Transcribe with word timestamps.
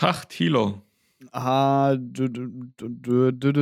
Tag, 0.00 0.30
Thilo. 0.30 0.80
Ah, 1.30 1.94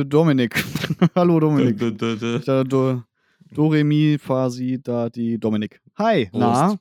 Dominik. 0.07 0.55
Hallo 1.15 1.37
Dominik. 1.41 1.77
D- 1.77 1.91
d- 1.91 2.15
d- 2.15 2.39
Da, 4.77 5.09
die 5.09 5.37
Dominik. 5.37 5.81
Hi, 5.97 6.29
na? 6.31 6.79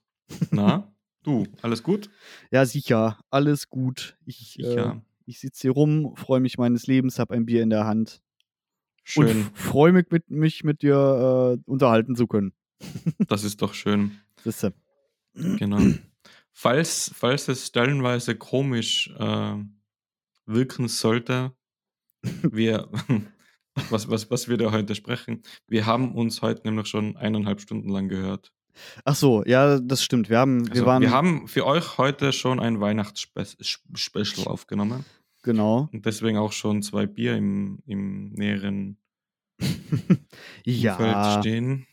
Na, 0.53 0.93
du, 1.25 1.45
alles 1.61 1.83
gut? 1.83 2.09
Ja, 2.53 2.65
sicher. 2.67 3.19
Alles 3.31 3.69
gut. 3.69 4.17
Ich, 4.27 4.61
äh, 4.61 4.63
Sicher. 4.63 5.03
ich 5.27 5.41
sitze 5.41 5.63
hier 5.63 5.73
rum, 5.73 6.15
freue 6.15 6.39
mich 6.39 6.57
meines 6.57 6.87
Lebens, 6.87 7.19
habe 7.19 7.35
ein 7.35 7.45
Bier 7.45 7.65
in 7.65 7.71
der 7.71 7.85
Hand 7.85 8.23
und 9.17 9.27
Schön, 9.27 9.51
freue 9.55 9.91
mich 9.91 10.07
mit, 10.13 10.31
mich 10.31 10.63
mit 10.63 10.83
dir 10.83 11.59
äh, 11.59 11.63
unterhalten 11.69 12.15
zu 12.15 12.29
können. 12.29 12.53
das 13.27 13.43
ist 13.43 13.61
doch 13.61 13.75
schön. 13.75 14.21
Siehste. 14.45 14.73
Genau. 15.35 15.81
Falls, 16.61 17.13
falls 17.15 17.47
es 17.47 17.69
stellenweise 17.69 18.35
komisch 18.35 19.15
äh, 19.17 19.55
wirken 20.45 20.89
sollte, 20.89 21.53
wir, 22.43 22.89
was, 23.91 24.11
was, 24.11 24.29
was 24.29 24.49
wir 24.49 24.57
da 24.57 24.73
heute 24.73 24.97
sprechen, 24.97 25.45
wir 25.69 25.87
haben 25.87 26.17
uns 26.17 26.43
heute 26.43 26.63
nämlich 26.67 26.89
schon 26.89 27.17
eineinhalb 27.17 27.61
Stunden 27.61 27.89
lang 27.91 28.09
gehört. 28.09 28.53
Ach 29.05 29.15
so, 29.15 29.45
ja, 29.45 29.79
das 29.79 30.03
stimmt. 30.03 30.31
Wir 30.31 30.41
haben, 30.41 30.67
wir 30.67 30.73
Also, 30.73 30.87
waren, 30.87 31.03
wir 31.03 31.13
haben 31.13 31.47
für 31.47 31.65
euch 31.65 31.97
heute 31.97 32.33
schon 32.33 32.59
ein 32.59 32.81
Weihnachtsspecial 32.81 34.49
aufgenommen 34.49 35.05
genau. 35.45 35.89
und 35.93 36.07
deswegen 36.07 36.39
auch 36.39 36.51
schon 36.51 36.83
zwei 36.83 37.07
Bier 37.07 37.37
im, 37.37 37.79
im 37.87 38.31
näheren 38.33 38.99
Ja, 40.65 40.97
Feld 40.97 41.39
stehen. 41.39 41.87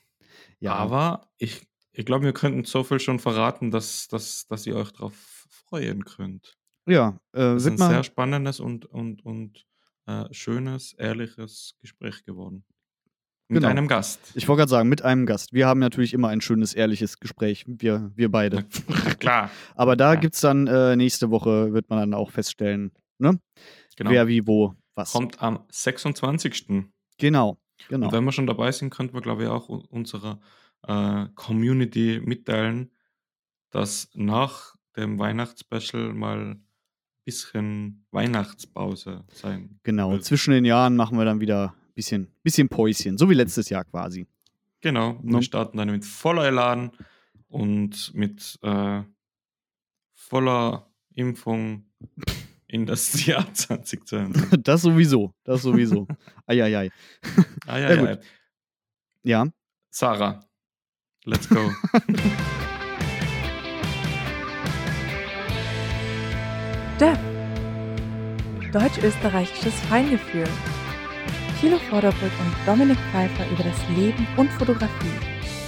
ja. 0.59 0.73
Aber 0.73 1.29
ich, 1.37 1.67
ich 1.95 2.05
glaube, 2.05 2.25
wir 2.25 2.33
könnten 2.33 2.63
so 2.65 2.83
viel 2.83 2.99
schon 2.99 3.19
verraten, 3.19 3.71
dass, 3.71 4.07
dass, 4.07 4.45
dass 4.47 4.65
ihr 4.67 4.75
euch 4.75 4.91
darauf 4.91 5.47
freuen 5.49 6.05
könnt. 6.05 6.55
ja, 6.87 7.19
äh, 7.33 7.39
Das 7.39 7.65
ist 7.65 7.71
ein 7.81 7.89
sehr 7.89 8.03
spannendes 8.03 8.59
und, 8.59 8.85
und, 8.85 9.23
und 9.25 9.65
äh, 10.07 10.25
schönes, 10.31 10.93
ehrliches 10.93 11.75
Gespräch 11.81 12.23
geworden. 12.25 12.63
Mit 13.47 13.61
Genau. 13.61 13.69
einem 13.69 13.87
Gast. 13.87 14.31
ich 14.33 14.47
wollte 14.47 14.61
gerade 14.61 14.69
sagen, 14.71 14.89
mit 14.89 15.03
einem 15.03 15.25
Gast. 15.27 15.53
Wir 15.53 15.67
haben 15.67 15.79
natürlich 15.79 16.13
immer 16.15 16.29
ein 16.29 16.41
schönes, 16.41 16.73
ehrliches 16.73 17.19
Gespräch, 17.19 17.63
wir, 17.67 18.11
wir 18.15 18.29
beide. 18.31 18.63
Klar. 19.19 19.51
Aber 19.75 19.95
da 19.95 20.13
Ja. 20.15 20.19
gibt's 20.19 20.41
dann 20.41 20.65
äh, 20.67 20.95
nächste 20.95 21.29
Woche, 21.29 21.71
wird 21.73 21.89
man 21.89 21.99
dann 21.99 22.13
auch 22.15 22.31
feststellen, 22.31 22.91
ne? 23.19 23.39
Genau. 23.97 24.09
Wer, 24.09 24.27
wie, 24.27 24.45
wo, 24.47 24.73
was. 24.95 25.11
Kommt 25.11 25.41
am 25.43 25.63
26. 25.69 26.67
Genau, 27.19 27.57
genau. 27.87 28.07
Und 28.07 28.13
wenn 28.13 28.23
wir 28.25 28.31
schon 28.31 28.47
dabei 28.47 28.71
sind, 28.71 28.89
könnten 28.89 29.13
wir, 29.13 29.21
glaube 29.21 29.43
ich, 29.43 29.49
auch 29.49 29.69
u- 29.69 29.83
unserer 29.89 30.39
äh, 30.87 31.27
Community 31.35 32.21
mitteilen, 32.23 32.91
dass 33.69 34.09
nach 34.13 34.75
dem 34.95 35.19
Weihnachtsspecial 35.19 36.13
mal 36.13 36.39
ein 36.51 36.67
bisschen 37.25 38.05
Weihnachtspause 38.11 39.23
sein 39.33 39.79
Genau, 39.83 40.11
wird. 40.11 40.23
zwischen 40.23 40.51
den 40.51 40.63
Jahren 40.65 40.95
machen 40.95 41.17
wir 41.17 41.25
dann 41.25 41.39
wieder 41.39 41.73
ein 41.87 41.93
bisschen, 41.93 42.27
bisschen 42.43 42.69
Päuschen, 42.69 43.17
so 43.17 43.29
wie 43.29 43.33
letztes 43.33 43.69
Jahr 43.69 43.83
quasi. 43.83 44.27
Genau, 44.81 45.19
No. 45.23 45.39
wir 45.39 45.41
starten 45.41 45.77
dann 45.77 45.89
mit 45.89 46.05
voller 46.05 46.45
Elan 46.45 46.91
und 47.47 48.13
mit 48.13 48.59
äh, 48.61 49.01
voller 50.13 50.89
Impfung 51.13 51.85
in 52.67 52.85
das 52.85 53.13
Jahr 53.25 53.45
2022. 53.53 54.61
Das 54.61 54.81
sowieso, 54.83 55.33
das 55.43 55.61
sowieso. 55.63 56.07
Eieiei. 56.45 56.91
Ah, 57.65 57.79
ja. 57.79 58.17
Ja, 59.23 59.47
Sarah, 59.89 60.45
let's 61.25 61.47
go. 61.47 61.71
DEF. 66.99 67.19
Deutsch-österreichisches 68.71 69.73
Feingefühl. 69.89 70.47
Thilo 71.59 71.77
Vorderbrück 71.89 72.31
und 72.39 72.53
Dominik 72.67 72.97
Pfeiffer 73.11 73.49
über 73.51 73.63
das 73.63 73.77
Leben 73.97 74.27
und 74.37 74.49
Fotografie. 74.51 74.89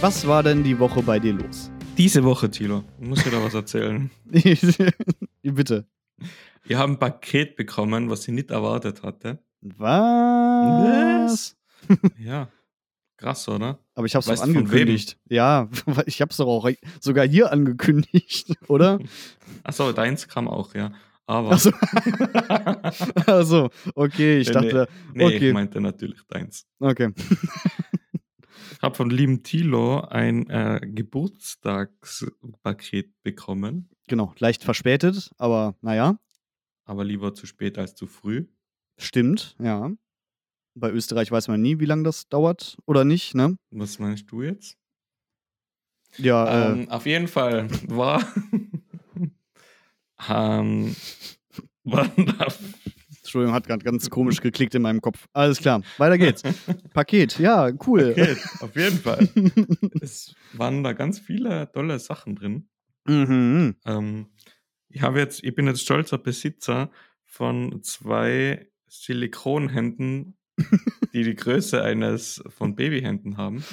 was 0.02 0.28
war 0.28 0.44
denn 0.44 0.64
die 0.64 0.78
Woche 0.78 1.02
bei 1.02 1.18
dir 1.20 1.34
los? 1.34 1.72
Diese 1.98 2.24
Woche, 2.24 2.52
Thilo, 2.52 2.84
ich 3.02 3.08
muss 3.08 3.24
dir 3.24 3.31
da 3.31 3.44
was 3.44 3.54
erzählen. 3.56 4.12
Bitte. 5.42 5.88
Ich 6.66 6.76
habe 6.76 6.92
ein 6.92 7.00
Paket 7.00 7.56
bekommen, 7.56 8.10
was 8.10 8.28
ich 8.28 8.34
nicht 8.34 8.52
erwartet 8.52 9.04
hatte. 9.04 9.40
Was? 9.62 11.56
Ja, 12.20 12.50
krass, 13.18 13.48
oder? 13.50 13.80
Aber 13.96 14.06
ich 14.06 14.16
hab's 14.16 14.28
Weißt 14.28 14.44
doch 14.44 14.48
angekündigt. 14.48 15.18
Ja, 15.30 15.68
ich 16.06 16.22
hab's 16.22 16.38
doch 16.38 16.48
auch 16.48 16.70
sogar 17.02 17.28
hier 17.28 17.52
angekündigt, 17.52 18.54
oder? 18.68 19.00
Achso, 19.64 19.92
deins 19.92 20.28
kam 20.28 20.48
auch, 20.48 20.76
ja. 20.76 20.92
Aber. 21.26 21.52
Achso. 21.52 21.72
also, 23.26 23.70
okay, 23.96 24.38
ich 24.40 24.48
Nee, 24.48 24.54
dachte, 24.54 24.88
nee, 25.14 25.26
okay. 25.26 25.48
ich 25.50 25.54
meinte 25.54 25.82
natürlich 25.82 26.22
deins. 26.30 26.66
okay. 26.80 27.12
Ich 28.72 28.82
habe 28.84 28.96
von 28.96 29.10
lieben 29.10 29.44
Thilo 29.44 30.02
ein 30.02 30.50
äh, 30.50 30.80
Geburtstagspaket 30.84 33.12
bekommen, 33.24 33.90
Genau, 34.08 34.34
leicht 34.40 34.64
verspätet, 34.64 35.32
aber 35.38 35.76
naja, 35.82 36.18
aber 36.86 37.04
lieber 37.04 37.34
zu 37.34 37.46
spät 37.46 37.78
als 37.78 37.96
zu 37.96 38.08
früh. 38.08 38.46
stimmt, 38.98 39.56
ja. 39.60 39.92
Bei 40.80 40.92
Österreich 40.92 41.32
weiß 41.32 41.48
man 41.48 41.62
nie, 41.62 41.80
wie 41.80 41.86
lange 41.86 42.04
das 42.04 42.30
dauert 42.30 42.78
oder 42.86 43.04
nicht, 43.04 43.34
ne? 43.34 43.58
Was 43.72 43.98
meinst 43.98 44.32
du 44.32 44.44
jetzt? 44.44 44.78
Ja, 46.18 46.72
äh, 46.72 46.72
Ähm, 46.72 46.90
auf 46.90 47.06
jeden 47.06 47.28
Fall 47.28 47.68
war. 47.88 48.24
ähm, 50.30 50.96
da 51.84 52.08
Entschuldigung, 53.28 53.56
hat 53.56 53.68
gerade 53.68 53.84
ganz 53.84 54.10
komisch 54.10 54.40
geklickt 54.40 54.76
in 54.76 54.82
meinem 54.84 55.02
Kopf. 55.02 55.28
Alles 55.34 55.60
klar, 55.60 55.82
weiter 55.98 56.18
geht's. 56.18 56.44
Paket, 56.94 57.40
ja, 57.40 57.72
cool. 57.86 58.14
Paket, 58.14 58.38
auf 58.62 58.76
jeden 58.76 58.98
Fall. 58.98 59.28
Es 60.02 60.34
waren 60.54 60.84
da 60.84 60.94
ganz 60.94 61.20
viele 61.20 61.72
tolle 61.72 62.00
Sachen 62.00 62.36
drin. 62.36 62.70
mhm. 63.06 63.76
Ähm, 63.86 64.28
ich 64.90 65.02
habe 65.02 65.20
jetzt, 65.20 65.44
ich 65.44 65.54
bin 65.56 65.68
jetzt 65.68 65.82
stolzer 65.82 66.18
Besitzer 66.18 66.92
von 67.26 67.84
zwei 67.84 68.72
Silikonhänden, 68.88 70.37
die 71.13 71.23
die 71.23 71.35
Größe 71.35 71.81
eines 71.84 72.44
von 72.50 72.75
Babyhänden 72.75 73.38
haben. 73.38 73.63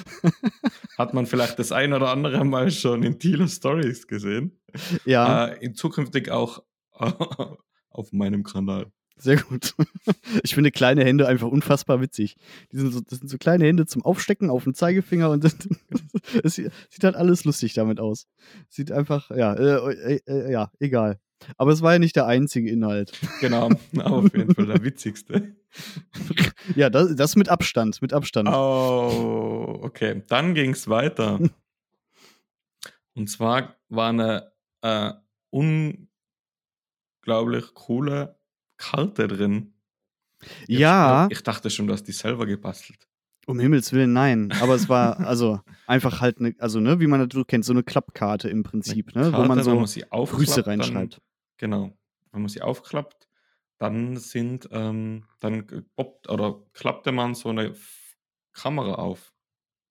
Hat 0.97 1.13
man 1.13 1.25
vielleicht 1.25 1.59
das 1.59 1.71
ein 1.71 1.93
oder 1.93 2.09
andere 2.09 2.43
Mal 2.45 2.71
schon 2.71 3.03
in 3.03 3.19
Thilo 3.19 3.47
Stories 3.47 4.07
gesehen. 4.07 4.59
Ja, 5.05 5.47
Äh, 5.47 5.65
in 5.65 5.75
zukünftig 5.75 6.29
auch 6.31 6.63
auf 7.89 8.11
meinem 8.11 8.43
Kanal. 8.43 8.91
sehr 9.17 9.37
gut. 9.37 9.73
Ich 10.43 10.53
finde 10.53 10.71
kleine 10.71 11.03
Hände 11.03 11.27
einfach 11.27 11.47
unfassbar 11.47 12.01
witzig. 12.01 12.35
Die 12.71 12.77
sind 12.77 12.91
so, 12.91 12.99
das 13.01 13.19
sind 13.19 13.29
so 13.29 13.37
kleine 13.37 13.65
Hände 13.65 13.85
zum 13.85 14.03
Aufstecken 14.03 14.49
auf 14.49 14.63
dem 14.65 14.73
Zeigefinger 14.73 15.29
und 15.29 15.43
das, 15.43 15.55
es 16.43 16.55
sieht 16.55 16.71
sieht 16.89 17.03
halt 17.03 17.15
alles 17.15 17.45
lustig 17.45 17.73
damit 17.73 17.99
aus. 17.99 18.27
Sieht 18.69 18.91
einfach, 18.91 19.31
ja, 19.31 19.53
äh, 19.53 20.15
äh, 20.15 20.21
äh, 20.27 20.51
ja, 20.51 20.71
egal. 20.79 21.19
Aber 21.57 21.71
es 21.71 21.81
war 21.81 21.93
ja 21.93 21.99
nicht 21.99 22.15
der 22.15 22.25
einzige 22.27 22.69
Inhalt. 22.71 23.11
Genau, 23.41 23.69
auf 24.03 24.33
jeden 24.35 24.53
Fall 24.55 24.65
der 24.67 24.83
witzigste. 24.83 25.55
Ja, 26.75 26.89
das, 26.89 27.13
das 27.17 27.35
mit 27.35 27.49
Abstand, 27.49 28.01
mit 28.01 28.13
Abstand. 28.13 28.47
Oh, 28.49 29.79
okay. 29.81 30.23
Dann 30.29 30.53
ging 30.55 30.71
es 30.71 30.87
weiter. 30.87 31.37
Und 33.13 33.29
zwar 33.29 33.75
war 33.89 34.09
eine 34.09 34.51
äh, 34.81 35.11
unglaublich 35.49 36.07
coole 37.73 38.37
Karte 38.77 39.27
drin. 39.27 39.73
Ich 40.67 40.79
ja, 40.79 41.23
hab- 41.23 41.31
Ich 41.31 41.43
dachte 41.43 41.69
schon, 41.69 41.87
du 41.87 41.93
hast 41.93 42.03
die 42.03 42.11
selber 42.13 42.45
gebastelt. 42.45 43.04
Um 43.45 43.59
Himmels 43.59 43.93
Willen, 43.93 44.13
nein. 44.13 44.51
Aber 44.61 44.75
es 44.75 44.89
war 44.89 45.19
also 45.21 45.59
einfach 45.87 46.21
halt 46.21 46.39
eine, 46.39 46.55
also 46.59 46.79
ne, 46.79 46.99
wie 46.99 47.07
man 47.07 47.27
das 47.27 47.47
kennt, 47.47 47.65
so 47.65 47.73
eine 47.73 47.83
Klappkarte 47.83 48.49
im 48.49 48.63
Prinzip, 48.63 49.15
ne, 49.15 49.31
wo 49.33 49.37
man 49.39 49.59
Karte, 49.59 49.63
so 49.63 49.75
man 49.75 50.25
Grüße 50.27 50.65
reinschreibt. 50.67 51.13
Dann, 51.15 51.21
genau. 51.57 51.97
Wenn 52.31 52.41
man 52.41 52.49
sie 52.49 52.61
aufklappt, 52.61 53.27
dann 53.77 54.17
sind, 54.17 54.67
ähm, 54.71 55.23
dann 55.39 55.65
poppt 55.95 56.29
oder 56.29 56.61
klappte 56.73 57.11
man 57.11 57.35
so 57.35 57.49
eine 57.49 57.73
Kamera 58.53 58.95
auf. 58.95 59.33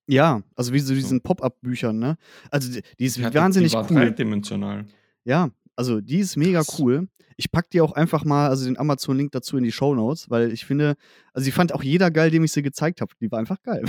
Ja, 0.07 0.43
also 0.55 0.71
wie 0.73 0.79
so 0.79 0.93
diesen 0.93 1.21
Pop-up-Büchern, 1.21 1.97
ne? 1.97 2.17
Also 2.51 2.71
die, 2.71 2.81
die 2.99 3.05
ist 3.05 3.21
hatte- 3.23 3.39
wahnsinnig 3.39 3.71
die 3.71 3.77
war 3.77 3.89
cool. 3.89 3.97
dreidimensional. 3.97 4.85
Ja, 5.23 5.49
also 5.75 6.01
die 6.01 6.19
ist 6.19 6.35
mega 6.37 6.59
Krass. 6.61 6.79
cool. 6.79 7.07
Ich 7.37 7.51
pack 7.51 7.69
die 7.69 7.81
auch 7.81 7.91
einfach 7.93 8.23
mal, 8.25 8.47
also 8.49 8.65
den 8.65 8.77
Amazon-Link 8.77 9.31
dazu 9.31 9.57
in 9.57 9.63
die 9.63 9.71
Show 9.71 9.93
Notes, 9.95 10.29
weil 10.29 10.51
ich 10.51 10.65
finde, 10.65 10.95
also 11.33 11.45
die 11.45 11.51
fand 11.51 11.73
auch 11.73 11.83
jeder 11.83 12.11
geil, 12.11 12.31
dem 12.31 12.43
ich 12.43 12.51
sie 12.51 12.61
gezeigt 12.61 13.01
habe. 13.01 13.13
Die 13.19 13.31
war 13.31 13.39
einfach 13.39 13.61
geil. 13.61 13.83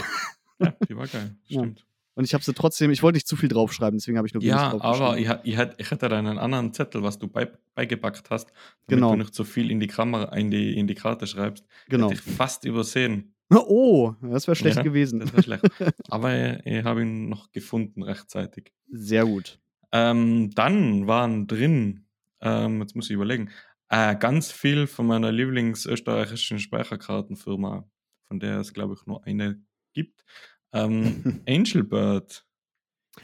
Ja, 0.59 0.75
die 0.89 0.97
war 0.97 1.07
geil. 1.07 1.37
Ja. 1.47 1.61
Stimmt. 1.61 1.87
Und 2.15 2.25
ich 2.25 2.33
habe 2.33 2.43
sie 2.43 2.55
trotzdem, 2.55 2.91
ich 2.91 3.03
wollte 3.03 3.17
nicht 3.17 3.29
zu 3.29 3.37
viel 3.37 3.51
draufschreiben, 3.51 3.99
deswegen 3.99 4.17
habe 4.17 4.27
ich 4.27 4.33
nur 4.33 4.43
wenig 4.43 4.55
Ja, 4.55 4.71
aber 4.71 4.79
draufgeschrieben. 4.79 5.41
ich, 5.45 5.53
ich, 5.59 5.69
ich 5.77 5.91
hatte 5.91 6.09
da 6.09 6.19
einen 6.19 6.39
anderen 6.39 6.73
Zettel, 6.73 7.03
was 7.03 7.19
du 7.19 7.29
bei, 7.29 7.47
beigepackt 7.75 8.31
hast, 8.31 8.49
damit 8.87 9.03
Genau. 9.03 9.11
du 9.13 9.19
nicht 9.19 9.35
so 9.35 9.45
viel 9.45 9.71
in 9.71 9.81
die 9.81 9.87
Kamera, 9.87 10.35
in 10.35 10.51
die, 10.51 10.79
in 10.79 10.87
die 10.87 10.95
Karte 10.95 11.27
schreibst. 11.27 11.67
Genau. 11.91 12.11
Hätte 12.11 12.23
ich 12.27 12.35
fast 12.35 12.65
übersehen. 12.65 13.33
Oh, 13.49 14.13
das 14.23 14.49
wäre 14.49 14.57
schlecht 14.57 14.79
Ja, 14.79 14.83
gewesen. 14.83 15.21
Das 15.21 15.33
war 15.33 15.41
schlecht. 15.41 15.63
Aber 16.11 16.35
ich, 16.35 16.67
ich 16.67 16.83
habe 16.85 17.03
ihn 17.03 17.29
noch 17.29 17.53
gefunden 17.53 18.03
rechtzeitig. 18.03 18.73
Sehr 18.91 19.25
gut. 19.25 19.61
Ähm, 19.93 20.51
dann 20.57 21.07
waren 21.07 21.47
drin, 21.47 22.06
ähm, 22.41 22.81
jetzt 22.81 22.95
muss 22.95 23.07
ich 23.07 23.15
überlegen, 23.15 23.51
äh, 23.89 24.17
ganz 24.17 24.51
viel 24.51 24.87
von 24.87 25.07
meiner 25.07 25.33
Lieblingsösterreichischen 25.33 26.59
Speicherkartenfirma, 26.59 27.89
von 28.29 28.41
der 28.41 28.59
es, 28.61 28.73
glaube 28.73 28.95
ich, 28.99 29.07
nur 29.07 29.25
eine 29.25 29.63
gibt. 29.93 30.25
Ähm, 30.73 31.43
Angel 31.49 31.85
Bird. 31.85 32.45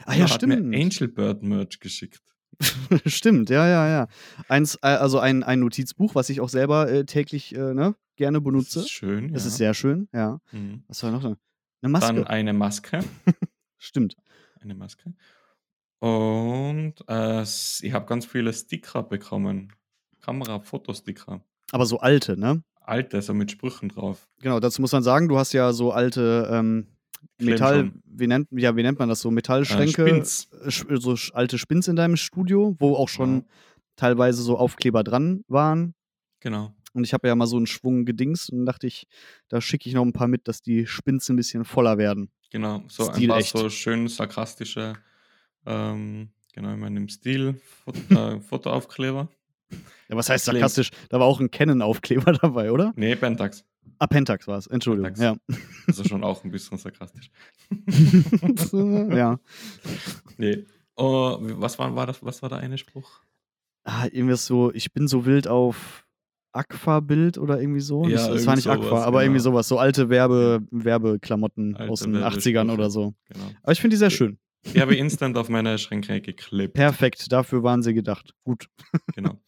Ah 0.05 0.15
ja, 0.15 0.29
hat 0.29 0.41
mir 0.43 0.57
stimmt. 0.57 0.75
Angel 0.75 1.07
Bird 1.07 1.43
Merch 1.43 1.79
geschickt. 1.79 2.21
Stimmt, 3.05 3.49
ja, 3.49 3.67
ja, 3.67 3.87
ja. 3.87 4.07
Eins, 4.47 4.75
äh, 4.75 4.87
also 4.87 5.19
ein, 5.19 5.43
ein 5.43 5.59
Notizbuch, 5.59 6.15
was 6.15 6.29
ich 6.29 6.39
auch 6.39 6.49
selber 6.49 6.89
äh, 6.89 7.05
täglich 7.05 7.55
äh, 7.55 7.73
ne, 7.73 7.95
gerne 8.15 8.37
Das 8.37 8.43
benutze. 8.43 8.79
ist 8.81 8.91
schön. 8.91 9.33
Das 9.33 9.43
ja. 9.43 9.47
ist 9.49 9.57
sehr 9.57 9.73
schön, 9.73 10.07
ja. 10.13 10.39
Mhm. 10.51 10.83
Was 10.87 11.03
war 11.03 11.11
noch? 11.11 11.23
Eine 11.23 11.91
Maske. 11.91 12.13
Dann 12.13 12.27
eine 12.27 12.53
Maske. 12.53 12.99
Stimmt. 13.77 14.15
Eine 14.61 14.75
Maske. 14.75 15.13
Und 16.07 16.95
äh, 17.07 17.43
ich 17.43 17.93
habe 17.93 18.05
ganz 18.05 18.25
viele 18.25 18.51
Sticker 18.51 19.03
bekommen. 19.03 19.71
Kamera, 20.21 20.59
Fotosticker. 20.59 21.41
Aber 21.71 21.85
so 21.85 21.99
alte, 21.99 22.37
ne? 22.37 22.61
Alte, 22.81 23.21
so 23.21 23.33
mit 23.33 23.51
Sprüchen 23.51 23.87
drauf. 23.87 24.27
Genau, 24.41 24.59
dazu 24.59 24.81
muss 24.81 24.91
man 24.91 25.01
sagen, 25.03 25.29
du 25.29 25.37
hast 25.37 25.53
ja 25.53 25.71
so 25.71 25.93
alte 25.93 26.49
ähm, 26.51 26.87
Metall, 27.39 27.93
wie 28.03 28.27
nennt, 28.27 28.49
ja, 28.51 28.75
wie 28.75 28.83
nennt 28.83 28.99
man 28.99 29.07
das 29.07 29.21
so? 29.21 29.29
Äh, 29.29 29.31
Metallschränke, 29.31 30.05
Spins. 30.07 30.49
äh, 30.61 30.67
sch- 30.67 30.99
so 30.99 31.15
alte 31.33 31.57
Spins 31.57 31.87
in 31.87 31.95
deinem 31.95 32.17
Studio, 32.17 32.75
wo 32.79 32.95
auch 32.95 33.07
schon 33.07 33.37
Ja. 33.37 33.43
teilweise 33.95 34.43
so 34.43 34.57
Aufkleber 34.57 35.05
dran 35.05 35.45
waren. 35.47 35.93
Genau. 36.41 36.73
Und 36.91 37.05
ich 37.05 37.13
habe 37.13 37.29
ja 37.29 37.35
mal 37.35 37.47
so 37.47 37.55
einen 37.55 37.65
Schwung 37.65 38.03
gedingst 38.03 38.51
und 38.51 38.65
dachte 38.65 38.87
ich, 38.87 39.07
da 39.47 39.61
schicke 39.61 39.87
ich 39.87 39.95
noch 39.95 40.03
ein 40.03 40.11
paar 40.11 40.27
mit, 40.27 40.49
dass 40.49 40.61
die 40.61 40.85
Spins 40.85 41.29
ein 41.29 41.37
bisschen 41.37 41.63
voller 41.63 41.97
werden. 41.97 42.29
Genau. 42.51 42.83
So 42.89 43.03
ein 43.03 43.07
paar 43.07 43.15
Stilecht. 43.15 43.57
so 43.57 43.69
schön 43.69 44.09
sarkastische, 44.09 44.95
ähm, 45.65 46.29
genau, 46.53 46.73
ich 46.73 46.79
meine 46.79 46.99
im 46.99 47.09
Stil 47.09 47.59
Foto, 47.83 47.99
äh, 48.09 48.39
Fotoaufkleber. 48.39 49.29
Ja, 50.09 50.15
was 50.15 50.29
heißt 50.29 50.45
sarkastisch? 50.45 50.91
Da 51.09 51.19
war 51.19 51.27
auch 51.27 51.39
ein 51.39 51.49
Canon-Aufkleber 51.51 52.33
dabei, 52.41 52.71
oder? 52.71 52.93
Nee, 52.95 53.15
Pentax. 53.15 53.65
Ah, 53.99 54.07
Pentax 54.07 54.47
war 54.47 54.57
es, 54.57 54.67
Entschuldigung. 54.67 55.13
Pentax. 55.13 55.47
Ja. 55.47 55.65
Also 55.87 56.03
schon 56.03 56.23
auch 56.23 56.43
ein 56.43 56.51
bisschen 56.51 56.77
sarkastisch. 56.77 57.31
ja. 58.71 59.39
Nee. 60.37 60.65
Oh, 60.95 61.37
was 61.39 61.79
war, 61.79 61.95
war 61.95 62.05
das, 62.05 62.23
was 62.23 62.41
war 62.41 62.49
der 62.49 62.59
eine 62.59 62.77
Spruch? 62.77 63.21
Ah, 63.83 64.05
irgendwas 64.11 64.45
so, 64.45 64.71
ich 64.73 64.93
bin 64.93 65.07
so 65.07 65.25
wild 65.25 65.47
auf 65.47 66.05
Aqua-Bild 66.53 67.37
oder 67.37 67.59
irgendwie 67.59 67.81
so. 67.81 68.07
Ja, 68.07 68.27
das 68.27 68.45
war 68.45 68.55
nicht 68.55 68.67
Aqua, 68.67 68.83
sowas, 68.83 69.03
aber 69.03 69.23
irgendwie 69.23 69.39
genau. 69.39 69.51
sowas, 69.51 69.67
so 69.67 69.79
alte 69.79 70.09
Werbe, 70.09 70.61
Werbeklamotten 70.71 71.75
Alte 71.75 71.91
aus 71.91 72.01
den 72.01 72.13
Werbesprüche. 72.13 72.59
80ern 72.59 72.71
oder 72.71 72.89
so. 72.89 73.13
Genau. 73.27 73.45
Aber 73.63 73.71
ich 73.71 73.81
finde 73.81 73.95
die 73.95 73.99
sehr 73.99 74.11
schön. 74.11 74.37
Die 74.73 74.79
habe 74.81 74.93
ich 74.93 74.99
instant 74.99 75.37
auf 75.37 75.49
meine 75.49 75.77
Schränke 75.77 76.21
geklebt. 76.21 76.73
Perfekt, 76.73 77.31
dafür 77.31 77.63
waren 77.63 77.83
sie 77.83 77.93
gedacht. 77.93 78.33
Gut. 78.43 78.69
Genau. 79.15 79.39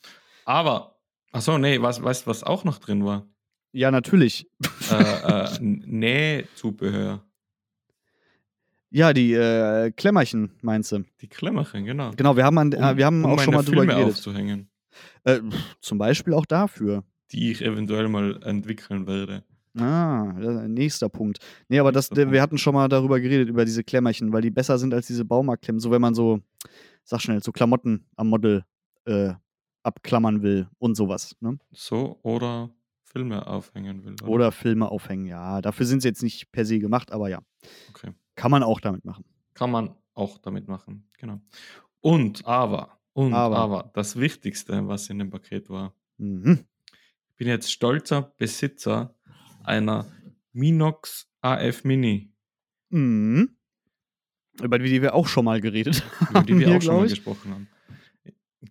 Aber, 0.46 1.00
achso, 1.32 1.58
nee, 1.58 1.82
was, 1.82 2.04
weißt 2.04 2.26
du, 2.26 2.30
was 2.30 2.44
auch 2.44 2.64
noch 2.66 2.78
drin 2.80 3.04
war? 3.06 3.26
Ja, 3.72 3.92
natürlich. 3.92 4.48
äh, 4.92 4.96
äh, 4.96 5.58
Nähzubehör. 5.60 7.24
Ja, 8.92 9.12
die 9.12 9.34
äh, 9.34 9.92
Klemmerchen, 9.92 10.52
meinst 10.62 10.92
du? 10.92 11.04
Die 11.22 11.28
Klemmerchen, 11.28 11.84
genau. 11.86 12.12
Genau, 12.16 12.38
wir 12.38 12.46
haben, 12.46 12.58
an, 12.58 12.72
äh, 12.72 12.96
wir 12.98 13.06
haben 13.06 13.26
um 13.26 13.32
auch 13.32 13.40
schon 13.40 13.54
mal 13.54 13.64
drüber 13.64 13.80
Filme 13.82 13.94
geredet. 13.94 14.14
aufzuhängen, 14.14 14.70
Äh, 15.24 15.40
zum 15.82 15.98
Beispiel 15.98 16.34
auch 16.34 16.46
dafür. 16.46 17.04
die 17.32 17.52
ich 17.52 17.62
eventuell 17.64 18.08
mal 18.08 18.42
entwickeln 18.44 19.08
werde. 19.08 19.44
Ah, 19.78 20.34
nächster 20.68 21.10
Punkt. 21.10 21.40
Nee, 21.68 21.80
aber 21.80 21.92
das, 21.92 22.10
wir 22.12 22.42
hatten 22.42 22.58
schon 22.58 22.74
mal 22.74 22.88
darüber 22.88 23.20
geredet, 23.20 23.50
über 23.50 23.66
diese 23.66 23.84
Klemmerchen, 23.84 24.32
weil 24.32 24.42
die 24.42 24.52
besser 24.52 24.78
sind 24.78 24.94
als 24.94 25.08
diese 25.08 25.26
Baumarktklemmen. 25.26 25.80
So, 25.80 25.92
wenn 25.92 26.02
man 26.02 26.14
so, 26.16 26.40
sag 27.04 27.22
schnell, 27.22 27.44
so 27.44 27.52
Klamotten 27.52 28.06
am 28.16 28.30
Model 28.30 28.64
äh, 29.06 29.34
abklammern 29.84 30.42
will 30.42 30.68
und 30.80 30.96
sowas. 30.96 31.36
Ne? 31.42 31.58
So, 31.72 32.20
oder 32.24 32.70
Filme 33.04 33.46
aufhängen 33.48 34.04
will. 34.04 34.14
Oder? 34.24 34.30
Oder 34.30 34.52
Filme 34.52 34.90
aufhängen. 34.90 35.26
Ja, 35.26 35.62
dafür 35.62 35.86
sind 35.86 36.02
sie 36.02 36.08
jetzt 36.08 36.24
nicht 36.24 36.52
per 36.52 36.66
se 36.66 36.80
gemacht, 36.80 37.12
aber 37.12 37.30
ja. 37.30 37.40
Okay. 37.90 38.12
Kann 38.36 38.52
man 38.52 38.64
auch 38.64 38.80
damit 38.80 39.06
machen. 39.06 39.24
Kann 39.54 39.72
man 39.72 39.96
auch 40.14 40.38
damit 40.38 40.68
machen. 40.68 41.08
Genau. 41.18 41.40
Und 42.02 42.46
aber, 42.46 43.00
und 43.14 43.34
Aber. 43.34 43.58
aber, 43.58 43.92
das 43.94 44.18
Wichtigste, 44.18 44.88
was 44.88 45.10
in 45.10 45.20
dem 45.20 45.30
Paket 45.30 45.70
war, 45.70 45.94
Mhm. 46.18 46.66
ich 47.30 47.36
bin 47.36 47.48
jetzt 47.48 47.72
stolzer 47.72 48.22
Besitzer 48.38 49.15
einer 49.68 50.06
Minox 50.54 51.28
AF 51.42 51.84
Mini, 51.84 52.32
Mhm. 52.90 53.50
Über 54.62 54.80
die 54.80 55.02
wir 55.02 55.14
auch 55.16 55.28
schon 55.28 55.44
mal 55.46 55.60
geredet 55.60 56.04
über 56.30 56.44
die 56.44 56.54
haben. 56.54 56.60
wir 56.60 56.68
hier, 56.68 56.78
auch 56.78 56.82
schon 56.82 56.96
mal 56.96 57.06
ich. 57.06 57.12
gesprochen 57.16 57.52
haben. 57.52 57.68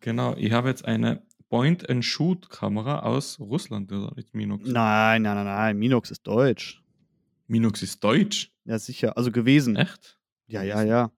Genau, 0.01 0.35
ich 0.37 0.51
habe 0.53 0.69
jetzt 0.69 0.85
eine 0.85 1.23
Point-and-Shoot-Kamera 1.51 3.01
aus 3.01 3.39
Russland, 3.39 3.93
oder 3.93 4.13
nicht 4.17 4.35
Minox? 4.35 4.67
Nein, 4.67 5.23
nein, 5.23 5.35
nein, 5.37 5.45
nein. 5.45 5.79
Minox 5.79 6.11
ist 6.11 6.27
deutsch. 6.27 6.83
Minox 7.47 7.83
ist 7.83 8.03
deutsch. 8.03 8.51
Ja, 8.65 8.79
sicher. 8.79 9.17
Also 9.17 9.31
gewesen. 9.31 9.77
Echt? 9.77 10.19
Ja, 10.47 10.63
ja, 10.63 10.83
ja. 10.83 11.13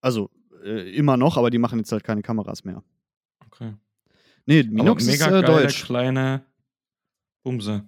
Also 0.00 0.30
äh, 0.64 0.90
immer 0.96 1.16
noch, 1.16 1.36
aber 1.36 1.50
die 1.50 1.58
machen 1.58 1.78
jetzt 1.78 1.92
halt 1.92 2.04
keine 2.04 2.22
Kameras 2.22 2.64
mehr. 2.64 2.82
Okay. 3.46 3.74
Nee, 4.46 4.62
Minox 4.64 5.04
Aber 5.04 5.12
ist 5.12 5.20
mega 5.20 5.26
äh, 5.38 5.42
geile 5.42 5.46
deutsch. 5.62 5.84
kleine 5.84 6.44
Bumse. 7.42 7.84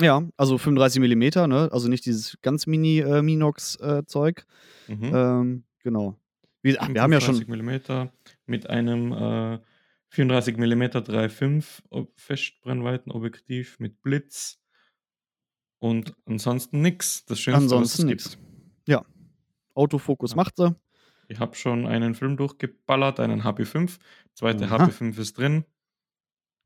Ja, 0.00 0.22
also 0.36 0.56
35 0.58 1.00
mm, 1.02 1.48
ne? 1.48 1.68
Also 1.72 1.88
nicht 1.88 2.06
dieses 2.06 2.38
ganz 2.42 2.66
mini 2.66 3.00
äh, 3.00 3.22
Minox-Zeug. 3.22 4.46
Mhm. 4.88 5.10
ähm, 5.14 5.64
genau. 5.82 6.16
Wie, 6.62 6.78
ach, 6.78 6.88
wir 6.88 7.02
haben 7.02 7.12
ja 7.12 7.20
schon. 7.20 7.36
35 7.36 7.88
mm 7.88 8.08
mit 8.46 8.68
einem 8.68 9.12
äh, 9.12 9.58
34 10.10 10.56
mm 10.56 10.82
3.5 10.82 11.64
Ob- 11.90 12.12
Festbrennweitenobjektiv 12.18 13.78
mit 13.78 14.02
Blitz 14.02 14.58
und 15.78 16.14
ansonsten 16.26 16.80
nix. 16.82 17.24
Das 17.26 17.40
Schönste, 17.40 17.62
Ansonsten 17.62 18.02
was 18.02 18.06
nix. 18.06 18.24
es 18.26 18.30
gibt. 18.32 18.40
Autofokus 19.74 20.32
Ja. 20.32 20.36
macht 20.36 20.56
sie. 20.56 20.74
Ich 21.28 21.38
habe 21.38 21.54
schon 21.54 21.86
einen 21.86 22.14
Film 22.14 22.36
durchgeballert, 22.36 23.20
einen 23.20 23.42
HP5. 23.44 23.98
Zweite 24.34 24.64
Aha. 24.66 24.84
HP5 24.84 25.18
ist 25.18 25.38
drin. 25.38 25.64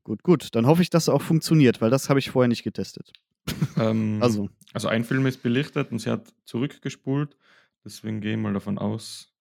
Gut, 0.05 0.23
gut. 0.23 0.55
Dann 0.55 0.65
hoffe 0.67 0.81
ich, 0.81 0.89
dass 0.89 1.09
er 1.09 1.15
auch 1.15 1.21
funktioniert, 1.21 1.81
weil 1.81 1.89
das 1.89 2.07
habe 2.09 2.19
ich 2.19 2.29
vorher 2.31 2.47
nicht 2.47 2.63
getestet. 2.63 3.11
Ähm, 3.77 4.19
Also, 4.23 4.49
also 4.73 4.87
ein 4.87 5.03
Film 5.03 5.25
ist 5.25 5.43
belichtet 5.43 5.91
und 5.91 5.99
sie 5.99 6.09
hat 6.09 6.33
zurückgespult. 6.45 7.35
Deswegen 7.83 8.21
gehe 8.21 8.31
ich 8.35 8.39
mal 8.39 8.53
davon 8.53 8.77
aus, 8.77 9.33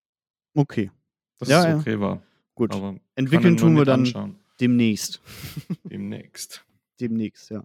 okay. 0.54 0.90
dass 1.38 1.48
Ja, 1.48 1.60
es 1.60 1.66
ja. 1.66 1.76
okay 1.78 2.00
war. 2.00 2.22
Gut. 2.56 2.74
Aber 2.74 2.96
Entwickeln 3.14 3.56
tun 3.56 3.76
wir 3.76 3.84
dann 3.84 4.00
anschauen. 4.00 4.36
demnächst. 4.60 5.20
demnächst. 5.84 6.64
Demnächst, 7.00 7.50
ja. 7.50 7.64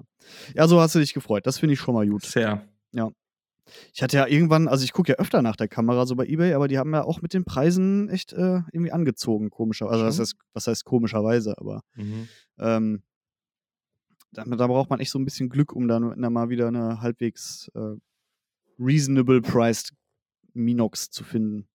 Ja, 0.56 0.68
so 0.68 0.80
hast 0.80 0.96
du 0.96 1.00
dich 1.00 1.14
gefreut. 1.14 1.46
Das 1.48 1.58
finde 1.60 1.74
ich 1.74 1.80
schon 1.80 1.94
mal 1.96 2.08
gut. 2.08 2.24
Sehr. 2.26 2.68
Ich 3.94 4.02
hatte 4.02 4.18
ja 4.18 4.26
irgendwann, 4.26 4.68
also 4.68 4.84
ich 4.84 4.94
gucke 4.94 5.12
ja 5.12 5.20
öfter 5.20 5.42
nach 5.44 5.56
der 5.56 5.68
Kamera 5.68 6.06
so 6.08 6.16
bei 6.16 6.26
Ebay, 6.26 6.54
aber 6.54 6.68
die 6.68 6.80
haben 6.80 6.92
ja 6.94 7.04
auch 7.04 7.22
mit 7.22 7.34
den 7.36 7.46
Preisen 7.46 8.10
echt 8.10 8.34
äh, 8.34 8.62
irgendwie 8.72 8.92
angezogen, 8.92 9.52
komischerweise. 9.52 10.04
Also 10.06 10.08
was 10.08 10.20
heißt, 10.20 10.36
was 10.54 10.68
heißt 10.68 10.86
komischerweise, 10.86 11.56
aber 11.58 11.82
Mhm. 11.96 12.28
Ähm, 12.60 13.04
da, 14.32 14.44
da 14.44 14.68
braucht 14.68 14.90
man 14.90 15.00
echt 15.00 15.12
so 15.12 15.20
ein 15.20 15.26
bisschen 15.26 15.50
Glück, 15.50 15.74
um 15.74 15.88
dann, 15.88 16.20
mal 16.32 16.50
wieder 16.50 16.68
eine 16.68 17.02
halbwegs 17.02 17.70
äh, 17.74 17.96
reasonable 18.78 19.42
priced 19.42 19.94
Minox 20.54 21.10
zu 21.10 21.24
finden. 21.24 21.68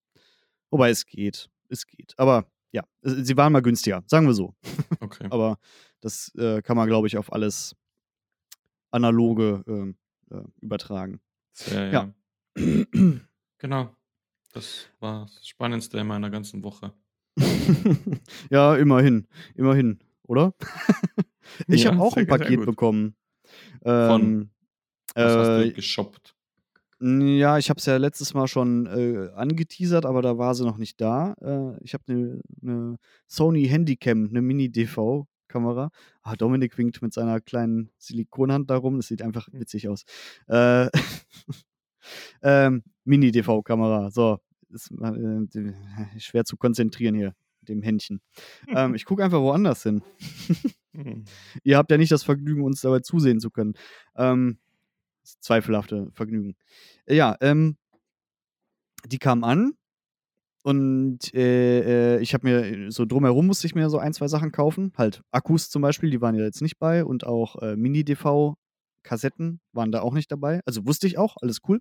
Wobei 0.71 0.91
es 0.91 1.07
geht. 1.07 1.51
Es 1.69 1.87
geht. 1.87 2.15
Aber 2.17 2.47
ja, 2.73 2.83
sie 3.03 3.37
waren 3.37 3.53
mal 3.53 3.63
günstiger, 3.63 4.03
sagen 4.07 4.27
wir 4.27 4.35
so. 4.35 4.55
Okay. 5.01 5.27
Aber 5.31 5.59
das 6.01 6.35
äh, 6.37 6.63
kann 6.63 6.77
man, 6.77 6.89
glaube 6.89 7.07
ich, 7.07 7.19
auf 7.19 7.31
alles 7.31 7.77
analoge 8.91 9.63
ähm, 9.67 9.97
äh, 10.31 10.41
übertragen. 10.63 11.21
Sehr, 11.53 11.91
Ja. 11.93 12.15
ja. 12.57 12.85
Genau. 13.59 13.95
Das 14.53 14.89
war 15.01 15.27
das 15.27 15.49
Spannendste 15.49 15.99
in 15.99 16.07
meiner 16.07 16.31
ganzen 16.31 16.63
Woche. 16.63 16.93
ja, 18.51 18.77
immerhin. 18.77 19.27
Immerhin, 19.55 19.99
oder? 20.27 20.55
ich 21.69 21.85
Ja, 21.85 21.93
habe 21.93 22.03
auch 22.03 22.17
ein 22.17 22.27
Paket 22.27 22.65
bekommen. 22.65 23.17
Von? 23.83 24.23
Ähm, 24.23 24.51
Was 25.15 25.37
hast 25.37 25.49
äh, 25.49 25.65
du 25.69 25.73
geshoppt? 25.75 26.35
Ja, 27.01 27.59
ich 27.59 27.69
habe 27.69 27.79
es 27.79 27.87
ja 27.87 27.97
letztes 27.99 28.33
Mal 28.35 28.47
schon 28.49 28.87
äh, 28.87 29.31
angeteasert, 29.35 30.07
aber 30.07 30.23
da 30.23 30.39
war 30.39 30.55
sie 30.55 30.65
noch 30.65 30.79
nicht 30.79 31.01
da. 31.01 31.35
Äh, 31.41 31.85
ich 31.85 31.93
habe 31.93 32.05
eine 32.09 32.41
ne 32.63 32.97
Sony 33.27 33.67
Handycam, 33.67 34.29
eine 34.31 34.41
Mini-DV-Kamera. 34.41 35.91
Ah, 36.23 36.37
Dominik 36.37 36.79
winkt 36.79 37.03
mit 37.03 37.13
seiner 37.13 37.41
kleinen 37.41 37.91
Silikonhand 37.99 38.71
darum. 38.71 38.97
Das 38.97 39.09
sieht 39.09 39.21
einfach 39.23 39.49
witzig 39.53 39.89
aus. 39.89 40.05
Äh, 40.47 40.89
ähm, 42.43 42.83
Mini-DV-Kamera. 43.05 44.11
So, 44.11 44.39
ist 44.71 44.91
äh, 44.93 45.13
die- 45.53 45.75
schwer 46.21 46.45
zu 46.45 46.57
konzentrieren 46.57 47.15
hier 47.15 47.35
dem 47.69 47.83
Händchen. 47.83 48.21
ähm, 48.69 48.95
ich 48.95 49.05
gucke 49.05 49.25
einfach 49.25 49.41
woanders 49.41 49.83
hin. 49.83 50.03
Hm. 50.93 51.25
Ihr 51.65 51.77
habt 51.77 51.91
ja 51.91 51.99
nicht 51.99 52.13
das 52.13 52.23
Vergnügen, 52.23 52.63
uns 52.63 52.81
dabei 52.81 53.01
zusehen 53.01 53.41
zu 53.41 53.51
können. 53.51 53.75
Ähm, 54.17 54.59
das 55.23 55.41
zweifelhafte 55.41 56.11
Vergnügen. 56.13 56.55
Ja, 57.09 57.37
ähm, 57.41 57.77
die 59.07 59.19
kam 59.19 59.45
an 59.45 59.75
und 60.65 61.35
äh, 61.35 62.17
äh, 62.17 62.21
ich 62.23 62.33
habe 62.33 62.49
mir 62.49 62.91
so 62.91 63.05
drumherum 63.05 63.47
musste 63.47 63.67
ich 63.67 63.75
mir 63.75 63.91
so 63.91 63.99
ein, 63.99 64.15
zwei 64.15 64.29
Sachen 64.29 64.51
kaufen. 64.51 64.93
Halt 64.97 65.23
Akkus 65.31 65.69
zum 65.69 65.83
Beispiel, 65.83 66.11
die 66.11 66.23
waren 66.23 66.35
ja 66.35 66.45
jetzt 66.45 66.63
nicht 66.63 66.79
bei 66.79 67.05
und 67.05 67.27
auch 67.27 67.61
äh, 67.61 67.77
Mini-DV-Kassetten 67.77 69.61
waren 69.73 69.93
da 69.93 70.01
auch 70.01 70.15
nicht 70.15 70.33
dabei. 70.33 70.61
Also 70.65 70.87
wusste 70.87 71.07
ich 71.07 71.19
auch, 71.19 71.37
alles 71.43 71.59
cool. 71.69 71.81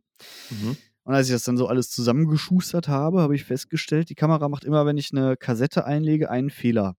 Mhm. 0.50 0.76
Und 1.06 1.14
als 1.14 1.28
ich 1.28 1.34
das 1.34 1.44
dann 1.44 1.58
so 1.58 1.68
alles 1.68 1.90
zusammengeschustert 1.90 2.88
habe, 2.88 3.22
habe 3.22 3.36
ich 3.36 3.44
festgestellt, 3.44 4.10
die 4.10 4.16
Kamera 4.16 4.48
macht 4.50 4.64
immer, 4.64 4.86
wenn 4.86 4.98
ich 4.98 5.12
eine 5.12 5.36
Kassette 5.38 5.86
einlege, 5.86 6.30
einen 6.30 6.50
Fehler. 6.50 6.96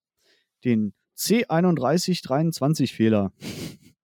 Den 0.65 0.93
C3123-Fehler. 1.17 3.33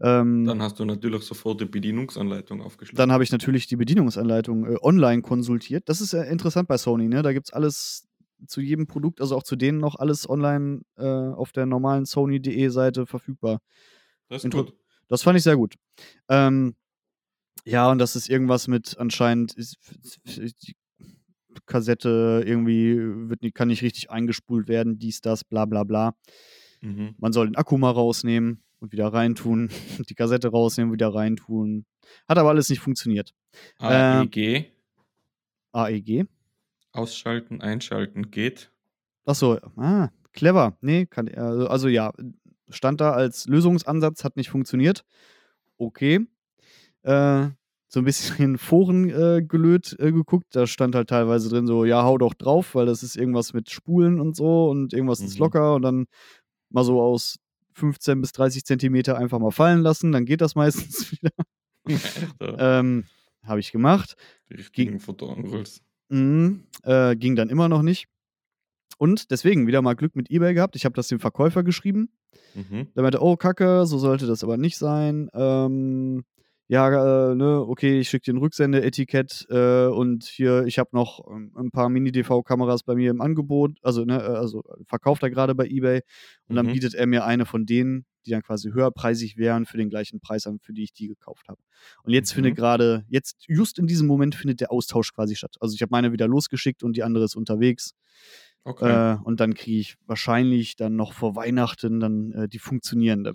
ähm, 0.00 0.44
Dann 0.44 0.62
hast 0.62 0.78
du 0.80 0.84
natürlich 0.84 1.22
sofort 1.24 1.60
die 1.60 1.66
Bedienungsanleitung 1.66 2.62
aufgeschlagen. 2.62 2.96
dann 2.96 3.12
habe 3.12 3.24
ich 3.24 3.32
natürlich 3.32 3.66
die 3.66 3.76
Bedienungsanleitung 3.76 4.66
äh, 4.66 4.76
online 4.82 5.22
konsultiert. 5.22 5.88
Das 5.88 6.00
ist 6.00 6.12
äh, 6.14 6.24
interessant 6.30 6.68
bei 6.68 6.78
Sony, 6.78 7.08
ne? 7.08 7.22
Da 7.22 7.32
gibt 7.32 7.48
es 7.48 7.52
alles 7.52 8.08
zu 8.46 8.60
jedem 8.60 8.86
Produkt, 8.86 9.20
also 9.20 9.36
auch 9.36 9.42
zu 9.44 9.56
denen 9.56 9.78
noch 9.78 9.96
alles 9.96 10.28
online 10.28 10.82
äh, 10.96 11.04
auf 11.04 11.52
der 11.52 11.66
normalen 11.66 12.06
Sony.de 12.06 12.68
Seite 12.68 13.06
verfügbar. 13.06 13.60
das 14.28 14.38
ist 14.38 14.44
Inter- 14.46 14.64
gut. 14.64 14.74
Das 15.08 15.22
fand 15.22 15.36
ich 15.36 15.44
sehr 15.44 15.56
gut. 15.56 15.74
Ähm, 16.28 16.74
ja, 17.64 17.90
und 17.90 17.98
das 17.98 18.16
ist 18.16 18.28
irgendwas 18.28 18.68
mit 18.68 18.98
anscheinend 18.98 19.54
ist, 19.54 19.76
die 20.24 20.76
Kassette 21.66 22.42
irgendwie 22.44 22.96
wird, 22.98 23.54
kann 23.54 23.68
nicht 23.68 23.82
richtig 23.82 24.10
eingespult 24.10 24.68
werden, 24.68 24.98
dies, 24.98 25.20
das, 25.20 25.44
bla 25.44 25.64
bla 25.64 25.84
bla. 25.84 26.14
Mhm. 26.80 27.14
Man 27.18 27.32
soll 27.32 27.46
den 27.46 27.56
Akku 27.56 27.78
mal 27.78 27.90
rausnehmen 27.90 28.62
und 28.80 28.92
wieder 28.92 29.12
reintun, 29.12 29.70
die 30.08 30.14
Kassette 30.14 30.48
rausnehmen, 30.48 30.92
wieder 30.92 31.14
reintun. 31.14 31.86
Hat 32.28 32.38
aber 32.38 32.50
alles 32.50 32.68
nicht 32.68 32.80
funktioniert. 32.80 33.32
AEG, 33.78 34.72
AEG? 35.72 36.26
ausschalten, 36.92 37.60
einschalten 37.60 38.30
geht. 38.30 38.70
Achso, 39.24 39.58
ah, 39.76 40.10
clever. 40.32 40.76
Nee, 40.80 41.06
kann, 41.06 41.28
also, 41.28 41.66
also 41.66 41.88
ja, 41.88 42.12
stand 42.68 43.00
da 43.00 43.12
als 43.12 43.46
Lösungsansatz, 43.46 44.24
hat 44.24 44.36
nicht 44.36 44.50
funktioniert. 44.50 45.04
Okay. 45.78 46.26
Äh, 47.02 47.48
so 47.88 48.00
ein 48.00 48.04
bisschen 48.04 48.36
in 48.44 48.58
Foren 48.58 49.10
äh, 49.10 49.42
gelöt 49.42 49.96
äh, 49.98 50.12
geguckt. 50.12 50.46
Da 50.56 50.66
stand 50.66 50.94
halt 50.94 51.08
teilweise 51.10 51.48
drin 51.48 51.66
so, 51.66 51.84
ja, 51.84 52.02
hau 52.04 52.16
doch 52.18 52.34
drauf, 52.34 52.74
weil 52.74 52.86
das 52.86 53.02
ist 53.02 53.16
irgendwas 53.16 53.52
mit 53.52 53.70
Spulen 53.70 54.20
und 54.20 54.34
so 54.36 54.68
und 54.70 54.92
irgendwas 54.92 55.20
ist 55.20 55.34
Mhm. 55.34 55.40
locker 55.40 55.74
und 55.74 55.82
dann 55.82 56.06
mal 56.70 56.84
so 56.84 57.00
aus 57.02 57.36
15 57.74 58.20
bis 58.20 58.32
30 58.32 58.64
Zentimeter 58.64 59.16
einfach 59.18 59.38
mal 59.38 59.50
fallen 59.50 59.80
lassen, 59.80 60.12
dann 60.12 60.24
geht 60.24 60.40
das 60.40 60.54
meistens 60.96 61.12
wieder. 61.12 61.30
Ähm, 62.40 63.04
Habe 63.44 63.58
ich 63.60 63.72
gemacht. 63.72 64.14
die 64.48 64.54
richtigen 64.54 65.00
Fotoangles. 65.00 65.82
Mhm, 66.10 66.64
äh, 66.84 67.16
ging 67.16 67.34
dann 67.34 67.48
immer 67.48 67.68
noch 67.68 67.82
nicht. 67.82 68.06
Und 68.98 69.30
deswegen 69.32 69.66
wieder 69.66 69.82
mal 69.82 69.94
Glück 69.94 70.14
mit 70.14 70.30
eBay 70.30 70.54
gehabt. 70.54 70.76
Ich 70.76 70.84
habe 70.84 70.94
das 70.94 71.08
dem 71.08 71.18
Verkäufer 71.18 71.64
geschrieben. 71.64 72.10
Mhm. 72.54 72.86
Der 72.94 73.02
meinte, 73.02 73.20
oh, 73.20 73.36
Kacke, 73.36 73.84
so 73.86 73.98
sollte 73.98 74.26
das 74.26 74.44
aber 74.44 74.56
nicht 74.58 74.76
sein. 74.76 75.28
Ähm, 75.34 76.22
ja, 76.68 77.32
äh, 77.32 77.34
ne, 77.34 77.60
okay, 77.66 78.00
ich 78.00 78.08
schicke 78.08 78.24
dir 78.24 78.34
ein 78.34 78.38
Rücksendeetikett 78.38 79.46
äh, 79.50 79.86
und 79.86 80.24
hier, 80.24 80.64
ich 80.66 80.78
habe 80.78 80.90
noch 80.92 81.20
ähm, 81.30 81.52
ein 81.56 81.70
paar 81.70 81.88
Mini-DV-Kameras 81.90 82.82
bei 82.84 82.94
mir 82.94 83.10
im 83.10 83.20
Angebot, 83.20 83.78
also, 83.82 84.04
ne, 84.04 84.18
äh, 84.22 84.26
also 84.26 84.62
verkauft 84.86 85.22
er 85.22 85.30
gerade 85.30 85.54
bei 85.54 85.66
eBay 85.66 86.00
und 86.48 86.56
dann 86.56 86.68
Mhm. 86.68 86.70
bietet 86.70 86.94
er 86.94 87.06
mir 87.06 87.24
eine 87.24 87.44
von 87.46 87.66
denen, 87.66 88.06
die 88.24 88.30
dann 88.30 88.42
quasi 88.42 88.70
höherpreisig 88.70 89.36
wären, 89.36 89.66
für 89.66 89.76
den 89.76 89.90
gleichen 89.90 90.20
Preis 90.20 90.46
an, 90.46 90.60
für 90.60 90.72
die 90.72 90.84
ich 90.84 90.92
die 90.94 91.08
gekauft 91.08 91.48
habe. 91.48 91.60
Und 92.04 92.12
jetzt 92.12 92.32
Mhm. 92.34 92.34
findet 92.34 92.54
gerade, 92.56 93.04
jetzt, 93.08 93.44
just 93.48 93.78
in 93.78 93.86
diesem 93.86 94.06
Moment 94.06 94.34
findet 94.34 94.60
der 94.60 94.70
Austausch 94.72 95.12
quasi 95.12 95.34
statt. 95.36 95.56
Also 95.60 95.74
ich 95.74 95.82
habe 95.82 95.90
meine 95.90 96.12
wieder 96.12 96.28
losgeschickt 96.28 96.82
und 96.84 96.96
die 96.96 97.02
andere 97.02 97.24
ist 97.24 97.34
unterwegs. 97.36 97.92
Okay. 98.66 99.02
Äh, 99.02 99.16
und 99.24 99.40
dann 99.40 99.54
kriege 99.54 99.80
ich 99.80 99.96
wahrscheinlich 100.06 100.76
dann 100.76 100.96
noch 100.96 101.12
vor 101.12 101.36
Weihnachten 101.36 102.00
dann 102.00 102.32
äh, 102.32 102.48
die 102.48 102.58
funktionierende. 102.60 103.34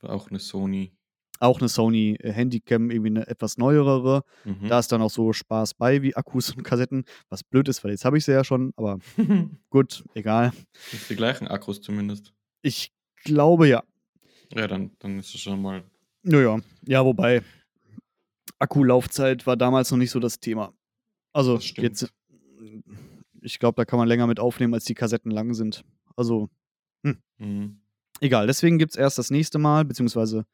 Aber 0.00 0.12
auch 0.14 0.28
eine 0.30 0.40
Sony. 0.40 0.97
Auch 1.40 1.60
eine 1.60 1.68
Sony 1.68 2.16
Handycam, 2.20 2.90
irgendwie 2.90 3.10
eine 3.10 3.26
etwas 3.28 3.58
neuere. 3.58 4.22
Mhm. 4.44 4.68
Da 4.68 4.78
ist 4.78 4.90
dann 4.90 5.00
auch 5.02 5.10
so 5.10 5.32
Spaß 5.32 5.74
bei 5.74 6.02
wie 6.02 6.16
Akkus 6.16 6.50
und 6.50 6.62
Kassetten. 6.64 7.04
Was 7.28 7.44
blöd 7.44 7.68
ist, 7.68 7.84
weil 7.84 7.92
jetzt 7.92 8.04
habe 8.04 8.18
ich 8.18 8.24
sie 8.24 8.32
ja 8.32 8.42
schon, 8.44 8.72
aber 8.76 8.98
gut, 9.70 10.04
egal. 10.14 10.52
Das 10.90 11.00
ist 11.02 11.10
die 11.10 11.16
gleichen 11.16 11.46
Akkus 11.48 11.80
zumindest. 11.80 12.32
Ich 12.62 12.92
glaube 13.24 13.68
ja. 13.68 13.82
Ja, 14.52 14.66
dann, 14.66 14.90
dann 14.98 15.18
ist 15.18 15.34
es 15.34 15.40
schon 15.40 15.60
mal. 15.62 15.84
Naja, 16.22 16.58
ja, 16.86 17.04
wobei 17.04 17.42
Akkulaufzeit 18.58 19.46
war 19.46 19.56
damals 19.56 19.90
noch 19.90 19.98
nicht 19.98 20.10
so 20.10 20.18
das 20.20 20.40
Thema. 20.40 20.72
Also 21.32 21.56
Das 21.56 21.72
jetzt, 21.76 22.12
ich 23.42 23.58
glaube, 23.58 23.76
da 23.76 23.84
kann 23.84 23.98
man 23.98 24.08
länger 24.08 24.26
mit 24.26 24.40
aufnehmen, 24.40 24.74
als 24.74 24.84
die 24.84 24.94
Kassetten 24.94 25.30
lang 25.30 25.54
sind. 25.54 25.84
Also 26.16 26.48
Mhm. 27.38 27.80
egal. 28.20 28.48
Deswegen 28.48 28.78
gibt 28.78 28.90
es 28.90 28.96
erst 28.98 29.18
das 29.18 29.30
nächste 29.30 29.58
Mal, 29.58 29.84
beziehungsweise 29.84 30.44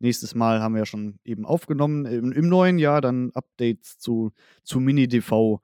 nächstes 0.00 0.34
Mal 0.34 0.60
haben 0.60 0.74
wir 0.74 0.80
ja 0.80 0.86
schon 0.86 1.18
eben 1.24 1.44
aufgenommen. 1.44 2.04
Im, 2.06 2.32
im 2.32 2.48
neuen 2.48 2.78
Jahr 2.78 3.00
dann 3.00 3.30
Updates 3.34 3.98
zu, 3.98 4.32
zu 4.62 4.80
Mini-DV, 4.80 5.60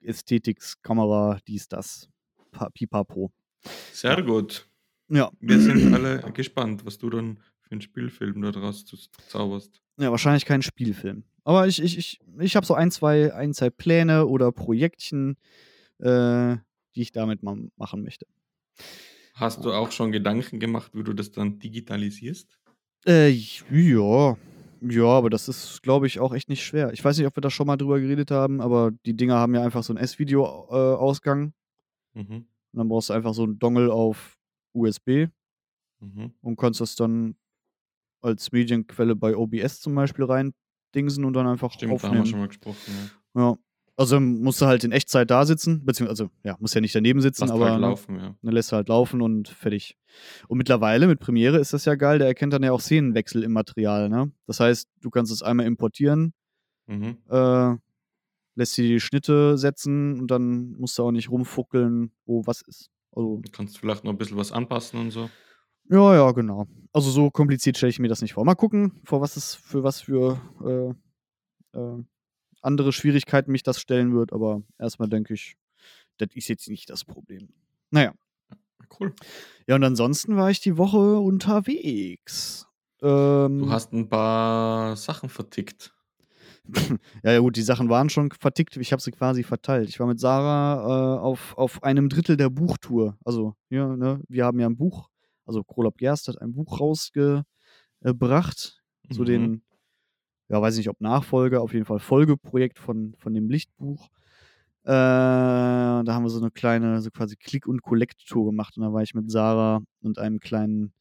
Ästhetics, 0.00 0.80
Kamera, 0.82 1.38
dies, 1.46 1.68
das, 1.68 2.08
Pa- 2.50 2.70
Pipapo. 2.70 3.32
Sehr 3.92 4.22
gut. 4.22 4.68
Ja, 5.08 5.30
Wir 5.40 5.60
sind 5.60 5.92
alle 5.94 6.20
gespannt, 6.32 6.84
was 6.86 6.98
du 6.98 7.10
dann 7.10 7.38
für 7.60 7.72
einen 7.72 7.80
Spielfilm 7.80 8.40
da 8.42 8.50
draus 8.50 8.84
zauberst. 9.28 9.80
ja, 9.98 10.10
wahrscheinlich 10.10 10.44
kein 10.44 10.62
Spielfilm. 10.62 11.24
Aber 11.44 11.66
ich, 11.66 11.82
ich, 11.82 11.98
ich, 11.98 12.20
ich 12.38 12.56
habe 12.56 12.64
so 12.66 12.74
ein 12.74 12.90
zwei, 12.90 13.32
ein, 13.34 13.52
zwei 13.52 13.68
Pläne 13.70 14.26
oder 14.26 14.52
Projektchen, 14.52 15.36
äh, 15.98 16.56
die 16.94 17.02
ich 17.02 17.12
damit 17.12 17.42
mal 17.42 17.68
machen 17.76 18.02
möchte. 18.02 18.26
Hast 19.34 19.64
du 19.64 19.72
auch 19.72 19.90
schon 19.92 20.12
Gedanken 20.12 20.60
gemacht, 20.60 20.92
wie 20.94 21.02
du 21.02 21.12
das 21.12 21.30
dann 21.32 21.58
digitalisierst? 21.58 22.58
Äh, 23.06 23.28
ja. 23.70 24.36
Ja, 24.84 25.04
aber 25.06 25.30
das 25.30 25.48
ist, 25.48 25.80
glaube 25.82 26.08
ich, 26.08 26.18
auch 26.18 26.34
echt 26.34 26.48
nicht 26.48 26.64
schwer. 26.64 26.92
Ich 26.92 27.04
weiß 27.04 27.16
nicht, 27.16 27.26
ob 27.26 27.36
wir 27.36 27.40
da 27.40 27.50
schon 27.50 27.68
mal 27.68 27.76
drüber 27.76 28.00
geredet 28.00 28.32
haben, 28.32 28.60
aber 28.60 28.90
die 29.06 29.14
Dinger 29.16 29.36
haben 29.36 29.54
ja 29.54 29.62
einfach 29.62 29.84
so 29.84 29.92
einen 29.92 30.02
S-Video-Ausgang. 30.02 31.52
Mhm. 32.14 32.24
Und 32.24 32.46
dann 32.78 32.88
brauchst 32.88 33.10
du 33.10 33.14
einfach 33.14 33.32
so 33.34 33.44
einen 33.44 33.58
Dongle 33.58 33.92
auf 33.92 34.38
USB 34.74 35.28
Mhm. 36.00 36.32
und 36.40 36.56
kannst 36.56 36.80
das 36.80 36.96
dann 36.96 37.36
als 38.22 38.50
Medienquelle 38.50 39.14
bei 39.14 39.36
OBS 39.36 39.80
zum 39.80 39.94
Beispiel 39.94 40.24
rein 40.24 40.52
dingsen 40.94 41.24
und 41.24 41.34
dann 41.34 41.46
einfach 41.46 41.70
Stimmt, 41.72 41.92
da 41.92 41.94
haben 41.94 42.02
wir 42.02 42.08
aufnehmen. 42.08 42.26
schon 42.26 42.38
mal 42.40 42.48
gesprochen. 42.48 42.76
Ja. 43.36 43.40
Ja. 43.40 43.56
Also 44.02 44.18
musst 44.20 44.60
du 44.60 44.66
halt 44.66 44.82
in 44.84 44.92
Echtzeit 44.92 45.30
da 45.30 45.46
sitzen, 45.46 45.84
beziehungsweise, 45.84 46.24
also, 46.24 46.34
ja, 46.44 46.56
musst 46.58 46.74
ja 46.74 46.80
nicht 46.80 46.94
daneben 46.94 47.20
sitzen, 47.20 47.42
Lass 47.42 47.50
aber 47.52 47.70
halt 47.70 47.80
ne, 47.80 47.86
laufen, 47.86 48.16
ja. 48.16 48.34
dann 48.42 48.52
lässt 48.52 48.72
du 48.72 48.76
halt 48.76 48.88
laufen 48.88 49.22
und 49.22 49.48
fertig. 49.48 49.96
Und 50.48 50.58
mittlerweile 50.58 51.06
mit 51.06 51.20
Premiere 51.20 51.58
ist 51.58 51.72
das 51.72 51.84
ja 51.84 51.94
geil, 51.94 52.18
der 52.18 52.26
erkennt 52.26 52.52
dann 52.52 52.62
ja 52.62 52.72
auch 52.72 52.80
Szenenwechsel 52.80 53.42
im 53.44 53.52
Material, 53.52 54.08
ne? 54.08 54.32
Das 54.46 54.60
heißt, 54.60 54.88
du 55.00 55.10
kannst 55.10 55.30
es 55.32 55.42
einmal 55.42 55.66
importieren, 55.66 56.34
Mhm. 56.88 57.18
äh, 57.30 57.76
lässt 58.56 58.76
dir 58.76 58.82
die 58.88 59.00
Schnitte 59.00 59.56
setzen 59.56 60.18
und 60.20 60.30
dann 60.30 60.72
musst 60.72 60.98
du 60.98 61.04
auch 61.04 61.12
nicht 61.12 61.30
rumfuckeln, 61.30 62.10
wo 62.26 62.44
was 62.46 62.60
ist. 62.62 62.90
Also, 63.12 63.40
Du 63.42 63.50
kannst 63.52 63.78
vielleicht 63.78 64.04
noch 64.04 64.10
ein 64.12 64.18
bisschen 64.18 64.36
was 64.36 64.52
anpassen 64.52 64.98
und 65.00 65.10
so. 65.12 65.30
ja, 65.90 66.14
ja, 66.14 66.32
genau. 66.32 66.66
Also 66.92 67.10
so 67.10 67.30
kompliziert 67.30 67.76
stelle 67.76 67.90
ich 67.90 67.98
mir 67.98 68.08
das 68.08 68.20
nicht 68.20 68.34
vor. 68.34 68.44
Mal 68.44 68.54
gucken, 68.56 69.00
vor 69.04 69.20
was 69.20 69.36
es 69.36 69.54
für 69.54 69.82
was 69.84 70.00
für 70.00 70.40
äh, 71.74 71.78
äh, 71.78 72.02
andere 72.62 72.92
Schwierigkeiten 72.92 73.52
mich 73.52 73.62
das 73.62 73.80
stellen 73.80 74.14
wird, 74.14 74.32
aber 74.32 74.62
erstmal 74.78 75.08
denke 75.08 75.34
ich, 75.34 75.56
das 76.18 76.28
ist 76.34 76.48
jetzt 76.48 76.68
nicht 76.68 76.88
das 76.90 77.04
Problem. 77.04 77.48
Naja. 77.90 78.12
Cool. 79.00 79.14
Ja, 79.66 79.76
und 79.76 79.84
ansonsten 79.84 80.36
war 80.36 80.50
ich 80.50 80.60
die 80.60 80.76
Woche 80.76 81.18
unterwegs. 81.18 82.66
Ähm, 83.00 83.58
Du 83.58 83.70
hast 83.70 83.92
ein 83.92 84.08
paar 84.08 84.96
Sachen 84.96 85.28
vertickt. 85.28 85.94
ja, 87.24 87.32
ja, 87.32 87.38
gut, 87.40 87.56
die 87.56 87.62
Sachen 87.62 87.88
waren 87.88 88.08
schon 88.10 88.30
vertickt. 88.30 88.76
Ich 88.76 88.92
habe 88.92 89.02
sie 89.02 89.10
quasi 89.10 89.42
verteilt. 89.42 89.88
Ich 89.88 89.98
war 89.98 90.06
mit 90.06 90.20
Sarah 90.20 91.16
äh, 91.16 91.20
auf, 91.20 91.56
auf 91.56 91.82
einem 91.82 92.08
Drittel 92.08 92.36
der 92.36 92.50
Buchtour. 92.50 93.16
Also, 93.24 93.56
ja, 93.70 93.96
ne, 93.96 94.20
wir 94.28 94.44
haben 94.44 94.60
ja 94.60 94.66
ein 94.68 94.76
Buch, 94.76 95.08
also 95.46 95.64
Krolop 95.64 95.96
Gerst 95.98 96.28
hat 96.28 96.40
ein 96.40 96.52
Buch 96.52 96.78
rausgebracht 96.78 97.46
zu 99.10 99.22
Mhm. 99.22 99.24
den, 99.26 99.62
ja, 100.52 100.60
weiß 100.62 100.76
nicht, 100.76 100.88
ob 100.90 101.00
Nachfolge, 101.00 101.60
auf 101.60 101.72
jeden 101.72 101.86
Fall 101.86 101.98
Folgeprojekt 101.98 102.78
von, 102.78 103.14
von 103.18 103.32
dem 103.34 103.48
Lichtbuch. 103.48 104.08
Äh, 104.84 104.90
da 104.90 106.04
haben 106.08 106.24
wir 106.24 106.30
so 106.30 106.40
eine 106.40 106.50
kleine, 106.50 107.00
so 107.00 107.10
quasi 107.10 107.36
Click- 107.36 107.66
und 107.66 107.82
Collect-Tour 107.82 108.46
gemacht. 108.46 108.76
Und 108.76 108.82
da 108.82 108.92
war 108.92 109.02
ich 109.02 109.14
mit 109.14 109.30
Sarah 109.30 109.80
und 110.02 110.18
einem 110.18 110.40
kleinen 110.40 110.92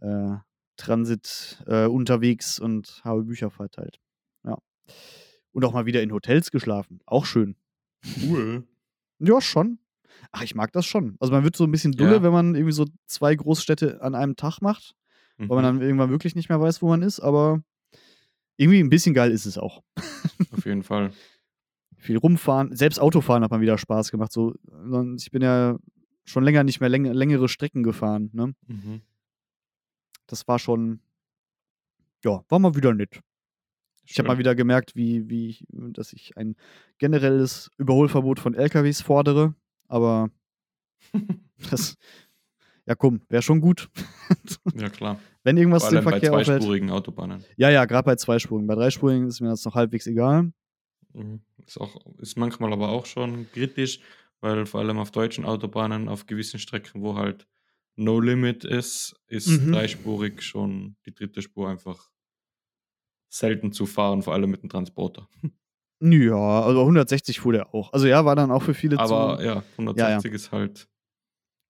äh, 0.00 0.36
Transit 0.76 1.62
äh, 1.66 1.86
unterwegs 1.86 2.58
und 2.58 3.00
habe 3.04 3.22
Bücher 3.22 3.50
verteilt. 3.50 3.98
Ja. 4.44 4.58
Und 5.52 5.64
auch 5.64 5.72
mal 5.72 5.86
wieder 5.86 6.02
in 6.02 6.12
Hotels 6.12 6.50
geschlafen. 6.50 7.00
Auch 7.06 7.24
schön. 7.26 7.56
Cool. 8.22 8.64
Ja, 9.24 9.40
schon. 9.40 9.78
Ach, 10.32 10.42
ich 10.42 10.56
mag 10.56 10.72
das 10.72 10.84
schon. 10.84 11.14
Also 11.20 11.32
man 11.32 11.44
wird 11.44 11.54
so 11.54 11.62
ein 11.62 11.70
bisschen 11.70 11.92
dulle, 11.92 12.14
Ja. 12.16 12.22
wenn 12.24 12.32
man 12.32 12.56
irgendwie 12.56 12.72
so 12.72 12.86
zwei 13.06 13.36
Großstädte 13.36 14.02
an 14.02 14.16
einem 14.16 14.34
Tag 14.34 14.60
macht, 14.60 14.96
weil 15.38 15.46
man 15.46 15.58
Mhm. 15.58 15.62
dann 15.62 15.80
irgendwann 15.80 16.10
wirklich 16.10 16.34
nicht 16.34 16.48
mehr 16.48 16.60
weiß, 16.60 16.82
wo 16.82 16.88
man 16.88 17.02
ist, 17.02 17.20
aber 17.20 17.62
irgendwie 18.56 18.80
ein 18.80 18.90
bisschen 18.90 19.14
geil 19.14 19.30
ist 19.30 19.46
es 19.46 19.58
auch. 19.58 19.82
Auf 20.52 20.64
jeden 20.64 20.82
Fall. 20.82 21.12
viel 22.02 22.18
rumfahren. 22.18 22.74
Selbst 22.74 22.98
Autofahren 22.98 23.42
hat 23.44 23.50
mal 23.50 23.60
wieder 23.60 23.78
Spaß 23.78 24.10
gemacht. 24.10 24.32
So, 24.32 24.54
ich 25.16 25.30
bin 25.30 25.42
ja 25.42 25.78
schon 26.24 26.44
länger 26.44 26.64
nicht 26.64 26.80
mehr 26.80 26.88
läng 26.88 27.04
längere 27.04 27.48
Strecken 27.48 27.82
gefahren. 27.82 28.30
Ne? 28.32 28.54
Mhm. 28.66 29.02
Das 30.26 30.46
war 30.48 30.58
schon, 30.58 31.00
ja, 32.24 32.44
war 32.48 32.58
mal 32.58 32.74
wieder 32.74 32.92
nett. 32.92 33.20
Ich 34.04 34.18
habe 34.18 34.28
mal 34.28 34.38
wieder 34.38 34.54
gemerkt, 34.54 34.96
wie, 34.96 35.28
wie 35.28 35.48
ich, 35.48 35.64
dass 35.70 36.12
ich 36.12 36.36
ein 36.36 36.56
generelles 36.98 37.70
Überholverbot 37.78 38.40
von 38.40 38.54
LKWs 38.54 39.00
fordere. 39.00 39.54
Aber 39.86 40.30
das, 41.70 41.96
ja 42.86 42.94
komm, 42.94 43.22
wäre 43.28 43.42
schon 43.42 43.60
gut. 43.60 43.88
Ja, 44.74 44.88
klar. 44.88 45.18
Wenn 45.44 45.56
irgendwas 45.58 45.82
Vor 45.82 45.90
den 45.90 45.96
allem 45.98 46.04
bei 46.06 46.10
Verkehr 46.12 46.32
aufhält. 46.32 46.46
zweispurigen 46.62 46.90
Autobahnen. 46.90 47.44
Ja, 47.56 47.68
ja, 47.70 47.84
gerade 47.84 48.06
bei 48.06 48.16
zweispurigen. 48.16 48.66
Bei 48.66 48.74
dreispurigen 48.74 49.26
ist 49.28 49.40
mir 49.40 49.48
das 49.50 49.64
noch 49.64 49.74
halbwegs 49.74 50.06
egal. 50.06 50.52
Mhm. 51.12 51.42
Ist, 51.66 51.78
auch, 51.78 51.94
ist 52.18 52.38
manchmal 52.38 52.72
aber 52.72 52.88
auch 52.88 53.04
schon 53.04 53.46
kritisch, 53.52 54.00
weil 54.40 54.64
vor 54.66 54.80
allem 54.80 54.98
auf 54.98 55.10
deutschen 55.10 55.44
Autobahnen, 55.44 56.08
auf 56.08 56.26
gewissen 56.26 56.58
Strecken, 56.58 57.02
wo 57.02 57.16
halt 57.16 57.46
No 57.96 58.18
Limit 58.20 58.64
ist, 58.64 59.14
ist 59.26 59.48
Mhm. 59.48 59.72
dreispurig 59.72 60.40
schon 60.42 60.96
die 61.04 61.12
dritte 61.14 61.42
Spur 61.42 61.68
einfach 61.68 62.10
selten 63.28 63.72
zu 63.72 63.86
fahren, 63.86 64.22
vor 64.22 64.32
allem 64.34 64.50
mit 64.50 64.62
dem 64.62 64.70
Transporter. 64.70 65.28
Ja, 66.00 66.62
also 66.62 66.80
160 66.80 67.40
fuhr 67.40 67.52
der 67.52 67.74
auch. 67.74 67.92
Also 67.92 68.06
ja, 68.06 68.24
war 68.24 68.36
dann 68.36 68.50
auch 68.50 68.62
für 68.62 68.74
viele 68.74 68.98
Aber 68.98 69.38
zu. 69.38 69.44
ja, 69.44 69.62
160 69.76 70.32
ist 70.32 70.50
halt 70.52 70.88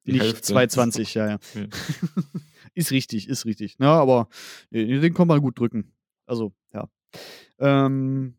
die 0.06 0.12
nicht 0.12 0.22
Hälfte. 0.22 0.42
220, 0.42 1.14
ja, 1.14 1.26
ja. 1.28 1.38
Ja. 1.54 1.62
ist 2.74 2.90
richtig, 2.90 3.28
ist 3.28 3.44
richtig. 3.46 3.76
Ja, 3.78 4.00
aber 4.00 4.28
nee, 4.70 4.98
den 5.00 5.14
kann 5.14 5.28
man 5.28 5.40
gut 5.40 5.58
drücken. 5.58 5.92
Also, 6.26 6.52
ja. 6.72 6.88
Ähm, 7.58 8.34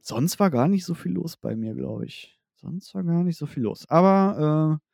sonst 0.00 0.40
war 0.40 0.50
gar 0.50 0.68
nicht 0.68 0.84
so 0.84 0.94
viel 0.94 1.12
los 1.12 1.36
bei 1.36 1.54
mir, 1.56 1.74
glaube 1.74 2.06
ich. 2.06 2.38
Sonst 2.56 2.94
war 2.94 3.04
gar 3.04 3.22
nicht 3.24 3.38
so 3.38 3.46
viel 3.46 3.62
los. 3.62 3.88
Aber 3.88 4.80
äh, 4.80 4.86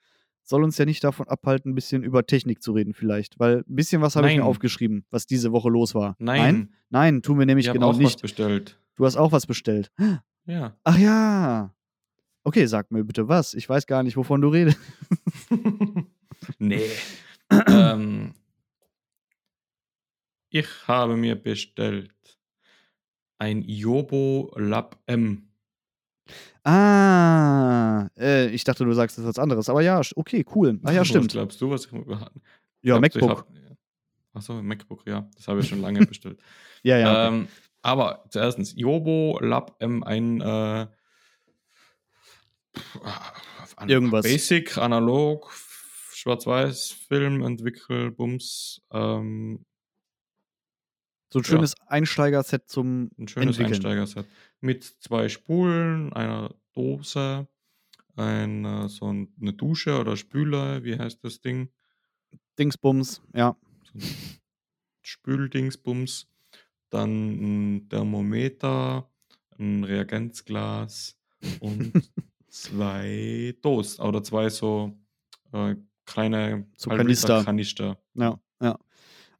soll 0.43 0.62
uns 0.62 0.79
ja 0.79 0.85
nicht 0.85 1.03
davon 1.03 1.26
abhalten, 1.29 1.73
ein 1.73 1.75
bisschen 1.75 2.05
über 2.05 2.25
Technik 2.26 2.62
zu 2.62 2.73
reden, 2.73 2.95
vielleicht. 2.95 3.38
Weil 3.41 3.59
ein 3.59 3.75
bisschen 3.75 4.03
was 4.03 4.15
habe 4.17 4.31
ich 4.31 4.37
mir 4.37 4.45
aufgeschrieben, 4.45 5.05
was 5.11 5.26
diese 5.26 5.50
Woche 5.53 5.69
los 5.71 5.95
war. 5.95 6.15
Nein, 6.19 6.41
Nein, 6.41 6.75
Nein 6.91 7.23
tun 7.23 7.38
wir 7.38 7.47
nämlich 7.47 7.65
ich 7.65 7.69
habe 7.71 7.79
genau 7.79 7.88
auch 7.88 7.95
was 7.95 7.99
nicht. 7.99 8.23
bestellt. 8.23 8.79
Du 8.95 9.05
hast 9.05 9.17
auch 9.17 9.33
was 9.33 9.47
bestellt. 9.47 9.91
Ja. 10.47 10.76
Ach 10.85 10.99
ja. 10.99 11.75
Okay, 12.47 12.67
sag 12.67 12.93
mir 12.93 13.03
bitte 13.03 13.26
was. 13.26 13.55
Ich 13.55 13.69
weiß 13.69 13.88
gar 13.88 14.05
nicht, 14.05 14.17
wovon 14.17 14.41
du 14.41 14.49
redest. 14.50 14.79
nee. 16.61 16.88
ähm, 17.69 18.35
ich 20.50 20.69
habe 20.87 21.17
mir 21.17 21.35
bestellt 21.35 22.12
ein 23.38 23.62
Jobo 23.62 24.53
Lab 24.57 24.97
M. 25.07 25.49
Ah, 26.62 28.09
äh, 28.17 28.47
ich 28.50 28.62
dachte, 28.62 28.85
du 28.85 28.93
sagst 28.93 29.19
jetzt 29.19 29.26
was 29.26 29.41
anderes. 29.41 29.69
Aber 29.69 29.83
ja, 29.83 30.00
okay, 30.15 30.45
cool. 30.55 30.79
Ach 30.85 30.93
ja, 30.93 31.00
Was 31.00 31.09
stimmt. 31.09 31.33
glaubst 31.33 31.61
du, 31.61 31.71
was 31.71 31.87
ich 31.87 31.93
wir 31.93 32.21
hatten? 32.21 32.41
Ja, 32.83 32.95
ich 32.95 33.00
MacBook. 33.00 33.31
hab- 33.31 33.47
Achso, 34.35 34.62
MacBook, 34.62 35.03
ja. 35.07 35.29
Das 35.35 35.49
habe 35.49 35.61
ich 35.61 35.69
schon 35.69 35.81
lange 35.81 36.07
bestellt. 36.07 36.38
Ja, 36.85 36.97
ja. 36.99 37.11
Okay. 37.11 37.35
ähm, 37.41 37.49
aber 37.83 38.25
zuerstens, 38.31 38.73
Jobo 38.76 39.38
Lab 39.43 39.75
M, 39.83 40.05
ein 40.05 40.41
äh, 40.41 40.87
an- 43.76 43.88
Irgendwas. 43.88 44.25
Basic, 44.25 44.78
analog, 44.78 45.52
Schwarz-Weiß, 46.12 46.92
Film, 46.92 47.42
Entwickel, 47.42 48.11
Bums, 48.11 48.83
ähm, 48.92 49.64
so 51.33 51.40
ein 51.40 51.42
ja. 51.42 51.49
schönes 51.49 51.75
Einsteiger-Set 51.88 52.68
zum 52.68 53.11
ein 53.18 53.28
schönes 53.28 53.59
Entwickeln. 53.59 53.75
Einsteigerset. 53.75 54.26
Mit 54.61 54.85
zwei 54.85 55.28
Spulen, 55.28 56.12
einer 56.12 56.54
Dose, 56.73 57.49
ein, 58.14 58.64
äh, 58.64 58.88
so 58.88 59.12
ein, 59.12 59.33
eine 59.40 59.52
Dusche 59.52 59.99
oder 59.99 60.16
Spüler, 60.16 60.85
wie 60.85 60.97
heißt 60.99 61.23
das 61.25 61.40
Ding? 61.40 61.68
Dingsbums. 62.59 63.23
Ja. 63.35 63.56
So 63.92 63.99
Spüldingsbums. 65.02 66.28
Dann 66.90 67.76
ein 67.76 67.88
Thermometer, 67.88 69.10
ein 69.58 69.84
Reagenzglas 69.84 71.19
und 71.60 71.93
zwei 72.62 73.54
Dosen 73.62 74.04
oder 74.04 74.23
zwei 74.23 74.49
so 74.49 74.99
äh, 75.52 75.76
kleine 76.04 76.66
So 76.76 76.90
Kanister. 76.90 77.45
Kanister. 77.45 77.99
Ja, 78.14 78.40
ja. 78.60 78.78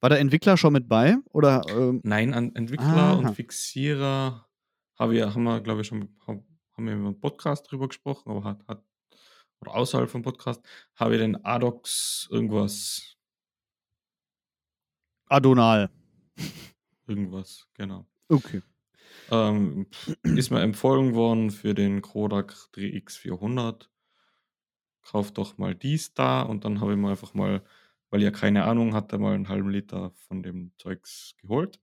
War 0.00 0.11
der 0.11 0.20
Entwickler 0.20 0.57
schon 0.57 0.72
mit 0.72 0.88
bei? 0.88 1.16
Oder 1.33 1.62
ähm, 1.68 2.00
Nein, 2.05 2.35
an 2.35 2.55
Entwickler 2.55 2.87
Aha. 2.87 3.12
und 3.14 3.35
Fixierer 3.35 4.46
habe 4.98 5.12
wir, 5.14 5.35
haben 5.35 5.42
wir, 5.44 5.61
glaube 5.61 5.81
ich, 5.81 5.87
schon 5.87 6.09
haben 6.26 6.44
wir 6.76 6.92
im 6.92 7.20
Podcast 7.20 7.70
drüber 7.70 7.88
gesprochen, 7.88 8.31
aber 8.31 8.44
hat, 8.44 8.66
hat 8.68 8.85
oder 9.61 9.74
außerhalb 9.74 10.11
vom 10.11 10.22
Podcast 10.22 10.62
habe 10.96 11.14
ich 11.14 11.20
den 11.20 11.42
Adox 11.44 12.29
irgendwas, 12.31 13.16
Adonal? 15.29 15.90
irgendwas, 17.07 17.66
genau. 17.74 18.07
Okay. 18.29 18.62
Ähm, 19.31 19.87
ist 20.23 20.51
mir 20.51 20.61
empfohlen 20.61 21.15
worden 21.15 21.51
für 21.51 21.75
den 21.75 22.03
Kodak 22.03 22.53
3X400. 22.75 23.89
Kauf 25.03 25.33
doch 25.33 25.59
mal 25.59 25.75
dies 25.75 26.15
da 26.15 26.43
und 26.43 26.65
dann 26.65 26.81
habe 26.81 26.93
ich 26.93 26.99
mir 26.99 27.11
einfach 27.11 27.35
mal, 27.35 27.62
weil 28.11 28.23
ja 28.23 28.31
keine 28.31 28.65
Ahnung 28.65 28.95
hatte, 28.95 29.19
mal 29.19 29.35
einen 29.35 29.49
halben 29.49 29.71
Liter 29.71 30.12
von 30.29 30.43
dem 30.43 30.73
Zeugs 30.79 31.35
geholt. 31.41 31.81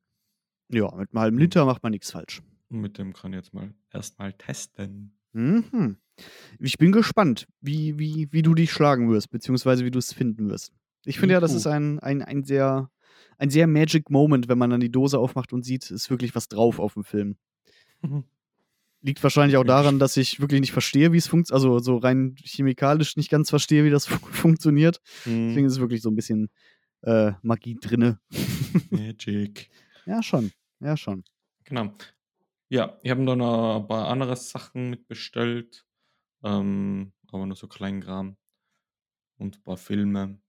Ja, 0.70 0.94
mit 0.96 1.12
einem 1.12 1.20
halben 1.20 1.38
Liter 1.38 1.66
macht 1.66 1.84
man 1.84 1.92
nichts 1.92 2.12
falsch. 2.12 2.42
Und 2.70 2.82
mit 2.82 2.98
dem 2.98 3.14
kann 3.14 3.32
ich 3.34 3.38
jetzt 3.38 3.54
mal 3.54 3.74
erstmal 3.92 4.34
testen. 4.34 5.18
Mhm. 5.34 5.98
Ich 6.60 6.78
bin 6.78 6.92
gespannt, 6.92 7.48
wie, 7.62 7.98
wie, 7.98 8.28
wie 8.32 8.42
du 8.42 8.54
dich 8.54 8.72
schlagen 8.72 9.10
wirst, 9.10 9.32
beziehungsweise 9.32 9.86
wie 9.86 9.92
du 9.92 10.00
es 10.00 10.14
finden 10.14 10.50
wirst. 10.50 10.74
Ich 11.06 11.20
finde 11.20 11.34
ja, 11.34 11.40
das 11.40 11.54
ist 11.54 11.68
ein, 11.68 12.00
ein, 12.00 12.22
ein 12.22 12.44
sehr 12.44 12.90
ein 13.38 13.50
sehr 13.50 13.68
Magic 13.68 14.10
Moment, 14.10 14.48
wenn 14.48 14.58
man 14.58 14.70
dann 14.70 14.80
die 14.80 14.92
Dose 14.92 15.20
aufmacht 15.20 15.54
und 15.54 15.64
sieht, 15.64 15.90
ist 15.92 16.10
wirklich 16.10 16.36
was 16.36 16.48
drauf 16.48 16.80
auf 16.80 16.94
dem 16.94 17.04
Film. 17.04 17.38
Liegt 19.02 19.22
wahrscheinlich 19.22 19.58
auch 19.58 19.66
daran, 19.66 20.00
dass 20.00 20.16
ich 20.16 20.40
wirklich 20.40 20.62
nicht 20.62 20.72
verstehe, 20.72 21.12
wie 21.12 21.18
es 21.18 21.28
funktioniert, 21.28 21.54
also 21.66 21.80
so 21.80 21.98
rein 21.98 22.36
chemikalisch 22.38 23.18
nicht 23.18 23.30
ganz 23.30 23.50
verstehe, 23.50 23.84
wie 23.84 23.90
das 23.90 24.06
fu 24.08 24.16
funktioniert. 24.28 25.02
Deswegen 25.26 25.58
Hm, 25.58 25.66
ist 25.66 25.74
es 25.74 25.80
wirklich 25.80 26.02
so 26.02 26.10
ein 26.10 26.16
bisschen 26.16 26.50
äh, 27.02 27.34
Magie 27.42 27.76
drinne. 27.76 28.20
Magic. 28.92 29.70
Ja, 30.06 30.24
schon. 30.24 30.52
Ja, 30.80 30.96
schon. 30.96 31.24
Genau. 31.66 31.94
Ja, 32.70 32.98
ich 33.04 33.12
habe 33.12 33.22
noch 33.22 33.80
ein 33.82 33.88
paar 33.88 34.08
andere 34.08 34.36
Sachen 34.36 34.90
mitbestellt. 34.90 35.86
Ähm, 36.44 37.12
aber 37.32 37.46
nur 37.46 37.56
so 37.56 37.68
Kleinkram. 37.68 38.38
Und 39.38 39.58
ein 39.58 39.64
paar 39.64 39.78
Filme. 39.78 40.40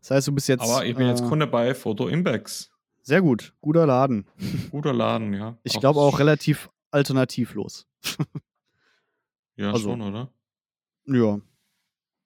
Das 0.00 0.10
heißt, 0.12 0.28
du 0.28 0.32
bist 0.32 0.48
jetzt. 0.48 0.62
aber 0.62 0.84
ich 0.86 0.96
bin 0.96 1.06
jetzt 1.06 1.22
äh, 1.22 1.26
Kunde 1.28 1.46
bei 1.46 1.74
Photo 1.74 2.08
Imbex. 2.08 2.70
Sehr 3.02 3.22
gut. 3.22 3.54
Guter 3.60 3.86
Laden. 3.86 4.26
Guter 4.70 4.92
Laden, 4.92 5.32
ja. 5.32 5.58
Ich 5.62 5.78
glaube 5.80 6.00
auch 6.00 6.18
relativ 6.18 6.70
alternativlos. 6.90 7.86
Ja, 9.56 9.72
also- 9.72 9.90
schon, 9.90 10.02
oder? 10.02 10.30
Ja. 11.06 11.40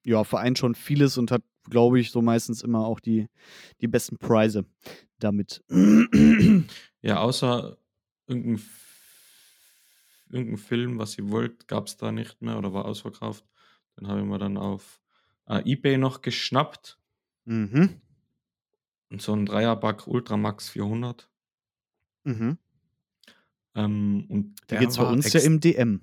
Ja, 0.04 0.24
vereint 0.24 0.58
schon 0.58 0.74
vieles 0.74 1.16
und 1.16 1.30
hat, 1.30 1.42
glaube 1.70 2.00
ich, 2.00 2.10
so 2.10 2.20
meistens 2.20 2.62
immer 2.62 2.84
auch 2.84 2.98
die, 2.98 3.28
die 3.80 3.86
besten 3.86 4.18
Preise 4.18 4.64
damit. 5.20 5.62
Ja, 7.02 7.20
außer 7.20 7.78
irgendein, 8.26 8.60
irgendein 10.30 10.56
Film, 10.58 10.98
was 10.98 11.16
ihr 11.16 11.30
wollt, 11.30 11.68
gab 11.68 11.86
es 11.86 11.96
da 11.96 12.10
nicht 12.10 12.42
mehr 12.42 12.58
oder 12.58 12.72
war 12.72 12.84
ausverkauft. 12.84 13.44
Den 13.98 14.08
habe 14.08 14.20
ich 14.20 14.26
mir 14.26 14.38
dann 14.38 14.56
auf 14.56 15.00
äh, 15.46 15.62
Ebay 15.64 15.98
noch 15.98 16.20
geschnappt. 16.22 16.98
Mhm. 17.44 18.00
Und 19.10 19.20
so 19.20 19.34
ein 19.34 19.46
Dreierback 19.46 20.06
Ultramax 20.06 20.70
400. 20.70 21.28
Mhm. 22.24 22.58
Ähm, 23.74 24.26
und 24.28 24.54
Der 24.70 24.78
geht's 24.78 24.96
bei 24.96 25.04
uns 25.04 25.32
ja 25.32 25.40
im 25.40 25.60
DM. 25.60 26.00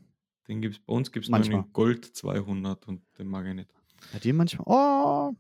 Den 0.47 0.62
gibt's 0.62 0.80
bei 0.80 0.93
uns 0.93 1.12
gibt 1.12 1.25
es 1.25 1.30
Manchmal. 1.30 1.62
in 1.62 1.73
Gold 1.73 2.06
200 2.06 2.88
und 2.88 3.02
den 3.17 3.28
mag 3.28 3.45
ich 3.45 3.54
nicht. 3.54 3.73
Hat 4.13 4.23
den 4.23 4.36
manchmal. 4.36 4.65
Oh. 4.67 5.36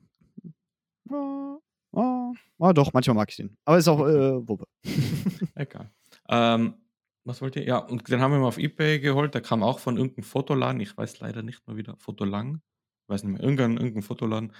Oh. 1.09 1.61
Oh. 1.91 2.33
oh, 2.59 2.71
doch, 2.71 2.93
manchmal 2.93 3.15
mag 3.15 3.29
ich 3.29 3.37
den. 3.37 3.57
Aber 3.65 3.77
ist 3.77 3.87
auch 3.87 4.05
äh, 4.07 4.47
Wuppe. 4.47 4.67
Egal. 5.55 5.91
Ähm, 6.27 6.75
was 7.23 7.41
wollt 7.41 7.55
ihr? 7.55 7.63
Ja, 7.63 7.77
und 7.77 8.07
den 8.07 8.21
haben 8.21 8.31
wir 8.31 8.39
mal 8.39 8.47
auf 8.47 8.59
Ebay 8.59 8.99
geholt. 8.99 9.33
Der 9.33 9.41
kam 9.41 9.63
auch 9.63 9.79
von 9.79 9.97
irgendeinem 9.97 10.23
Fotoladen. 10.23 10.79
Ich 10.81 10.95
weiß 10.95 11.19
leider 11.19 11.41
nicht 11.41 11.65
mal 11.67 11.77
wieder. 11.77 11.95
Fotolang? 11.97 12.61
Ich 13.03 13.09
weiß 13.09 13.23
nicht 13.23 13.33
mehr. 13.33 13.41
Irgendein, 13.41 13.77
irgendein 13.77 14.03
Fotoladen. 14.03 14.53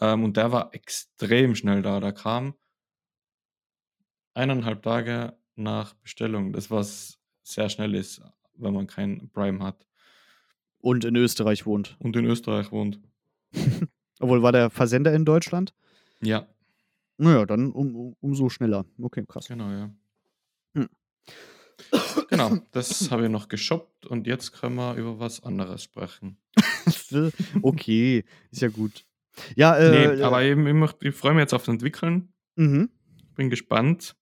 Ähm, 0.00 0.24
und 0.24 0.36
der 0.36 0.52
war 0.52 0.74
extrem 0.74 1.54
schnell 1.54 1.82
da. 1.82 2.00
Der 2.00 2.12
kam 2.12 2.54
eineinhalb 4.34 4.82
Tage 4.82 5.36
nach 5.56 5.94
Bestellung. 5.94 6.52
Das 6.52 6.70
was 6.70 7.18
sehr 7.42 7.68
schnell 7.68 7.94
ist, 7.94 8.20
wenn 8.56 8.74
man 8.74 8.86
kein 8.86 9.30
Prime 9.32 9.62
hat 9.62 9.86
Und 10.78 11.04
in 11.04 11.14
Österreich 11.16 11.66
wohnt. 11.66 11.96
und 12.00 12.16
in 12.16 12.24
Österreich 12.24 12.72
wohnt. 12.72 13.00
Obwohl, 14.20 14.42
war 14.42 14.52
der 14.52 14.70
Versender 14.70 15.12
in 15.12 15.24
Deutschland? 15.24 15.74
Ja, 16.20 16.46
Naja, 17.16 17.46
dann 17.46 17.70
um, 17.72 17.94
um, 17.94 18.16
umso 18.20 18.48
schneller. 18.48 18.84
Okay, 19.00 19.24
krass. 19.26 19.46
genau, 19.46 19.70
ja. 19.70 19.90
Genau, 22.30 22.56
das 22.72 23.10
habe 23.10 23.24
ich 23.24 23.30
noch 23.30 23.48
geshoppt 23.48 24.06
und 24.06 24.26
jetzt 24.26 24.52
können 24.52 24.76
wir 24.76 24.94
über 24.94 25.18
was 25.18 25.42
anderes 25.42 25.82
sprechen. 25.82 26.38
okay, 27.62 28.24
ist 28.50 28.62
ja 28.62 28.68
gut. 28.68 29.04
Ja, 29.56 29.76
äh, 29.76 30.14
nee, 30.16 30.22
aber 30.22 30.42
eben, 30.42 30.66
ich, 30.66 30.74
möcht- 30.74 31.02
ich 31.02 31.14
freue 31.14 31.34
mich 31.34 31.42
jetzt 31.42 31.54
auf 31.54 31.62
das 31.64 31.72
Entwickeln. 31.72 32.32
Mhm. 32.56 32.90
Bin 33.34 33.50
gespannt. 33.50 34.16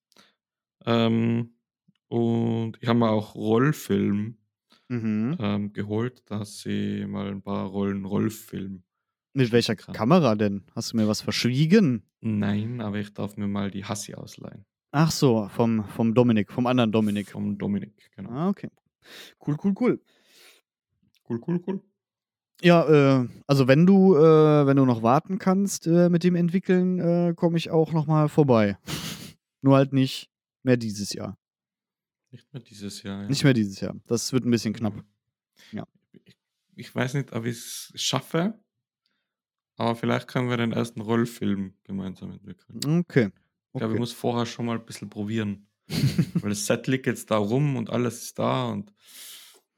Ähm, 0.85 1.55
und 2.07 2.77
ich 2.81 2.87
habe 2.87 2.99
mir 2.99 3.09
auch 3.09 3.35
Rollfilm 3.35 4.37
Mhm. 4.89 5.37
ähm, 5.39 5.73
geholt, 5.73 6.29
dass 6.29 6.65
ich 6.65 7.07
mal 7.07 7.27
ein 7.29 7.41
paar 7.41 7.67
Rollen 7.67 8.05
Rollfilm. 8.05 8.83
Mit 9.33 9.51
welcher 9.51 9.75
kann. 9.75 9.95
Kamera 9.95 10.35
denn? 10.35 10.63
Hast 10.75 10.93
du 10.93 10.97
mir 10.97 11.07
was 11.07 11.21
verschwiegen? 11.21 12.03
Nein, 12.21 12.81
aber 12.81 12.97
ich 12.99 13.13
darf 13.13 13.35
mir 13.37 13.47
mal 13.47 13.71
die 13.71 13.83
Hassi 13.85 14.13
ausleihen. 14.13 14.65
Ach 14.91 15.09
so, 15.09 15.47
vom, 15.49 15.83
vom 15.85 16.13
Dominik, 16.13 16.51
vom 16.51 16.67
anderen 16.67 16.91
Dominik. 16.91 17.31
Vom 17.31 17.57
Dominik, 17.57 18.11
genau. 18.15 18.29
Ah, 18.29 18.49
okay. 18.49 18.69
Cool, 19.45 19.57
cool, 19.63 19.73
cool. 19.79 20.01
Cool, 21.27 21.41
cool, 21.47 21.63
cool. 21.65 21.81
Ja, 22.61 23.21
äh, 23.21 23.27
also 23.47 23.67
wenn 23.67 23.85
du, 23.85 24.15
äh, 24.15 24.65
wenn 24.65 24.77
du 24.77 24.85
noch 24.85 25.03
warten 25.03 25.37
kannst 25.37 25.87
äh, 25.87 26.09
mit 26.09 26.23
dem 26.23 26.35
Entwickeln, 26.35 26.99
äh, 26.99 27.33
komme 27.35 27.57
ich 27.57 27.71
auch 27.71 27.91
noch 27.91 28.07
mal 28.07 28.29
vorbei. 28.29 28.77
Nur 29.61 29.75
halt 29.75 29.93
nicht 29.93 30.29
mehr 30.63 30.77
dieses 30.77 31.13
Jahr. 31.13 31.37
Nicht 32.31 32.51
mehr 32.53 32.61
dieses 32.61 33.03
Jahr. 33.03 33.21
Ja. 33.23 33.29
Nicht 33.29 33.43
mehr 33.43 33.53
dieses 33.53 33.79
Jahr. 33.79 33.95
Das 34.07 34.33
wird 34.33 34.45
ein 34.45 34.51
bisschen 34.51 34.73
knapp. 34.73 34.93
Ja. 35.71 35.85
Ich, 36.25 36.37
ich 36.75 36.95
weiß 36.95 37.13
nicht, 37.15 37.31
ob 37.33 37.45
ich 37.45 37.57
es 37.57 37.91
schaffe, 37.95 38.59
aber 39.77 39.95
vielleicht 39.95 40.27
können 40.27 40.49
wir 40.49 40.57
den 40.57 40.71
ersten 40.71 41.01
Rollfilm 41.01 41.73
gemeinsam 41.83 42.31
entwickeln. 42.31 43.01
Okay. 43.01 43.29
Ich 43.73 43.79
glaube, 43.79 43.93
ich 43.93 43.99
muss 43.99 44.13
vorher 44.13 44.45
schon 44.45 44.65
mal 44.65 44.77
ein 44.77 44.85
bisschen 44.85 45.09
probieren. 45.09 45.67
Weil 46.35 46.49
das 46.49 46.65
Set 46.65 46.87
liegt 46.87 47.07
jetzt 47.07 47.29
da 47.31 47.37
rum 47.37 47.75
und 47.75 47.89
alles 47.89 48.23
ist 48.23 48.39
da 48.39 48.65
und. 48.65 48.93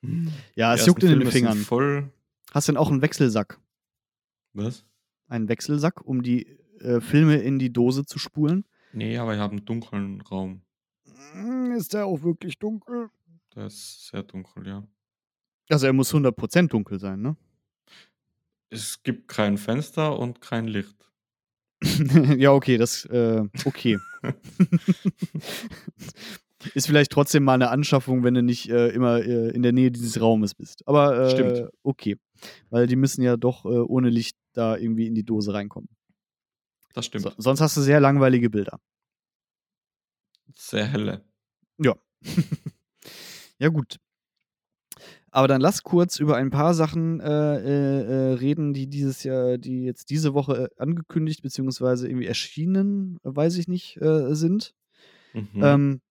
hm, 0.01 0.31
ja, 0.55 0.73
es 0.75 0.85
juckt 0.85 1.03
in 1.03 1.19
den 1.19 1.31
Fingern. 1.31 1.57
Voll. 1.57 2.11
Hast 2.55 2.69
du 2.69 2.71
denn 2.71 2.77
auch 2.77 2.89
einen 2.89 3.01
Wechselsack? 3.01 3.59
Was? 4.53 4.85
Einen 5.27 5.49
Wechselsack, 5.49 6.01
um 6.05 6.23
die 6.23 6.47
äh, 6.79 7.01
Filme 7.01 7.35
in 7.35 7.59
die 7.59 7.73
Dose 7.73 8.05
zu 8.05 8.17
spulen? 8.17 8.63
Nee, 8.93 9.17
aber 9.17 9.33
ich 9.33 9.41
habe 9.41 9.57
einen 9.57 9.65
dunklen 9.65 10.21
Raum. 10.21 10.61
Mm, 11.33 11.73
Ist 11.73 11.93
der 11.93 12.05
auch 12.05 12.23
wirklich 12.23 12.57
dunkel? 12.57 13.09
Der 13.53 13.65
ist 13.65 14.07
sehr 14.07 14.23
dunkel, 14.23 14.65
ja. 14.65 14.87
Also 15.67 15.85
er 15.85 15.91
muss 15.91 16.13
100% 16.13 16.69
dunkel 16.69 16.97
sein, 16.97 17.21
ne? 17.21 17.35
Es 18.69 19.03
gibt 19.03 19.27
kein 19.27 19.57
Fenster 19.57 20.17
und 20.17 20.39
kein 20.39 20.69
Licht. 20.69 20.95
ja, 22.37 22.53
okay, 22.53 22.77
das, 22.77 23.03
äh, 23.07 23.43
okay. 23.65 23.99
Ist 26.73 26.87
vielleicht 26.87 27.11
trotzdem 27.11 27.43
mal 27.43 27.53
eine 27.53 27.69
Anschaffung, 27.69 28.23
wenn 28.23 28.33
du 28.33 28.43
nicht 28.43 28.69
äh, 28.69 28.89
immer 28.89 29.19
äh, 29.19 29.49
in 29.51 29.61
der 29.63 29.71
Nähe 29.71 29.91
dieses 29.91 30.19
Raumes 30.19 30.55
bist. 30.55 30.87
Aber 30.87 31.17
äh, 31.17 31.29
Stimmt. 31.29 31.69
okay. 31.83 32.17
Weil 32.69 32.87
die 32.87 32.95
müssen 32.95 33.21
ja 33.21 33.37
doch 33.37 33.65
äh, 33.65 33.69
ohne 33.69 34.09
Licht 34.09 34.37
da 34.53 34.75
irgendwie 34.75 35.07
in 35.07 35.15
die 35.15 35.23
Dose 35.23 35.53
reinkommen. 35.53 35.89
Das 36.93 37.05
stimmt. 37.05 37.23
So, 37.23 37.31
sonst 37.37 37.61
hast 37.61 37.75
du 37.77 37.81
sehr 37.81 37.99
langweilige 37.99 38.49
Bilder. 38.49 38.79
Sehr 40.53 40.85
helle. 40.85 41.23
Ja, 43.59 43.69
gut. 43.69 43.97
Aber 45.31 45.47
dann 45.47 45.61
lass 45.61 45.83
kurz 45.83 46.19
über 46.19 46.37
ein 46.37 46.49
paar 46.49 46.73
Sachen 46.73 47.19
äh, 47.19 47.57
äh, 47.57 48.01
äh, 48.01 48.33
reden, 48.35 48.73
die 48.73 48.87
dieses 48.87 49.23
Jahr, 49.23 49.57
die 49.57 49.83
jetzt 49.83 50.09
diese 50.09 50.33
Woche 50.33 50.69
äh, 50.77 50.81
angekündigt 50.81 51.41
bzw. 51.41 52.07
irgendwie 52.07 52.25
erschienen, 52.25 53.17
weiß 53.23 53.57
ich 53.57 53.67
nicht, 53.67 53.97
äh, 54.01 54.33
sind. 54.33 54.73
Mhm. 55.33 55.49
Ähm, 55.61 56.01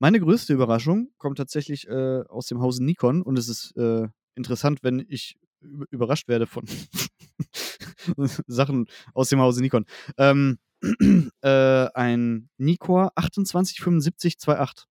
meine 0.00 0.18
größte 0.18 0.52
Überraschung 0.52 1.10
kommt 1.18 1.38
tatsächlich 1.38 1.86
äh, 1.88 2.22
aus 2.28 2.46
dem 2.48 2.60
Hause 2.60 2.82
Nikon 2.84 3.22
und 3.22 3.38
es 3.38 3.48
ist 3.48 3.76
äh, 3.76 4.08
interessant, 4.34 4.82
wenn 4.82 5.04
ich 5.08 5.38
üb- 5.62 5.86
überrascht 5.90 6.26
werde 6.26 6.46
von 6.46 6.64
Sachen 8.46 8.86
aus 9.14 9.28
dem 9.28 9.40
Hause 9.40 9.60
Nikon. 9.62 9.84
Ähm, 10.16 10.58
äh, 11.42 11.48
ein 11.94 12.48
Nikkor 12.56 13.12
2875-28, 13.18 14.84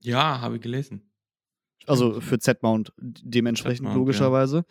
ja, 0.00 0.40
habe 0.40 0.56
ich 0.56 0.62
gelesen. 0.62 1.10
also 1.86 2.20
für 2.20 2.38
Z-Mount 2.38 2.92
dementsprechend 2.96 3.78
Z-Mount, 3.78 3.94
ja. 3.94 3.98
logischerweise. 3.98 4.64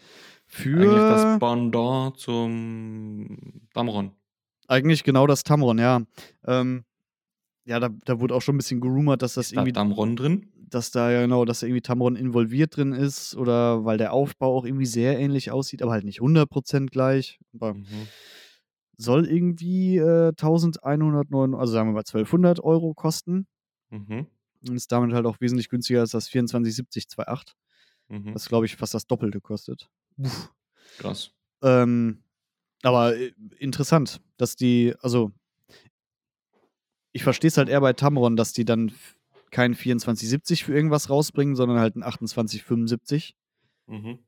Eigentlich 0.50 1.06
das 1.10 1.22
Für 1.34 1.40
Pendant 1.40 2.18
zum 2.18 3.38
Damron. 3.74 4.14
eigentlich 4.70 5.04
genau 5.04 5.28
das 5.28 5.44
Tamron, 5.44 5.78
ja. 5.80 6.02
Ähm, 6.46 6.86
ja, 7.68 7.80
da, 7.80 7.90
da 8.06 8.20
wurde 8.20 8.34
auch 8.34 8.42
schon 8.42 8.56
ein 8.56 8.58
bisschen 8.58 8.82
gerumort, 8.82 9.22
dass 9.22 9.36
das 9.36 9.48
Ist 9.48 9.52
da 9.56 9.62
irgendwie 9.62 9.74
Damron 9.74 10.16
drin? 10.16 10.48
dass 10.70 10.92
da 10.92 11.12
ja 11.12 11.22
genau, 11.22 11.46
dass 11.46 11.60
da 11.62 11.68
irgendwie 11.68 11.82
Tamron 11.82 12.16
involviert 12.16 12.76
drin 12.76 12.92
ist 12.94 13.36
oder 13.36 13.86
weil 13.86 13.98
der 13.98 14.12
Aufbau 14.14 14.56
auch 14.58 14.66
irgendwie 14.66 14.86
sehr 14.86 15.18
ähnlich 15.18 15.52
aussieht, 15.52 15.82
aber 15.82 15.92
halt 15.92 16.04
nicht 16.04 16.20
100% 16.22 16.92
gleich. 16.92 17.40
Aber 17.54 17.74
Mhm. 17.76 18.08
soll 18.98 19.26
irgendwie 19.28 19.98
äh, 19.98 20.34
1109, 20.36 21.54
also 21.56 21.72
sagen 21.72 21.90
wir 21.90 21.94
mal 21.94 22.04
1200 22.04 22.60
Euro 22.62 22.94
kosten. 22.94 23.48
Mhm. 23.92 24.28
Und 24.68 24.76
ist 24.76 24.92
damit 24.92 25.14
halt 25.14 25.26
auch 25.26 25.40
wesentlich 25.40 25.70
günstiger 25.70 26.00
als 26.02 26.12
das 26.12 26.28
247028, 26.28 27.56
Mhm. 28.10 28.34
was 28.34 28.48
glaube 28.48 28.66
ich 28.66 28.76
fast 28.76 28.94
das 28.94 29.06
Doppelte 29.08 29.40
kostet. 29.40 29.90
Krass. 30.98 31.32
Ähm, 31.62 32.24
aber 32.84 33.16
äh, 33.16 33.34
interessant, 33.60 34.20
dass 34.38 34.56
die, 34.56 34.94
also 35.02 35.32
ich 37.12 37.24
verstehe 37.24 37.48
es 37.50 37.58
halt 37.58 37.70
eher 37.70 37.82
bei 37.82 37.94
Tamron, 37.94 38.36
dass 38.36 38.54
die 38.54 38.66
dann 38.66 38.92
kein 39.52 39.74
2470 39.74 40.64
für 40.66 40.74
irgendwas 40.74 41.10
rausbringen, 41.10 41.56
sondern 41.56 41.80
halt 41.80 41.96
ein 41.96 42.02
2875. 42.02 43.36
Mhm. 43.88 44.20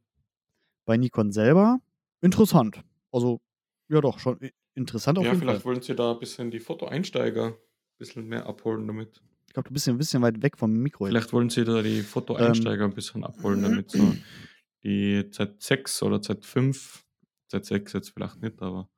bei 0.86 0.96
Nikon 0.98 1.32
selber 1.32 1.80
interessant. 2.22 2.82
Also, 3.12 3.42
ja 3.90 4.00
doch, 4.02 4.20
schon 4.20 4.40
interessant 4.76 5.18
auf 5.20 5.26
Ja, 5.26 5.32
jeden 5.32 5.42
vielleicht 5.42 5.62
Fall. 5.64 5.72
wollen 5.74 5.82
sie 5.82 5.96
da 5.96 6.14
ein 6.14 6.20
bisschen 6.20 6.50
die 6.52 6.60
Fotoeinsteiger 6.60 7.48
ein 7.48 7.56
bisschen 7.98 8.26
mehr 8.28 8.46
abholen 8.46 8.88
damit. 8.88 9.22
Ich 9.48 9.54
glaube, 9.54 9.68
du 9.68 9.74
bist 9.74 9.88
ja 9.88 9.94
ein 9.94 9.98
bisschen 9.98 10.22
weit 10.22 10.42
weg 10.42 10.58
vom 10.58 10.72
Mikro. 10.74 11.06
jetzt. 11.08 11.12
Vielleicht 11.14 11.34
wollen 11.34 11.50
sie 11.50 11.66
da 11.66 11.82
die 11.82 12.02
Fotoeinsteiger 12.02 12.86
Ähm. 12.86 12.92
ein 12.92 12.96
bisschen 12.96 13.24
abholen 13.24 13.62
damit. 13.62 13.92
So 13.92 14.16
die 14.84 15.20
Z6 15.24 16.04
oder 16.04 16.18
Z5, 16.18 17.02
Z6 17.52 17.94
jetzt 17.96 18.10
vielleicht 18.12 18.42
nicht, 18.42 18.62
aber 18.62 18.90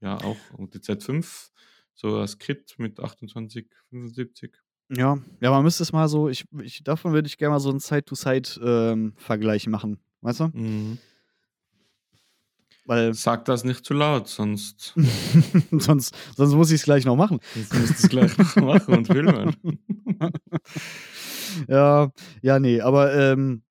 ja 0.00 0.16
auch. 0.18 0.36
Und 0.56 0.74
die 0.74 0.78
Z5, 0.78 1.50
so 1.94 2.18
als 2.18 2.38
Kit 2.38 2.74
mit 2.78 3.00
28, 3.00 3.66
75. 3.90 4.56
Ja, 4.90 5.18
ja, 5.40 5.50
man 5.50 5.62
müsste 5.62 5.82
es 5.82 5.92
mal 5.92 6.08
so, 6.08 6.28
ich, 6.28 6.44
ich, 6.62 6.84
davon 6.84 7.12
würde 7.12 7.26
ich 7.26 7.38
gerne 7.38 7.54
mal 7.54 7.60
so 7.60 7.70
einen 7.70 7.80
Side-to-Side-Vergleich 7.80 9.66
machen. 9.68 9.98
Weißt 10.20 10.40
du? 10.40 10.48
Mhm. 10.52 10.98
Weil 12.86 13.14
Sag 13.14 13.46
das 13.46 13.64
nicht 13.64 13.84
zu 13.84 13.94
laut, 13.94 14.28
sonst 14.28 14.94
sonst, 15.78 16.14
sonst 16.36 16.54
muss 16.54 16.70
ich 16.70 16.80
es 16.80 16.84
gleich 16.84 17.06
noch 17.06 17.16
machen. 17.16 17.40
sonst 17.54 17.74
musst 17.74 17.90
du 17.90 17.94
es 17.94 18.08
gleich 18.10 18.36
noch 18.36 18.56
machen 18.56 18.94
und 18.94 19.06
filmen. 19.06 19.56
Ja, 21.66 22.10
ja, 22.42 22.58
nee, 22.58 22.80
aber 22.80 23.14
ähm, 23.14 23.62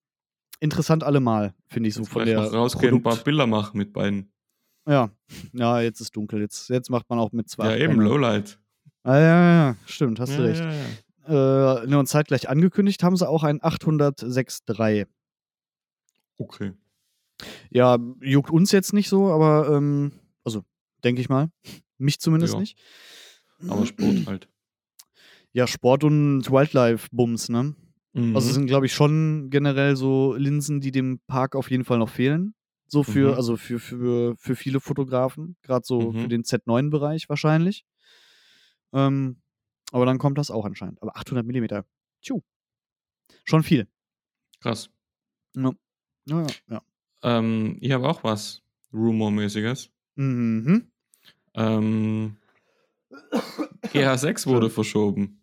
interessant 0.60 1.04
allemal, 1.04 1.54
finde 1.68 1.90
ich 1.90 1.96
so 1.96 2.02
Jetzt 2.02 2.12
von 2.12 2.26
der 2.26 2.42
noch 2.42 2.54
rausgehen, 2.54 2.96
ein 2.96 3.04
paar 3.04 3.12
Produkt. 3.12 3.26
Bilder 3.26 3.46
machen 3.46 3.78
mit 3.78 3.94
beiden. 3.94 4.33
Ja, 4.86 5.10
ja, 5.54 5.82
jetzt 5.82 6.02
ist 6.02 6.16
dunkel. 6.16 6.42
Jetzt, 6.42 6.70
jetzt 6.70 6.90
macht 6.90 7.10
man 7.10 7.20
auch 7.20 7.32
mit 7.32 7.50
zwei. 7.50 7.78
Ja, 7.78 7.86
eben, 7.86 8.00
Lowlight. 8.02 8.60
Ah, 9.04 9.18
ja, 9.18 9.22
ja, 9.22 9.54
ja, 9.70 9.76
stimmt, 9.86 10.20
hast 10.20 10.32
ja, 10.32 10.38
du 10.38 10.44
recht. 10.44 10.62
Ja, 10.62 10.74
ja. 10.74 11.84
Äh, 11.84 11.88
ne, 11.88 12.00
und 12.00 12.08
zeitgleich 12.08 12.50
angekündigt 12.50 13.04
haben 13.04 13.16
sie 13.16 13.28
auch 13.28 13.44
ein 13.44 13.62
806.3. 13.62 15.08
Okay. 16.38 16.74
Ja, 17.70 17.98
juckt 18.22 18.52
uns 18.52 18.72
jetzt 18.72 18.94
nicht 18.94 19.10
so, 19.10 19.32
aber 19.32 19.70
ähm, 19.76 20.12
also 20.44 20.64
denke 21.04 21.22
ich 21.22 21.30
mal. 21.30 21.50
Mich 21.98 22.20
zumindest 22.20 22.54
Ja. 22.54 22.60
nicht. 22.60 22.78
Aber 23.68 23.86
Sport 23.86 24.26
halt. 24.26 24.50
Ja, 25.54 25.68
Sport 25.68 26.04
und 26.04 26.50
Wildlife-Bums, 26.52 27.50
ne? 27.50 27.76
Mhm. 28.14 28.36
Also 28.36 28.50
es 28.50 28.56
sind, 28.56 28.66
glaube 28.66 28.86
ich, 28.86 28.94
schon 28.94 29.50
generell 29.50 29.96
so 29.96 30.34
Linsen, 30.36 30.82
die 30.82 30.92
dem 30.92 31.20
Park 31.28 31.56
auf 31.56 31.72
jeden 31.72 31.86
Fall 31.86 32.00
noch 32.00 32.10
fehlen. 32.10 32.56
So 32.88 33.04
für, 33.04 33.32
Mhm. 33.32 33.36
also 33.36 33.58
für, 33.58 33.80
für, 33.80 34.36
für 34.38 34.56
viele 34.56 34.80
Fotografen, 34.80 35.58
gerade 35.64 35.86
so 35.86 36.12
für 36.12 36.18
Mhm. 36.26 36.30
den 36.30 36.44
Z9-Bereich 36.44 37.28
wahrscheinlich. 37.30 37.86
Ähm, 38.94 39.42
aber 39.92 40.06
dann 40.06 40.18
kommt 40.20 40.38
das 40.38 40.52
auch 40.52 40.66
anscheinend. 40.66 41.02
Aber 41.02 41.18
800 41.18 41.46
Millimeter, 41.46 41.86
tschu. 42.22 42.42
Schon 43.46 43.64
viel. 43.64 43.88
Krass. 44.62 44.90
Ja, 45.56 45.72
ja, 46.26 46.42
ja. 46.42 46.48
ja. 46.70 46.82
Ähm, 47.24 47.78
ich 47.82 47.92
habe 47.92 48.08
auch 48.08 48.24
was 48.24 48.62
Rumor-mäßiges. 48.94 49.90
Mhm. 50.16 50.92
Ähm, 51.56 52.38
GH6 53.94 54.48
wurde 54.48 54.70
verschoben. 54.70 55.43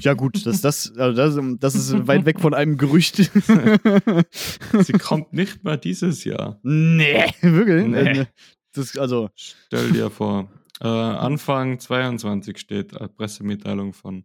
Ja, 0.00 0.14
gut, 0.14 0.46
das, 0.46 0.60
das, 0.60 0.92
also 0.96 1.16
das, 1.16 1.58
das 1.60 1.74
ist 1.74 2.06
weit 2.06 2.24
weg 2.24 2.40
von 2.40 2.54
einem 2.54 2.76
Gerücht. 2.76 3.16
Sie 4.80 4.92
kommt 4.94 5.32
nicht 5.32 5.64
mehr 5.64 5.76
dieses 5.76 6.24
Jahr. 6.24 6.58
nee, 6.62 7.24
wirklich? 7.40 7.86
Nee. 7.86 8.20
Äh, 8.20 8.26
Das, 8.74 8.96
also, 8.96 9.28
Stell 9.34 9.92
dir 9.92 10.10
vor. 10.10 10.48
Äh, 10.80 10.88
Anfang 10.88 11.78
22 11.78 12.58
steht 12.58 12.96
eine 12.96 13.08
Pressemitteilung 13.08 13.92
von 13.92 14.24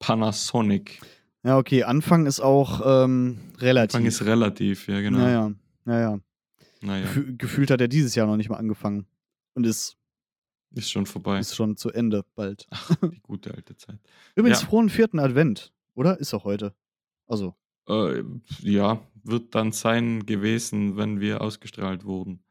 Panasonic. 0.00 1.00
Ja, 1.44 1.56
okay, 1.58 1.84
Anfang 1.84 2.26
ist 2.26 2.40
auch 2.40 3.04
ähm, 3.04 3.38
relativ. 3.58 3.94
Anfang 3.94 4.06
ist 4.06 4.24
relativ, 4.24 4.88
ja, 4.88 5.00
genau. 5.00 5.18
Naja, 5.18 5.52
naja. 5.84 6.18
Naja, 6.80 7.04
Gefü 7.06 7.36
gefühlt 7.36 7.70
hat 7.70 7.80
er 7.80 7.88
dieses 7.88 8.14
Jahr 8.14 8.26
noch 8.26 8.36
nicht 8.36 8.50
mal 8.50 8.56
angefangen. 8.56 9.06
Und 9.54 9.64
ist, 9.66 9.96
ist 10.72 10.90
schon 10.90 11.06
vorbei. 11.06 11.38
ist 11.40 11.54
schon 11.56 11.76
zu 11.76 11.90
Ende 11.90 12.24
bald. 12.34 12.66
Ach, 12.70 12.90
die 13.12 13.20
gute 13.20 13.54
alte 13.54 13.76
Zeit. 13.76 13.98
Übrigens, 14.34 14.62
Ja. 14.62 14.66
frohen 14.68 14.88
vierten 14.90 15.18
Advent, 15.18 15.72
oder? 15.94 16.18
Ist 16.20 16.34
auch 16.34 16.44
heute. 16.44 16.74
Also, 17.26 17.54
Äh, 17.88 18.22
ja, 18.60 19.00
wird 19.24 19.54
dann 19.54 19.72
sein 19.72 20.26
gewesen, 20.26 20.96
wenn 20.96 21.20
wir 21.20 21.40
ausgestrahlt 21.40 22.04
wurden. 22.04 22.42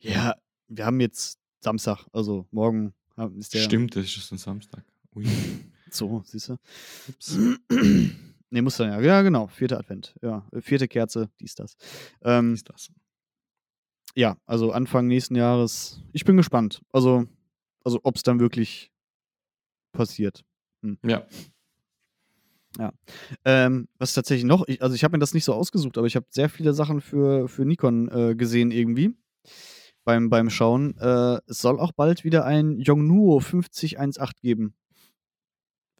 ja, 0.00 0.34
wir 0.68 0.86
haben 0.86 1.00
jetzt 1.00 1.38
Samstag, 1.60 2.06
also 2.12 2.46
morgen 2.50 2.94
ist 3.36 3.52
der. 3.54 3.60
Stimmt, 3.60 3.94
das 3.96 4.04
ist 4.16 4.32
ein 4.32 4.38
Samstag. 4.38 4.84
Ui. 5.14 5.24
So, 5.94 6.22
siehst 6.24 6.48
du? 6.48 6.56
Ups. 7.10 7.36
ne, 7.68 8.62
muss 8.62 8.78
dann 8.78 8.88
ja. 8.92 9.00
Ja, 9.02 9.20
genau. 9.20 9.46
Vierter 9.48 9.78
Advent. 9.78 10.14
Ja, 10.22 10.46
vierte 10.62 10.88
Kerze, 10.88 11.28
dies, 11.38 11.54
das. 11.54 11.76
Ähm, 12.22 12.54
Ist 12.54 12.70
das. 12.70 12.90
ja, 14.14 14.38
also 14.46 14.72
Anfang 14.72 15.06
nächsten 15.06 15.34
Jahres. 15.36 16.00
Ich 16.14 16.24
bin 16.24 16.38
gespannt. 16.38 16.80
Also, 16.92 17.26
also 17.84 18.00
ob 18.02 18.16
es 18.16 18.22
dann 18.22 18.40
wirklich 18.40 18.90
passiert. 19.92 20.44
Ja, 21.04 21.26
Ähm, 23.44 23.88
was 23.98 24.14
tatsächlich 24.14 24.44
noch, 24.44 24.66
ich, 24.66 24.82
also 24.82 24.94
ich 24.94 25.04
habe 25.04 25.12
mir 25.12 25.20
das 25.20 25.34
nicht 25.34 25.44
so 25.44 25.52
ausgesucht, 25.52 25.98
aber 25.98 26.06
ich 26.06 26.16
habe 26.16 26.26
sehr 26.30 26.48
viele 26.48 26.72
Sachen 26.72 27.00
für, 27.00 27.48
für 27.48 27.64
Nikon 27.64 28.08
äh, 28.08 28.34
gesehen 28.34 28.70
irgendwie 28.70 29.14
beim, 30.04 30.30
beim 30.30 30.50
Schauen. 30.50 30.96
Äh, 30.98 31.38
es 31.46 31.58
soll 31.58 31.78
auch 31.78 31.92
bald 31.92 32.24
wieder 32.24 32.44
ein 32.44 32.78
Yongnuo 32.78 33.40
5018 33.40 34.40
geben. 34.40 34.74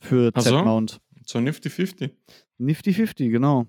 Für? 0.01 0.33
Z-Mount. 0.33 1.01
so 1.27 1.41
Nifty 1.41 1.71
50. 1.71 2.17
Nifty 2.59 2.93
50, 2.93 3.31
genau. 3.31 3.67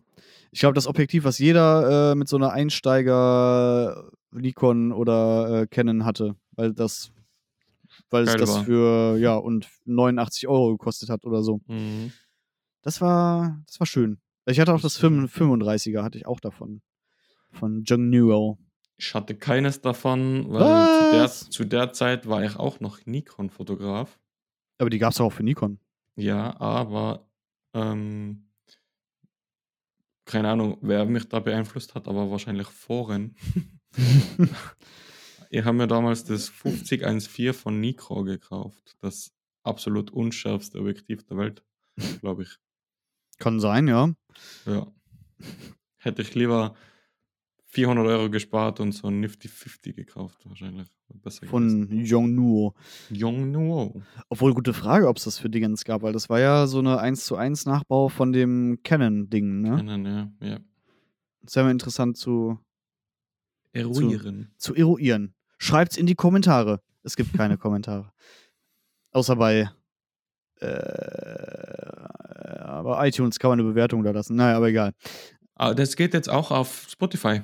Ich 0.52 0.60
glaube, 0.60 0.76
das 0.76 0.88
Objektiv, 0.88 1.24
was 1.24 1.40
jeder 1.40 2.12
äh, 2.12 2.16
mit 2.16 2.28
so 2.28 2.38
einer 2.38 2.52
Einsteiger 2.52 4.12
Nikon 4.32 4.92
oder 4.92 5.62
äh, 5.62 5.68
Canon 5.68 6.06
hatte, 6.06 6.36
weil 6.52 6.74
das, 6.74 7.12
weil 8.14 8.24
es 8.28 8.36
das 8.36 8.50
war. 8.50 8.64
für, 8.64 9.18
ja, 9.18 9.36
und 9.36 9.68
89 9.86 10.48
Euro 10.48 10.72
gekostet 10.72 11.10
hat 11.10 11.26
oder 11.26 11.44
so. 11.44 11.60
Mhm. 11.68 12.14
Das 12.82 13.02
war, 13.02 13.62
das 13.66 13.80
war 13.80 13.88
schön. 13.88 14.20
Ich 14.46 14.60
hatte 14.60 14.74
auch 14.74 14.82
das 14.82 14.94
Das, 14.94 15.02
5 15.02 15.36
35er, 15.36 16.04
hatte 16.04 16.18
ich 16.18 16.26
auch 16.26 16.40
davon. 16.40 16.82
Von 17.52 17.84
Yongnuo. 17.84 18.58
Ich 18.98 19.14
hatte 19.14 19.36
keines 19.36 19.82
davon, 19.82 20.46
weil 20.50 20.88
zu 20.88 21.12
der, 21.12 21.28
zu 21.28 21.66
der 21.66 21.94
Zeit 21.94 22.28
war 22.28 22.44
ich 22.44 22.56
auch 22.56 22.80
noch 22.80 23.06
Nikon-Fotograf. 23.06 24.20
Aber 24.78 24.90
die 24.90 25.00
gab 25.00 25.12
es 25.12 25.22
auch 25.22 25.32
für 25.32 25.44
Nikon. 25.44 25.80
Ja, 26.16 26.60
aber 26.60 27.28
ähm, 27.74 28.50
keine 30.26 30.50
Ahnung, 30.50 30.78
wer 30.82 31.06
mich 31.06 31.28
da 31.28 31.40
beeinflusst 31.40 31.96
hat, 31.96 32.08
aber 32.08 32.30
wahrscheinlich 32.30 32.68
Foren. 32.68 33.36
Ich 35.54 35.66
habe 35.66 35.78
mir 35.78 35.88
damals 35.88 36.24
das 36.24 36.50
5014 36.50 37.54
von 37.54 37.80
Nikon 37.80 38.26
gekauft. 38.26 38.98
Das 39.02 39.32
absolut 39.62 40.10
unschärfste 40.10 40.80
Objektiv 40.80 41.24
der 41.28 41.38
Welt, 41.38 41.64
glaube 42.22 42.42
ich. 42.42 42.58
Kann 43.38 43.60
sein, 43.60 43.88
ja. 43.88 44.16
Ja. 44.66 44.92
Hätte 45.98 46.24
ich 46.24 46.34
lieber 46.34 46.74
400 47.66 48.08
Euro 48.08 48.32
gespart 48.32 48.80
und 48.80 48.94
so 48.94 49.10
ein 49.10 49.20
Nifty 49.20 49.48
50 49.48 49.96
gekauft, 49.96 50.40
wahrscheinlich. 50.46 50.88
Besser 51.22 51.46
Von 51.46 52.04
Yongnuo. 52.04 52.74
Young 53.12 53.52
Nuo. 53.52 54.02
Obwohl, 54.30 54.56
gute 54.56 54.74
Frage, 54.74 55.08
ob 55.08 55.18
es 55.18 55.26
das 55.26 55.38
für 55.38 55.52
Dingens 55.52 55.86
gab, 55.86 56.02
weil 56.02 56.14
das 56.14 56.30
war 56.30 56.40
ja 56.40 56.66
so 56.66 56.80
eine 56.80 56.98
1 56.98 57.26
zu 57.26 57.36
1 57.36 57.68
Nachbau 57.68 58.10
von 58.10 58.34
dem 58.34 58.80
Canon-Ding, 58.84 59.62
ne? 59.62 59.76
Kennen, 59.76 60.06
ja. 60.08 60.32
ja. 60.40 60.60
Das 61.44 61.56
wäre 61.56 61.66
mal 61.66 61.72
interessant 61.72 62.18
zu, 62.18 62.58
Eruieren. 63.72 64.52
zu 64.58 64.74
eruieren. 64.74 65.36
Schreibt's 65.64 65.98
in 65.98 66.06
die 66.06 66.16
Kommentare. 66.16 66.82
Es 67.04 67.16
gibt 67.16 67.34
keine 67.34 67.58
Kommentare. 67.58 68.12
Außer 69.12 69.36
bei. 69.36 69.70
Äh, 70.60 70.68
aber 72.66 73.06
iTunes 73.06 73.40
kann 73.40 73.50
man 73.52 73.60
eine 73.60 73.70
Bewertung 73.70 74.04
da 74.04 74.12
lassen. 74.12 74.36
Naja, 74.36 74.58
aber 74.58 74.68
egal. 74.70 74.94
Ah, 75.56 75.74
das 75.74 75.96
geht 75.96 76.14
jetzt 76.14 76.30
auch 76.30 76.52
auf 76.52 76.88
Spotify. 76.90 77.42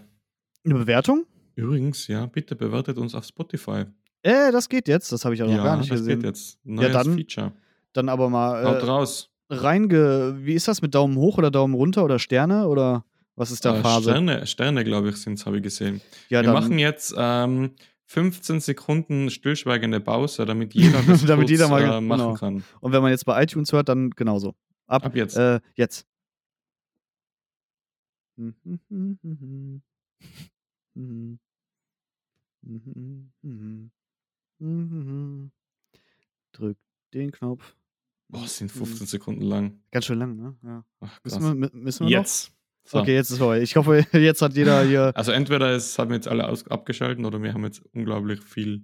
Eine 0.65 0.73
Bewertung? 0.75 1.25
Übrigens, 1.55 2.08
ja, 2.08 2.25
bitte 2.25 2.55
bewertet 2.55 2.97
uns 2.97 3.13
auf 3.15 3.25
Spotify. 3.25 3.86
Äh, 4.23 4.51
das 4.51 4.67
geht 4.69 4.88
jetzt. 4.88 5.12
Das 5.12 5.23
habe 5.25 5.36
ich 5.36 5.43
auch 5.43 5.47
noch 5.47 5.55
ja, 5.55 5.63
gar 5.63 5.77
nicht 5.77 5.91
das 5.91 5.99
gesehen. 5.99 6.19
geht 6.19 6.25
jetzt. 6.27 6.60
Neues 6.63 6.91
dann 6.91 7.13
Feature. 7.15 7.53
Dann 7.93 8.10
aber 8.10 8.29
mal 8.29 8.65
Haut 8.65 8.82
äh, 8.84 8.86
raus. 8.86 9.29
reinge. 9.49 10.38
Wie 10.41 10.53
ist 10.53 10.67
das 10.67 10.82
mit 10.82 10.93
Daumen 10.95 11.17
hoch 11.17 11.38
oder 11.38 11.51
Daumen 11.51 11.73
runter 11.73 12.03
oder 12.03 12.19
Sterne 12.19 12.67
oder 12.67 13.05
was 13.36 13.51
ist 13.51 13.63
da 13.63 13.77
Äh, 13.77 13.82
Phase? 13.82 14.10
Sterne, 14.10 14.45
Sterne 14.47 14.84
glaube 14.84 15.10
ich, 15.10 15.17
sind 15.17 15.39
es, 15.39 15.45
habe 15.45 15.58
ich 15.58 15.63
gesehen. 15.63 16.01
Ja, 16.29 16.41
Wir 16.43 16.51
machen 16.51 16.77
jetzt 16.79 17.13
ähm, 17.17 17.71
15 18.12 18.60
Sekunden 18.60 19.30
stillschweigende 19.30 20.00
Pause, 20.00 20.45
damit 20.45 20.74
jeder 20.74 21.02
das 21.08 21.24
Damit 21.26 21.43
kurz, 21.48 21.52
jeder 21.52 21.67
mal- 21.69 21.84
äh, 21.84 22.02
machen 22.02 22.19
genau. 22.22 22.34
kann. 22.34 22.63
Und 22.82 22.91
wenn 22.91 23.02
man 23.04 23.12
jetzt 23.12 23.24
bei 23.26 23.41
iTunes 23.43 23.72
hört, 23.72 23.88
dann 23.88 24.10
genauso. 24.12 24.56
Ab, 24.88 25.06
Ab 25.06 25.15
jetzt. 25.15 25.38
Äh, 25.38 25.60
jetzt. 25.76 26.08
Drück 36.52 36.78
den 37.13 37.32
Knopf. 37.32 37.76
Boah, 38.28 38.43
es 38.43 38.58
sind 38.58 38.72
15 38.72 39.08
Sekunden 39.08 39.41
lang. 39.41 39.82
Ganz 39.91 40.06
schön 40.06 40.19
lang, 40.19 40.36
ne? 40.36 40.56
Ja. 40.63 40.86
Ach, 41.00 41.19
Müssen 41.24 41.41
wir, 41.62 41.67
mü- 41.67 41.76
müssen 41.76 42.08
wir 42.08 42.17
Jetzt. 42.19 42.52
So. 42.89 42.97
Okay, 42.97 43.13
jetzt 43.13 43.30
ist 43.30 43.38
vorbei. 43.38 43.62
Ich 43.62 43.75
hoffe, 43.75 44.04
jetzt 44.13 44.41
hat 44.41 44.56
jeder 44.56 44.82
hier. 44.82 45.12
Also 45.13 45.32
entweder 45.32 45.69
es 45.75 45.99
haben 45.99 46.10
wir 46.10 46.15
jetzt 46.15 46.28
alle 46.28 46.47
aus 46.47 46.65
abgeschaltet 46.65 47.23
oder 47.23 47.39
wir 47.43 47.54
haben 47.54 47.63
jetzt 47.63 47.84
unglaublich 47.93 48.41
viel 48.41 48.82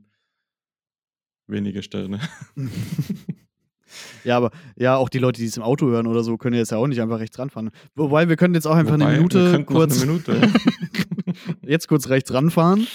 wenige 1.48 1.82
Sterne. 1.82 2.20
ja, 4.24 4.38
aber 4.38 4.52
ja, 4.76 4.96
auch 4.96 5.10
die 5.10 5.18
Leute, 5.18 5.42
die 5.42 5.48
es 5.48 5.58
im 5.58 5.64
Auto 5.64 5.88
hören 5.88 6.06
oder 6.06 6.24
so, 6.24 6.38
können 6.38 6.56
jetzt 6.56 6.70
ja 6.70 6.78
auch 6.78 6.86
nicht 6.86 7.02
einfach 7.02 7.18
rechts 7.18 7.40
ranfahren. 7.40 7.72
Wobei, 7.96 8.30
wir 8.30 8.36
können 8.36 8.54
jetzt 8.54 8.68
auch 8.68 8.76
einfach 8.76 8.94
Wobei, 8.94 9.06
eine 9.06 9.18
Minute 9.18 9.64
kurz. 9.66 10.00
Eine 10.00 10.12
Minute. 10.12 10.54
jetzt 11.64 11.88
kurz 11.88 12.08
rechts 12.08 12.32
ranfahren. 12.32 12.86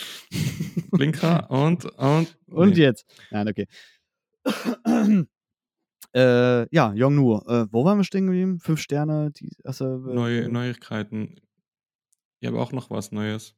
Blinker 0.92 1.50
und 1.50 1.86
und 1.86 2.38
Und 2.46 2.76
nee. 2.76 2.82
jetzt. 2.82 3.04
Nein, 3.32 3.48
okay. 3.48 3.66
Äh, 6.14 6.74
ja, 6.74 6.92
Yongnuo. 6.92 7.42
Äh, 7.46 7.66
wo 7.70 7.84
waren 7.84 7.98
wir 7.98 8.04
stehen 8.04 8.26
geblieben? 8.26 8.58
Fünf 8.60 8.80
Sterne. 8.80 9.30
Die, 9.32 9.56
also, 9.64 9.96
neue 9.96 10.48
Neuigkeiten. 10.48 11.36
Ich 12.40 12.48
habe 12.48 12.60
auch 12.60 12.72
noch 12.72 12.90
was 12.90 13.12
Neues. 13.12 13.54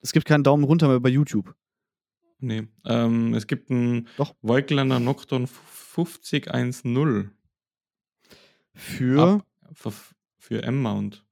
Es 0.00 0.12
gibt 0.12 0.26
keinen 0.26 0.44
Daumen 0.44 0.64
runter 0.64 0.88
mehr 0.88 1.00
bei 1.00 1.08
YouTube. 1.08 1.54
Nee. 2.38 2.66
Ähm, 2.84 3.34
es 3.34 3.46
gibt 3.46 3.70
ein 3.70 4.08
Doch. 4.16 4.34
Voigtländer 4.42 4.98
Nocturne 4.98 5.46
5010 5.46 7.30
Für. 8.74 9.22
ab 9.22 9.46
für, 9.74 9.92
für 10.38 10.62
M-Mount. 10.62 11.24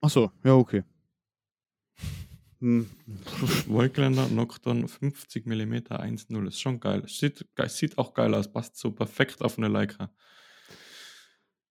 Achso, 0.00 0.30
ja, 0.44 0.54
okay. 0.54 0.84
Voigtländer 2.60 4.28
Nocturne 4.28 4.88
50 4.88 5.46
mm 5.46 5.74
1.0. 5.74 6.48
Ist 6.48 6.60
schon 6.60 6.80
geil. 6.80 7.04
Sieht, 7.06 7.46
sieht 7.68 7.98
auch 7.98 8.14
geil 8.14 8.34
aus. 8.34 8.50
Passt 8.50 8.76
so 8.76 8.90
perfekt 8.90 9.42
auf 9.42 9.58
eine 9.58 9.68
Leica. 9.68 10.10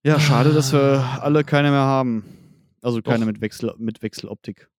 Ja, 0.03 0.19
schade, 0.19 0.53
dass 0.53 0.71
wir 0.71 1.19
alle 1.21 1.43
keine 1.43 1.71
mehr 1.71 1.79
haben. 1.79 2.23
Also 2.81 3.01
keine 3.01 3.21
Doch. 3.21 3.25
mit, 3.25 3.41
Wechsel, 3.41 3.73
mit 3.79 4.03
Wechseloptik. 4.03 4.69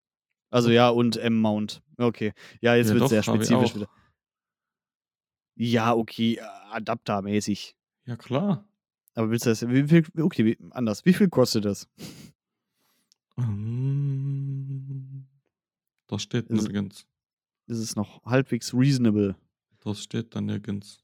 Also 0.50 0.70
ja, 0.70 0.88
und 0.88 1.16
M-Mount. 1.16 1.82
Okay. 1.98 2.32
Ja, 2.60 2.76
jetzt 2.76 2.88
Ja, 2.88 2.94
wird 2.94 3.02
doch, 3.02 3.08
sehr 3.08 3.24
spezifisch 3.24 3.74
wieder. 3.74 3.88
Ja, 5.56 5.94
okay, 5.94 6.38
adaptermäßig. 6.70 7.74
Ja, 8.04 8.16
klar. 8.16 8.68
Aber 9.14 9.30
willst 9.30 9.46
du 9.46 9.50
das, 9.50 9.68
wie 9.68 9.88
viel, 9.88 10.04
okay, 10.20 10.44
wie, 10.44 10.58
anders. 10.70 11.04
Wie 11.04 11.14
viel 11.14 11.28
kostet 11.28 11.64
das? 11.64 11.88
Ähm, 13.38 14.55
Das 16.06 16.22
steht 16.22 16.48
Ist- 16.50 16.62
nirgends. 16.62 17.06
Ist 17.66 17.78
es 17.78 17.96
noch 17.96 18.22
halbwegs 18.24 18.72
reasonable? 18.74 19.36
Das 19.80 20.02
steht 20.02 20.34
da 20.34 20.40
nirgends. 20.40 21.02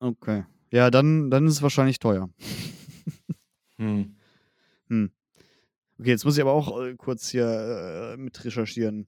Okay. 0.00 0.44
Ja, 0.70 0.90
dann, 0.90 1.30
dann 1.30 1.46
ist 1.46 1.54
es 1.54 1.62
wahrscheinlich 1.62 1.98
teuer. 1.98 2.30
Hm. 3.76 4.14
Okay, 5.98 6.10
jetzt 6.10 6.24
muss 6.24 6.36
ich 6.36 6.40
aber 6.42 6.52
auch 6.52 6.80
äh, 6.80 6.94
kurz 6.94 7.28
hier 7.30 8.14
äh, 8.14 8.16
mit 8.16 8.44
recherchieren. 8.44 9.06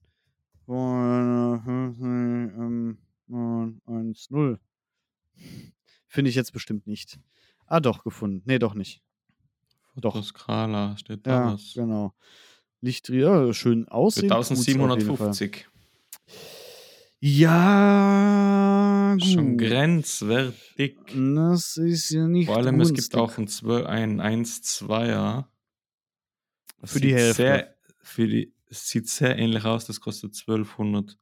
Ähm, 0.69 2.99
1-0. 3.29 4.59
Finde 6.09 6.29
ich 6.29 6.35
jetzt 6.35 6.53
bestimmt 6.53 6.87
nicht. 6.87 7.19
Ah, 7.67 7.81
doch, 7.81 8.05
gefunden. 8.05 8.43
Nee, 8.45 8.59
doch 8.59 8.75
nicht. 8.75 9.03
Doch. 9.97 10.15
Fotoskala 10.15 10.97
steht 10.97 11.27
da 11.27 11.31
Ja, 11.47 11.53
was. 11.53 11.73
genau. 11.75 12.15
Licht, 12.81 13.09
ja, 13.09 13.53
schön 13.53 13.89
aussehen. 13.89 14.29
tut's 14.29 14.51
auf 14.51 14.67
jeden 14.67 14.79
Fall. 14.79 14.91
1750. 14.91 15.67
Ja, 17.21 19.15
gut. 19.19 19.25
Schon 19.25 19.57
grenzwertig. 19.59 20.99
Das 21.15 21.77
ist 21.79 22.11
ja 22.11 22.27
nicht 22.29 22.47
Vor 22.47 22.57
allem, 22.57 22.81
es 22.81 22.89
günstig. 22.89 23.11
gibt 23.11 23.17
auch 23.21 23.39
ein, 23.39 23.49
12, 23.49 23.87
ein 23.87 24.21
1-2er. 24.21 25.47
Das 26.81 26.93
Für 26.93 27.01
die 27.01 27.09
sieht 27.09 27.17
Hälfte. 27.19 27.43
Sehr, 27.43 27.75
für 28.03 28.29
die, 28.29 28.53
es 28.69 28.89
sieht 28.89 29.09
sehr 29.09 29.39
ähnlich 29.39 29.65
aus, 29.65 29.87
das 29.87 30.01
kostet 30.01 30.35
1200. 30.37 31.17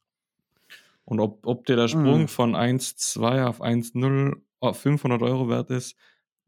Und 1.05 1.21
ob, 1.21 1.47
ob 1.47 1.64
dir 1.67 1.77
der 1.77 1.88
Sprung 1.88 2.23
Mhm. 2.23 2.29
von 2.29 2.57
1,2 2.57 3.45
auf 3.47 3.61
1,0 3.62 4.43
auf 4.61 4.81
500 4.81 5.23
Euro 5.23 5.49
wert 5.49 5.71
ist, 5.71 5.95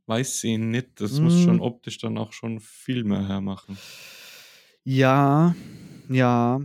weiß 0.07 0.45
ich 0.45 0.59
nicht. 0.59 1.01
Das 1.01 1.21
muss 1.21 1.39
schon 1.41 1.57
Mhm. 1.57 1.63
optisch 1.63 1.99
dann 1.99 2.19
auch 2.19 2.33
schon 2.33 2.61
viel 2.61 3.05
mehr 3.05 3.29
hermachen. 3.29 3.77
Ja, 4.89 5.57
ja, 6.09 6.61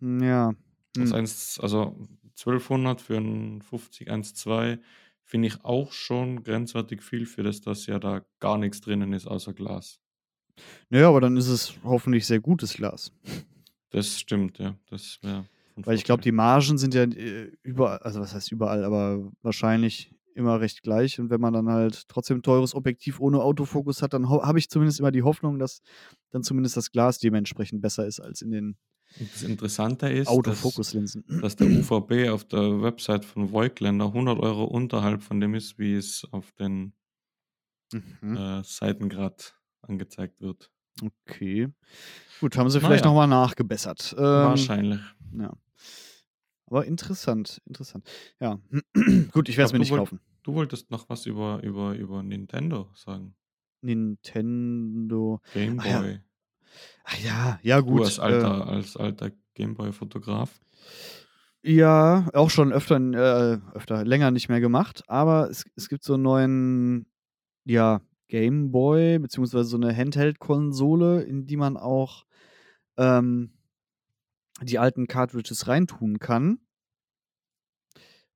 ja. 0.00 0.52
Das 0.92 1.08
Hm. 1.08 1.14
eins, 1.14 1.58
also 1.58 1.96
1200 2.36 3.00
für 3.00 3.16
ein 3.16 3.62
50 3.62 4.10
1,2 4.10 4.78
finde 5.24 5.48
ich 5.48 5.64
auch 5.64 5.92
schon 5.92 6.42
grenzwertig 6.42 7.02
viel 7.02 7.24
für 7.24 7.42
das, 7.42 7.62
dass 7.62 7.86
ja 7.86 7.98
da 7.98 8.26
gar 8.40 8.58
nichts 8.58 8.82
drinnen 8.82 9.14
ist 9.14 9.26
außer 9.26 9.54
Glas. 9.54 10.00
Naja, 10.90 11.08
aber 11.08 11.22
dann 11.22 11.38
ist 11.38 11.48
es 11.48 11.72
hoffentlich 11.82 12.26
sehr 12.26 12.40
gutes 12.40 12.74
Glas. 12.74 13.10
Das 13.88 14.20
stimmt, 14.20 14.58
ja. 14.58 14.76
Das 14.90 15.18
wäre. 15.22 15.46
Weil 15.76 15.96
ich 15.96 16.04
glaube, 16.04 16.22
die 16.22 16.32
Margen 16.32 16.76
sind 16.76 16.92
ja 16.92 17.04
äh, 17.04 17.50
überall, 17.62 18.00
also 18.00 18.20
was 18.20 18.34
heißt 18.34 18.52
überall, 18.52 18.84
aber 18.84 19.32
wahrscheinlich 19.40 20.14
immer 20.34 20.60
recht 20.60 20.82
gleich. 20.82 21.18
Und 21.20 21.30
wenn 21.30 21.40
man 21.40 21.52
dann 21.52 21.68
halt 21.68 22.08
trotzdem 22.08 22.38
ein 22.38 22.42
teures 22.42 22.74
Objektiv 22.74 23.20
ohne 23.20 23.40
Autofokus 23.42 24.02
hat, 24.02 24.12
dann 24.14 24.28
habe 24.28 24.58
ich 24.58 24.68
zumindest 24.70 25.00
immer 25.00 25.12
die 25.12 25.22
Hoffnung, 25.22 25.58
dass 25.58 25.80
dann 26.30 26.42
zumindest 26.42 26.76
das 26.76 26.90
Glas 26.92 27.18
dementsprechend 27.18 27.80
besser 27.82 28.06
ist 28.06 28.20
als 28.20 28.42
in 28.42 28.50
den 28.50 28.76
Das 29.18 29.42
Interessante 29.42 30.08
ist, 30.08 30.26
dass, 30.28 30.34
Autofokuslinsen. 30.34 31.24
dass 31.42 31.56
der 31.56 31.66
UVB 31.68 32.28
auf 32.30 32.44
der 32.44 32.80
Website 32.82 33.24
von 33.24 33.52
Voigtländer 33.52 34.06
100 34.06 34.38
Euro 34.40 34.64
unterhalb 34.64 35.22
von 35.22 35.40
dem 35.40 35.54
ist, 35.54 35.78
wie 35.78 35.94
es 35.94 36.26
auf 36.32 36.52
den 36.52 36.92
Mhm. 37.92 38.36
äh, 38.36 38.62
Seiten 38.64 39.10
gerade 39.10 39.36
angezeigt 39.82 40.40
wird. 40.40 40.70
Okay. 41.28 41.68
Gut, 42.40 42.56
haben 42.56 42.70
sie 42.70 42.80
vielleicht 42.80 43.04
Naja. 43.04 43.14
nochmal 43.14 43.28
nachgebessert. 43.28 44.14
Ähm, 44.16 44.22
Wahrscheinlich. 44.24 45.00
Ja. 45.38 45.52
Aber 46.72 46.86
interessant, 46.86 47.60
interessant. 47.66 48.08
Ja. 48.40 48.58
Gut, 49.32 49.50
ich 49.50 49.58
werde 49.58 49.66
es 49.66 49.72
mir 49.74 49.78
nicht 49.78 49.90
wollt- 49.90 50.00
kaufen. 50.00 50.20
Du 50.42 50.54
wolltest 50.54 50.90
noch 50.90 51.06
was 51.10 51.26
über, 51.26 51.62
über, 51.62 51.94
über 51.94 52.22
Nintendo 52.22 52.88
sagen. 52.94 53.34
Nintendo. 53.82 55.42
Game 55.52 55.78
Ach 55.78 55.84
ja, 55.84 56.00
Boy. 56.00 56.20
Ach 57.04 57.18
ja, 57.18 57.60
ja 57.62 57.80
gut. 57.80 58.00
Du 58.00 58.04
als 58.04 58.18
alter, 58.18 58.66
als 58.66 58.96
alter 58.96 59.32
Gameboy-Fotograf. 59.54 60.62
Äh, 61.62 61.72
ja, 61.74 62.26
auch 62.32 62.48
schon 62.48 62.72
öfter, 62.72 62.96
äh, 62.96 63.58
öfter, 63.76 64.06
länger 64.06 64.30
nicht 64.30 64.48
mehr 64.48 64.60
gemacht. 64.60 65.02
Aber 65.08 65.50
es, 65.50 65.66
es 65.76 65.90
gibt 65.90 66.04
so 66.04 66.14
einen 66.14 66.22
neuen, 66.22 67.06
ja, 67.66 68.00
Game 68.28 68.72
Boy, 68.72 69.18
beziehungsweise 69.18 69.64
so 69.64 69.76
eine 69.76 69.94
Handheld-Konsole, 69.94 71.20
in 71.20 71.44
die 71.46 71.58
man 71.58 71.76
auch 71.76 72.24
ähm, 72.96 73.52
die 74.62 74.78
alten 74.78 75.06
Cartridges 75.06 75.68
reintun 75.68 76.18
kann. 76.18 76.58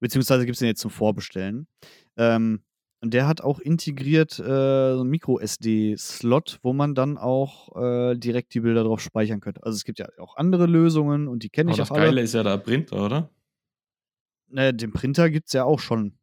Beziehungsweise 0.01 0.45
gibt 0.45 0.57
es 0.57 0.61
den 0.61 0.69
jetzt 0.69 0.81
zum 0.81 0.91
Vorbestellen. 0.91 1.67
Ähm, 2.17 2.63
und 3.01 3.15
der 3.15 3.27
hat 3.29 3.41
auch 3.41 3.61
integriert 3.61 4.39
äh, 4.39 4.95
so 4.95 5.01
einen 5.01 5.11
Micro-SD-Slot, 5.11 6.59
wo 6.63 6.73
man 6.73 6.95
dann 6.95 7.19
auch 7.19 7.77
äh, 7.77 8.17
direkt 8.17 8.55
die 8.55 8.61
Bilder 8.61 8.85
drauf 8.85 9.01
speichern 9.01 9.41
könnte. 9.41 9.63
Also 9.63 9.77
es 9.77 9.85
gibt 9.85 9.99
ja 9.99 10.09
auch 10.19 10.37
andere 10.37 10.67
Lösungen 10.67 11.29
und 11.29 11.43
die 11.43 11.51
kenne 11.51 11.71
ich 11.71 11.77
das 11.77 11.91
auch 11.91 11.97
alle. 11.97 12.07
Geile 12.07 12.23
ist 12.23 12.35
ja 12.35 12.43
der 12.43 12.59
Printer, 12.59 13.05
oder? 13.05 13.31
Naja, 14.49 14.73
den 14.73 14.93
Printer 14.93 15.31
gibt 15.31 15.47
es 15.49 15.53
ja 15.53 15.65
auch 15.65 15.81
schon. 15.81 16.19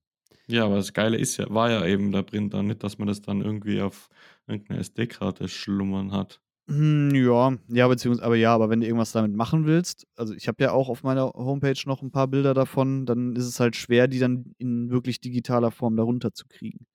Ja, 0.48 0.66
aber 0.66 0.76
das 0.76 0.94
Geile 0.94 1.18
ist 1.18 1.38
ja, 1.38 1.50
war 1.50 1.70
ja 1.72 1.86
eben 1.86 2.12
der 2.12 2.24
Printer, 2.24 2.64
nicht, 2.64 2.84
dass 2.84 2.98
man 2.98 3.08
das 3.08 3.22
dann 3.22 3.42
irgendwie 3.42 3.82
auf 3.82 4.10
irgendeine 4.48 4.80
SD-Karte 4.80 5.48
schlummern 5.48 6.12
hat. 6.12 6.42
Hm, 6.68 7.14
ja, 7.14 7.58
ja, 7.68 7.88
beziehungsweise, 7.90 8.26
aber 8.26 8.36
ja, 8.38 8.54
aber 8.56 8.70
wenn 8.70 8.80
du 8.80 8.88
irgendwas 8.88 9.12
damit 9.12 9.34
machen 9.36 9.66
willst, 9.66 10.08
also 10.16 10.34
ich 10.34 10.48
habe 10.48 10.64
ja 10.64 10.72
auch 10.72 10.88
auf 10.88 11.04
meiner 11.04 11.26
Homepage 11.34 11.78
noch 11.86 12.02
ein 12.02 12.12
paar 12.12 12.28
Bilder 12.30 12.54
davon, 12.54 13.06
dann 13.06 13.36
ist 13.36 13.46
es 13.46 13.60
halt 13.60 13.76
schwer, 13.76 14.08
die 14.08 14.20
dann 14.20 14.54
in 14.58 14.90
wirklich 14.90 15.20
digitaler 15.20 15.72
Form 15.72 15.98
darunter 15.98 16.34
zu 16.34 16.46
kriegen. 16.48 16.86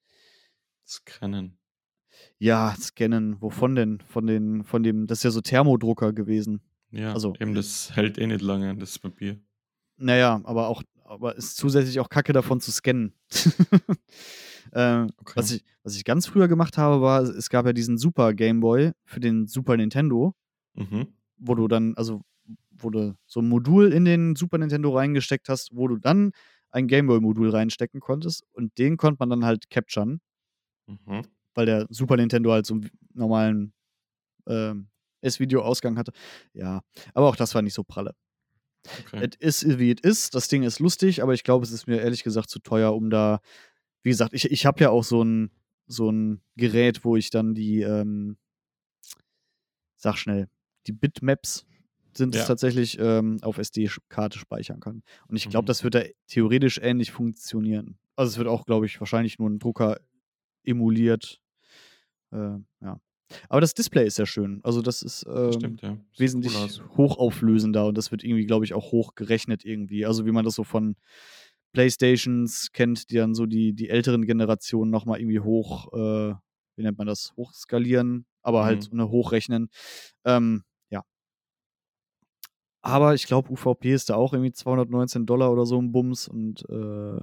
Scannen. 0.87 1.59
Ja, 2.38 2.74
scannen, 2.81 3.40
wovon 3.42 3.74
denn? 3.74 4.00
Von 4.00 4.26
den, 4.26 4.64
von 4.64 4.83
dem, 4.83 5.07
das 5.07 5.18
ist 5.18 5.24
ja 5.24 5.31
so 5.31 5.42
Thermodrucker 5.42 6.12
gewesen. 6.14 6.62
Ja, 6.90 7.12
Also- 7.12 7.35
eben 7.38 7.54
das 7.54 7.94
hält 7.94 8.16
eh 8.16 8.26
nicht 8.26 8.40
lange, 8.40 8.74
das 8.76 8.98
Papier. 8.98 9.38
Naja, 9.98 10.40
aber 10.44 10.68
auch, 10.68 10.83
aber 11.04 11.37
ist 11.37 11.57
zusätzlich 11.59 12.00
auch 12.00 12.09
Kacke 12.09 12.33
davon 12.33 12.61
zu 12.61 12.72
scannen. 12.72 13.12
ähm, 14.72 15.11
Okay. 15.18 15.33
was, 15.37 15.50
ich, 15.52 15.64
was 15.83 15.96
ich 15.96 16.04
ganz 16.04 16.26
früher 16.26 16.48
gemacht 16.48 16.78
habe, 16.78 17.00
war, 17.02 17.22
es 17.22 17.50
gab 17.50 17.66
ja 17.66 17.72
diesen 17.72 17.98
Super 17.98 18.35
Game 18.35 18.61
Boy 18.61 18.92
für 19.04 19.20
den 19.20 19.46
Super 19.46 19.76
Nintendo, 19.76 20.35
Mhm. 20.74 21.09
wo 21.38 21.54
du 21.54 21.68
dann, 21.68 21.94
also 21.96 22.22
wo 22.70 22.90
du 22.90 23.14
so 23.26 23.40
ein 23.40 23.48
Modul 23.48 23.92
in 23.92 24.04
den 24.04 24.37
Super 24.37 24.59
Nintendo 24.59 24.94
reingesteckt 24.96 25.48
hast, 25.48 25.70
wo 25.74 25.88
du 25.88 25.96
dann 25.96 26.33
ein 26.70 26.87
Gameboy-Modul 26.87 27.50
reinstecken 27.50 28.00
konntest 28.00 28.44
und 28.52 28.76
den 28.78 28.96
konnte 28.96 29.16
man 29.20 29.31
dann 29.31 29.44
halt 29.44 29.70
capturen, 29.70 30.20
Mhm. 30.87 31.22
weil 31.54 31.66
der 31.66 31.87
Super 31.90 32.16
Nintendo 32.16 32.52
halt 32.52 32.66
so 32.66 32.74
einen 32.74 32.90
normalen 33.14 33.72
ähm, 34.48 34.88
S-Video-Ausgang 35.22 35.98
hatte. 35.98 36.12
Ja, 36.54 36.83
aber 37.14 37.28
auch 37.28 37.37
das 37.37 37.54
war 37.54 37.62
nicht 37.62 37.74
so 37.74 37.85
pralle. 37.85 38.14
Okay. 39.00 39.28
Es 39.40 39.64
ist, 39.64 39.78
wie 39.78 39.92
es 39.92 40.00
ist. 40.02 40.35
Das 40.35 40.48
Ding 40.48 40.62
ist 40.62 40.78
lustig, 40.81 41.22
aber 41.22 41.35
ich 41.35 41.44
glaube, 41.44 41.64
es 41.64 41.72
ist 41.72 41.87
mir 41.87 42.00
ehrlich 42.00 42.22
gesagt 42.24 42.50
zu 42.50 42.61
teuer, 42.61 42.94
um 42.94 43.11
da, 43.11 43.40
wie 44.09 44.12
gesagt, 44.12 44.33
ich, 44.33 44.51
ich 44.51 44.64
habe 44.64 44.81
ja 44.81 44.88
auch 44.88 45.05
so 45.05 45.23
ein, 45.23 45.51
so 45.87 46.11
ein 46.11 46.40
Gerät, 46.57 47.05
wo 47.05 47.14
ich 47.14 47.29
dann 47.29 47.55
die, 47.55 47.83
ähm, 47.83 48.38
sag 49.97 50.16
schnell, 50.16 50.49
die 50.87 50.92
Bitmaps 50.92 51.66
sind 52.14 52.35
es 52.35 52.40
Ja. 52.40 52.47
tatsächlich 52.47 52.99
ähm, 52.99 53.37
auf 53.42 53.59
SD-Karte 53.59 54.38
speichern 54.38 54.81
kann. 54.81 55.03
Und 55.29 55.37
ich 55.37 55.51
glaube, 55.51 55.64
Mhm. 55.64 55.66
das 55.66 55.85
wird 55.85 55.94
da 55.94 56.03
theoretisch 56.27 56.79
ähnlich 56.83 57.12
funktionieren. 57.12 57.99
Also 58.16 58.31
es 58.33 58.38
wird 58.38 58.49
auch, 58.49 58.64
glaube 58.64 58.87
ich, 58.87 58.99
wahrscheinlich 58.99 59.38
nur 59.38 59.51
ein 59.51 59.59
Drucker 59.59 60.01
emuliert. 60.64 61.42
Äh, 62.33 62.57
ja. 62.81 63.01
Aber 63.51 63.61
das 63.61 63.75
Display 63.75 64.07
ist 64.07 64.14
sehr 64.14 64.25
schön. 64.27 64.61
Also 64.64 64.81
das 64.81 65.03
ist 65.03 65.27
Das 65.27 65.55
ähm, 65.57 65.61
stimmt, 65.61 65.83
ja. 65.83 65.99
Wesentlich 66.16 66.55
cool 66.55 66.97
hochauflösender 66.97 67.87
und 67.87 67.99
das 67.99 68.11
wird 68.11 68.25
irgendwie, 68.25 68.47
glaube 68.47 68.64
ich, 68.64 68.73
auch 68.73 68.90
hoch 68.90 69.14
gerechnet 69.16 69.66
irgendwie. 69.66 70.07
Also 70.07 70.25
wie 70.25 70.33
man 70.33 70.47
das 70.47 70.55
so 70.55 70.64
von 70.64 70.97
Playstations 71.72 72.70
kennt, 72.72 73.11
die 73.11 73.16
dann 73.16 73.35
so 73.35 73.46
die, 73.46 73.72
die 73.74 73.88
älteren 73.90 74.26
Generationen 74.26 74.90
nochmal 74.90 75.20
irgendwie 75.20 75.40
hoch, 75.40 75.92
äh, 75.92 76.35
wie 76.76 76.83
nennt 76.83 76.98
man 76.98 77.07
das, 77.07 77.33
hochskalieren, 77.37 78.26
aber 78.42 78.64
halt 78.64 78.90
Mhm. 78.92 78.98
ne, 78.98 79.09
hochrechnen. 79.11 79.68
Ähm, 80.24 80.64
ja. 80.90 81.02
Aber 82.83 83.14
ich 83.14 83.26
glaube, 83.26 83.50
UVP 83.50 83.92
ist 83.92 84.09
da 84.11 84.14
auch 84.14 84.33
irgendwie 84.33 84.52
219 84.52 85.26
Dollar 85.26 85.52
oder 85.52 85.66
so 85.66 85.81
ein 85.81 85.92
Bums 85.92 86.28
und 86.28 86.64
äh, 86.70 87.20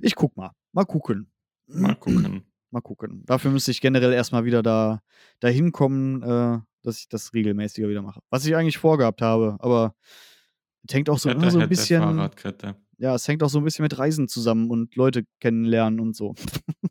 ich 0.00 0.14
guck 0.14 0.36
mal. 0.36 0.52
Mal 0.72 0.84
gucken. 0.84 1.30
Mal 1.66 1.94
gucken. 1.94 2.44
Mal 2.70 2.80
gucken. 2.80 3.22
Dafür 3.24 3.52
müsste 3.52 3.70
ich 3.70 3.80
generell 3.80 4.12
erstmal 4.12 4.44
wieder 4.44 4.60
da 4.60 5.00
dahin 5.38 5.70
kommen, 5.70 6.22
äh, 6.24 6.58
dass 6.82 6.98
ich 6.98 7.08
das 7.08 7.32
regelmäßiger 7.32 7.88
wieder 7.88 8.02
mache. 8.02 8.20
Was 8.30 8.44
ich 8.46 8.56
eigentlich 8.56 8.78
vorgehabt 8.78 9.22
habe, 9.22 9.56
aber 9.60 9.94
hängt 10.90 11.08
auch 11.08 11.18
so, 11.18 11.30
Hätte, 11.30 11.40
immer 11.40 11.50
so 11.52 11.60
ein 11.60 11.68
bisschen, 11.68 12.02
Fahrradkette. 12.02 12.74
Ja, 13.04 13.14
es 13.14 13.28
hängt 13.28 13.42
auch 13.42 13.48
so 13.50 13.58
ein 13.58 13.64
bisschen 13.64 13.82
mit 13.82 13.98
Reisen 13.98 14.28
zusammen 14.28 14.70
und 14.70 14.96
Leute 14.96 15.24
kennenlernen 15.40 16.00
und 16.00 16.16
so. 16.16 16.34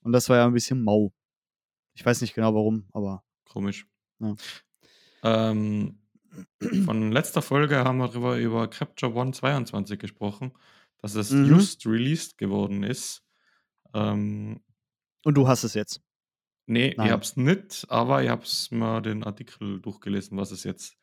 und 0.00 0.12
das 0.12 0.28
war 0.30 0.38
ja 0.38 0.46
ein 0.46 0.54
bisschen 0.54 0.82
mau. 0.82 1.12
Ich 1.94 2.04
weiß 2.06 2.22
nicht 2.22 2.34
genau 2.34 2.54
warum, 2.54 2.86
aber 2.92 3.22
Komisch. 3.50 3.86
Ja. 4.18 4.34
Ähm, 5.22 5.98
von 6.86 7.12
letzter 7.12 7.42
Folge 7.42 7.84
haben 7.84 7.98
wir 7.98 8.08
darüber 8.08 8.38
über 8.38 8.68
Capture 8.68 9.14
One 9.14 9.32
22 9.32 9.98
gesprochen, 9.98 10.52
dass 11.02 11.14
es 11.16 11.30
Mhm. 11.32 11.46
just 11.50 11.84
released 11.86 12.38
geworden 12.38 12.82
ist. 12.82 13.22
Ähm, 13.92 14.62
und 15.24 15.34
du 15.34 15.46
hast 15.46 15.64
es 15.64 15.74
jetzt. 15.74 16.00
nee, 16.66 16.94
Nein. 16.96 17.06
ich 17.06 17.12
hab's 17.12 17.36
nicht, 17.36 17.84
aber 17.90 18.22
ich 18.22 18.30
hab's 18.30 18.70
mal 18.70 19.02
den 19.02 19.22
Artikel 19.22 19.80
durchgelesen, 19.82 20.38
was 20.38 20.50
es 20.50 20.64
jetzt. 20.64 20.96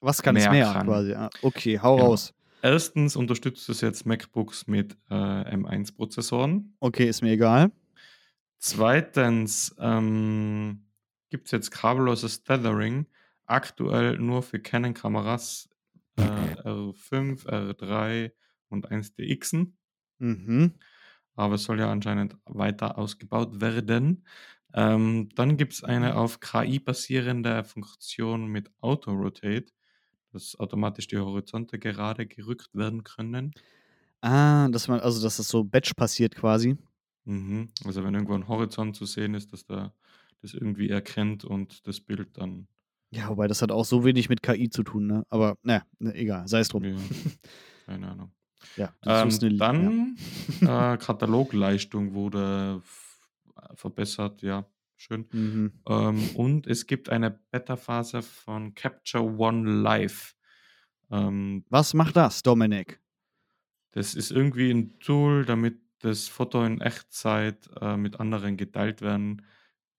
Was 0.00 0.22
kann 0.22 0.36
es 0.36 0.44
Mehr 0.44 0.52
mehr 0.52 0.72
kann. 0.72 0.86
quasi? 0.86 1.12
Ah, 1.14 1.28
Okay, 1.42 1.78
hau 1.80 1.96
Genau. 1.96 2.08
raus. 2.08 2.32
Erstens 2.64 3.14
unterstützt 3.14 3.68
es 3.68 3.82
jetzt 3.82 4.06
MacBooks 4.06 4.66
mit 4.66 4.96
äh, 5.10 5.14
M1-Prozessoren. 5.14 6.74
Okay, 6.80 7.06
ist 7.06 7.20
mir 7.20 7.32
egal. 7.32 7.70
Zweitens 8.56 9.76
ähm, 9.78 10.86
gibt 11.28 11.44
es 11.44 11.50
jetzt 11.50 11.70
kabelloses 11.72 12.42
Tethering, 12.42 13.04
aktuell 13.44 14.16
nur 14.16 14.42
für 14.42 14.60
Canon-Kameras 14.60 15.68
äh, 16.16 16.22
R5, 16.22 17.44
R3 17.44 18.32
und 18.70 18.90
1DXen. 18.90 19.74
Mhm. 20.18 20.72
Aber 21.34 21.56
es 21.56 21.64
soll 21.64 21.80
ja 21.80 21.92
anscheinend 21.92 22.38
weiter 22.46 22.96
ausgebaut 22.96 23.60
werden. 23.60 24.24
Ähm, 24.72 25.28
dann 25.34 25.58
gibt 25.58 25.74
es 25.74 25.84
eine 25.84 26.16
auf 26.16 26.40
KI 26.40 26.78
basierende 26.78 27.62
Funktion 27.62 28.46
mit 28.46 28.70
Auto-Rotate, 28.80 29.66
dass 30.34 30.58
automatisch 30.58 31.06
die 31.06 31.16
Horizonte 31.18 31.78
gerade 31.78 32.26
gerückt 32.26 32.70
werden 32.74 33.04
können. 33.04 33.52
Ah, 34.20 34.68
dass 34.68 34.88
man, 34.88 35.00
also 35.00 35.22
dass 35.22 35.36
das 35.38 35.48
so 35.48 35.64
batch 35.64 35.94
passiert 35.94 36.34
quasi. 36.34 36.76
Mhm. 37.24 37.68
Also 37.84 38.04
wenn 38.04 38.14
irgendwo 38.14 38.34
ein 38.34 38.48
Horizont 38.48 38.96
zu 38.96 39.06
sehen 39.06 39.34
ist, 39.34 39.52
dass 39.52 39.64
der 39.64 39.92
das 40.42 40.52
irgendwie 40.54 40.90
erkennt 40.90 41.44
und 41.44 41.86
das 41.86 42.00
Bild 42.00 42.36
dann. 42.36 42.66
Ja, 43.10 43.28
wobei 43.28 43.46
das 43.46 43.62
hat 43.62 43.70
auch 43.72 43.84
so 43.84 44.04
wenig 44.04 44.28
mit 44.28 44.42
KI 44.42 44.68
zu 44.68 44.82
tun, 44.82 45.06
ne? 45.06 45.24
Aber 45.30 45.56
naja, 45.62 45.84
ne, 45.98 46.14
egal, 46.14 46.48
sei 46.48 46.60
es 46.60 46.68
drum. 46.68 46.84
Ja, 46.84 46.96
keine 47.86 48.10
Ahnung. 48.10 48.32
Ja, 48.76 48.92
Ähm, 49.06 49.30
eine- 49.40 49.56
dann 49.56 50.16
äh, 50.62 50.96
Katalogleistung 50.98 52.12
wurde 52.14 52.76
f- 52.78 53.20
verbessert, 53.74 54.42
ja, 54.42 54.66
schön. 54.96 55.28
Mhm. 55.32 55.84
Ähm, 55.88 56.30
und 56.36 56.66
es 56.66 56.86
gibt 56.86 57.10
eine 57.10 57.30
Beta-Phase 57.30 58.22
von 58.22 58.74
Capture 58.74 59.24
One 59.24 59.70
Live. 59.82 60.36
Ähm, 61.10 61.66
Was 61.68 61.92
macht 61.92 62.16
das, 62.16 62.42
Dominik? 62.42 63.02
das 63.92 64.14
ist 64.14 64.30
irgendwie 64.30 64.70
ein 64.70 64.98
Tool, 64.98 65.44
damit 65.44 65.80
das 66.00 66.28
Foto 66.28 66.64
in 66.64 66.80
Echtzeit 66.80 67.70
äh, 67.80 67.96
mit 67.96 68.20
anderen 68.20 68.56
geteilt 68.56 69.00
werden 69.00 69.46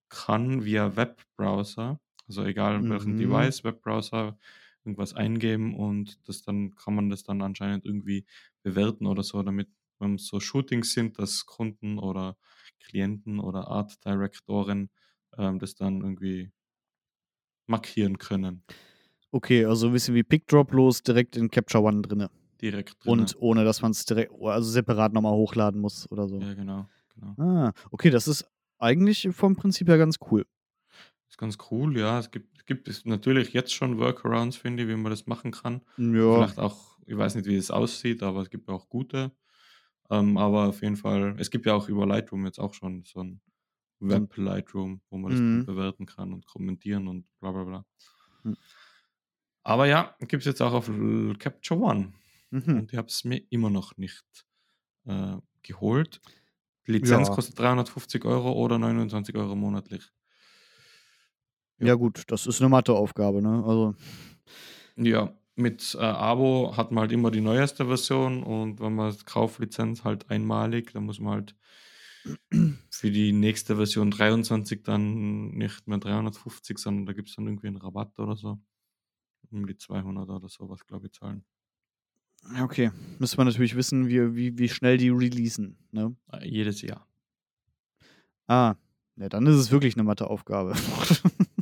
kann 0.10 0.66
via 0.66 0.96
Webbrowser. 0.96 2.00
Also 2.28 2.44
egal 2.44 2.84
Mhm. 2.84 3.16
Device, 3.16 3.64
Webbrowser, 3.64 4.38
irgendwas 4.84 5.14
eingeben 5.14 5.76
und 5.76 6.28
das 6.28 6.44
dann 6.44 6.76
kann 6.76 6.96
man 6.96 7.10
das 7.10 7.24
dann 7.24 7.42
anscheinend 7.42 7.86
irgendwie 7.86 8.26
bewerten 8.64 9.08
oder 9.08 9.24
so, 9.24 9.42
damit 9.44 9.70
wenn 10.00 10.18
so 10.18 10.40
Shootings 10.40 10.94
sind, 10.94 11.18
dass 11.20 11.46
Kunden 11.46 11.98
oder 12.00 12.38
Klienten 12.80 13.40
oder 13.40 13.68
Art 13.68 14.04
Directoren 14.06 14.90
ähm, 15.38 15.60
das 15.60 15.76
dann 15.76 16.02
irgendwie 16.02 16.52
markieren 17.68 18.18
können. 18.18 18.64
Okay, 19.32 19.66
also 19.66 19.88
ein 19.88 19.94
bisschen 19.94 20.16
wie 20.16 20.24
PickDrop 20.24 20.72
los, 20.72 21.04
direkt 21.04 21.36
in 21.36 21.50
Capture 21.50 21.84
One 21.84 22.02
drinne. 22.02 22.30
Direkt 22.62 23.04
drin. 23.04 23.12
Und 23.12 23.36
ohne, 23.40 23.66
dass 23.66 23.82
man 23.82 23.92
es 23.92 24.06
direkt, 24.06 24.32
also 24.42 24.70
separat 24.70 25.14
nochmal 25.14 25.34
hochladen 25.34 25.82
muss 25.82 26.10
oder 26.12 26.28
so. 26.28 26.40
ja, 26.40 26.54
genau, 26.54 26.88
genau. 27.14 27.36
Ah, 27.38 27.74
okay, 27.92 28.10
das 28.10 28.28
ist 28.28 28.46
eigentlich 28.78 29.28
vom 29.32 29.56
Prinzip 29.56 29.88
her 29.90 29.98
ganz 29.98 30.18
cool. 30.32 30.46
Ist 31.28 31.38
ganz 31.38 31.58
cool, 31.70 31.98
ja. 31.98 32.20
Es 32.20 32.32
gibt, 32.32 32.58
es 32.58 32.66
gibt 32.66 33.06
natürlich 33.06 33.52
jetzt 33.54 33.74
schon 33.74 33.98
Workarounds, 33.98 34.56
finde 34.58 34.84
ich, 34.84 34.90
wie 34.90 34.96
man 34.96 35.10
das 35.10 35.26
machen 35.26 35.52
kann. 35.52 35.82
Ja, 35.98 36.36
Vielleicht 36.36 36.60
auch, 36.60 36.98
ich 37.06 37.18
weiß 37.18 37.36
nicht, 37.36 37.48
wie 37.48 37.56
es 37.56 37.72
aussieht, 37.72 38.24
aber 38.24 38.42
es 38.42 38.50
gibt 38.50 38.70
auch 38.70 38.88
gute. 38.88 39.32
Ähm, 40.12 40.38
aber 40.38 40.68
auf 40.70 40.82
jeden 40.82 40.98
Fall, 40.98 41.36
es 41.40 41.52
gibt 41.52 41.66
ja 41.66 41.74
auch 41.76 41.90
über 41.90 42.06
Lightroom 42.06 42.46
jetzt 42.46 42.60
auch 42.60 42.74
schon 42.74 43.04
so 43.06 43.22
ein 43.24 43.42
Web-Lightroom, 44.00 45.02
wo 45.10 45.18
man 45.18 45.32
das 45.32 45.42
Mhm. 45.42 45.66
bewerten 45.66 46.06
kann 46.06 46.34
und 46.34 46.46
kommentieren 46.48 47.08
und 47.08 47.28
bla 47.40 47.52
bla 47.52 47.64
bla. 47.66 47.86
Mhm. 48.44 48.56
Aber 49.64 49.88
ja, 49.88 50.16
gibt 50.20 50.42
es 50.42 50.46
jetzt 50.46 50.62
auch 50.62 50.74
auf 50.74 50.88
Capture 51.40 51.80
One. 51.80 52.14
mhm. 52.52 52.80
Und 52.80 52.92
ich 52.94 52.98
habe 52.98 53.08
es 53.08 53.24
mir 53.24 53.42
immer 53.50 53.70
noch 53.70 53.98
nicht 53.98 54.26
äh, 55.06 55.38
geholt. 55.64 56.22
Die 56.88 56.94
Lizenz 56.94 57.32
Ja. 57.32 57.32
kostet 57.32 57.60
350 57.60 58.26
Euro 58.26 58.54
oder 58.54 58.80
29 58.80 59.36
Euro 59.38 59.56
monatlich. 59.56 60.12
ja 61.80 61.94
gut, 61.96 62.24
das 62.28 62.48
ist 62.48 62.62
eine 62.62 62.70
Matheaufgabe, 62.70 63.42
ne? 63.42 63.64
Also, 63.66 63.96
Ja, 64.98 65.34
mit 65.56 65.96
äh, 65.96 66.04
Abo 66.04 66.76
hat 66.76 66.92
man 66.92 67.04
halt 67.04 67.12
immer 67.12 67.32
die 67.32 67.42
neueste 67.42 67.86
Version 67.86 68.44
und 68.44 68.80
wenn 68.80 68.96
man 68.96 69.16
Kauflizenz 69.26 70.04
halt 70.04 70.30
einmalig, 70.30 70.92
dann 70.94 71.06
muss 71.06 71.20
man 71.20 71.34
halt 71.34 71.56
für 72.90 73.12
die 73.12 73.32
nächste 73.32 73.76
Version 73.76 74.12
23 74.12 74.84
dann 74.84 75.50
nicht 75.52 75.88
mehr 75.88 76.00
350, 76.00 76.78
sondern 76.78 77.06
da 77.06 77.14
gibt 77.14 77.30
es 77.30 77.36
dann 77.36 77.46
irgendwie 77.46 77.68
einen 77.68 77.78
Rabatt 77.78 78.18
oder 78.20 78.36
so. 78.36 78.60
Um 79.52 79.68
die 79.68 79.78
200 79.78 80.28
oder 80.30 80.50
sowas, 80.50 80.86
glaube 80.86 81.08
ich, 81.08 81.14
zahlen. 81.14 81.46
okay. 82.62 82.92
Müssen 83.20 83.38
wir 83.38 83.46
natürlich 83.46 83.76
wissen, 83.76 84.08
wie, 84.08 84.36
wie, 84.36 84.58
wie 84.58 84.70
schnell 84.70 84.98
die 84.98 85.10
releasen, 85.10 85.78
ne? 85.92 86.16
Äh, 86.32 86.48
jedes 86.48 86.82
Jahr. 86.82 87.08
Ah, 88.48 88.76
ja, 89.18 89.30
dann 89.30 89.46
ist 89.48 89.56
es 89.56 89.72
wirklich 89.72 89.96
eine 89.96 90.04
Matheaufgabe. 90.04 90.74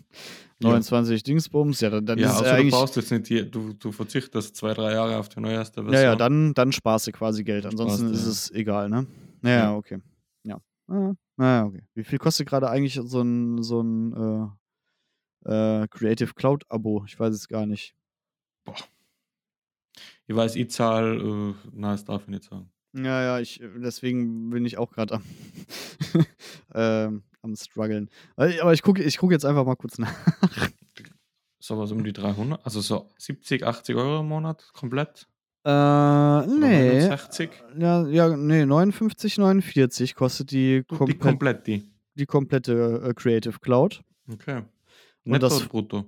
29 0.63 1.23
Dingsbums, 1.23 1.81
ja, 1.81 1.89
dann, 1.89 2.05
dann 2.05 2.19
ja, 2.19 2.31
ist 2.31 2.45
ja 2.45 2.57
du 2.57 2.69
brauchst 2.69 2.95
jetzt 2.95 3.11
nicht, 3.11 3.29
die, 3.29 3.49
du, 3.49 3.73
du 3.73 3.91
verzichtest 3.91 4.55
zwei, 4.55 4.73
drei 4.73 4.93
Jahre 4.93 5.17
auf 5.17 5.29
die 5.29 5.39
neueste 5.39 5.83
Version. 5.83 5.93
Ja, 5.93 6.01
ja, 6.01 6.15
dann, 6.15 6.53
dann 6.53 6.71
sparst 6.71 7.07
du 7.07 7.11
quasi 7.11 7.43
Geld. 7.43 7.65
Ansonsten 7.65 8.07
Sparst 8.07 8.19
ist 8.19 8.25
ja. 8.25 8.31
es 8.31 8.51
egal, 8.51 8.89
ne? 8.89 9.07
Ja, 9.43 9.49
ja, 9.49 9.57
Ja. 9.57 9.75
okay. 9.75 9.99
Ja. 10.43 10.59
Ah, 10.87 11.13
ja, 11.37 11.65
okay. 11.65 11.83
Wie 11.93 12.03
viel 12.03 12.19
kostet 12.19 12.47
gerade 12.47 12.69
eigentlich 12.69 12.99
so 13.03 13.21
ein, 13.21 13.63
so 13.63 13.81
ein 13.81 14.53
äh, 15.45 15.83
äh, 15.83 15.87
Creative 15.87 16.33
Cloud 16.33 16.63
Abo? 16.69 17.03
Ich 17.07 17.19
weiß 17.19 17.33
es 17.33 17.47
gar 17.47 17.65
nicht. 17.65 17.95
Ich 20.27 20.35
weiß, 20.35 20.55
ich 20.55 20.69
zahle, 20.71 21.15
äh, 21.15 21.53
na, 21.73 21.91
das 21.91 22.05
darf 22.05 22.23
ich 22.23 22.27
nicht 22.29 22.43
sagen. 22.43 22.69
Ja, 22.95 23.23
ja, 23.23 23.39
ich, 23.39 23.59
deswegen 23.77 24.51
bin 24.51 24.65
ich 24.65 24.77
auch 24.77 24.91
gerade 24.91 25.15
am, 25.15 25.23
ähm, 26.75 27.23
am 27.43 27.55
struggeln. 27.55 28.09
Aber 28.35 28.73
ich- 28.73 28.81
gucke 28.81 29.03
ich 29.03 29.17
guck 29.17 29.31
jetzt 29.31 29.45
einfach 29.45 29.65
mal 29.65 29.75
kurz 29.75 29.97
nach. 29.99 30.13
Sowas 31.59 31.91
um 31.91 32.03
die 32.03 32.11
300, 32.11 32.65
also 32.65 32.81
so 32.81 33.09
70, 33.17 33.63
80 33.65 33.95
Euro 33.95 34.19
im 34.19 34.27
Monat 34.27 34.69
komplett. 34.73 35.27
Äh, 35.65 35.69
nee. 36.47 36.99
69? 36.99 37.49
Ja, 37.77 38.05
ja, 38.07 38.35
nee, 38.35 38.63
59,49 38.63 40.13
kostet 40.13 40.51
die, 40.51 40.83
Du, 40.89 41.05
die 41.05 41.13
komplett, 41.17 41.65
die. 41.67 41.89
die 42.15 42.25
komplette 42.25 43.01
äh, 43.05 43.13
Creative 43.13 43.57
Cloud. 43.59 44.01
Okay. 44.29 44.57
Und 44.57 45.31
Netto 45.31 45.47
das- 45.47 45.59
oder 45.61 45.69
brutto? 45.69 46.05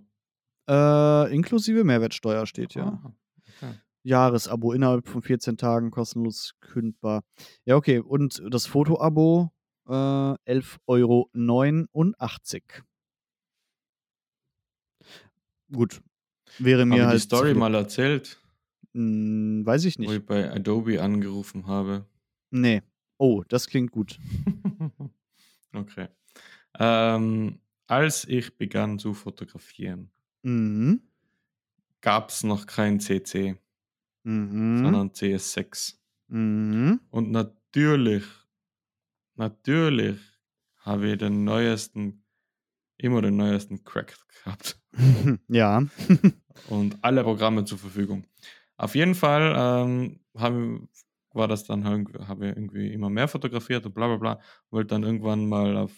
Äh, 0.68 1.34
inklusive 1.34 1.84
Mehrwertsteuer 1.86 2.46
steht 2.48 2.74
ja. 2.74 2.88
Ah, 3.02 3.14
okay. 3.62 3.74
Jahresabo 4.04 4.74
innerhalb 4.74 5.08
von 5.08 5.22
14 5.22 5.56
Tagen 5.58 5.90
kostenlos 5.90 6.54
kündbar. 6.60 7.24
Ja, 7.64 7.76
okay. 7.78 8.00
Und 8.00 8.42
das 8.50 8.66
Fotoabo 8.66 9.52
äh, 9.88 9.92
11,89 9.92 10.78
Euro. 10.88 11.30
Gut. 15.72 16.02
Wäre 16.60 16.86
mir 16.86 16.98
ich 17.02 17.04
halt. 17.06 17.16
die 17.16 17.24
Story 17.24 17.54
mal 17.54 17.74
erzählt, 17.76 18.42
Hm, 18.94 19.66
weiß 19.66 19.86
ich 19.86 19.98
wo 19.98 20.02
nicht. 20.04 20.12
ich 20.14 20.26
bei 20.26 20.50
Adobe 20.52 21.02
angerufen 21.02 21.68
habe? 21.68 22.06
Nee. 22.52 22.82
Oh, 23.18 23.44
das 23.50 23.68
klingt 23.68 23.92
gut. 23.92 24.20
okay. 25.74 26.08
Ähm, 26.80 27.60
als 27.88 28.26
ich 28.26 28.58
begann 28.58 29.00
zu 29.00 29.14
fotografieren, 29.14 30.12
Mhm. 30.44 31.02
gab 32.02 32.30
es 32.30 32.44
noch 32.44 32.66
kein 32.68 33.00
CC, 33.00 33.58
Mhm. 34.24 34.78
sondern 34.84 35.10
CS6. 35.12 36.00
Mhm. 36.28 37.02
Und 37.10 37.32
natürlich, 37.32 38.24
natürlich 39.36 40.20
habe 40.80 41.12
ich 41.12 41.18
den 41.18 41.44
neuesten, 41.44 42.24
immer 42.98 43.22
den 43.22 43.38
neuesten 43.38 43.84
Crack 43.84 44.16
gehabt. 44.44 44.80
ja. 45.48 45.84
und 46.70 46.98
alle 47.02 47.24
Programme 47.24 47.66
zur 47.66 47.78
Verfügung. 47.78 48.26
Auf 48.78 48.96
jeden 48.96 49.16
Fall 49.16 49.54
ähm, 49.58 50.20
haben, 50.38 50.90
war 51.32 51.48
das 51.48 51.64
dann 51.64 51.86
halt, 51.86 52.08
habe 52.28 52.50
ich 52.50 52.56
irgendwie 52.56 52.94
immer 52.94 53.10
mehr 53.10 53.28
fotografiert 53.28 53.86
und 53.86 53.94
bla 53.94 54.08
bla 54.08 54.18
bla. 54.18 54.40
Wollte 54.70 54.90
dann 54.90 55.04
irgendwann 55.04 55.48
mal 55.48 55.76
auf 55.78 55.92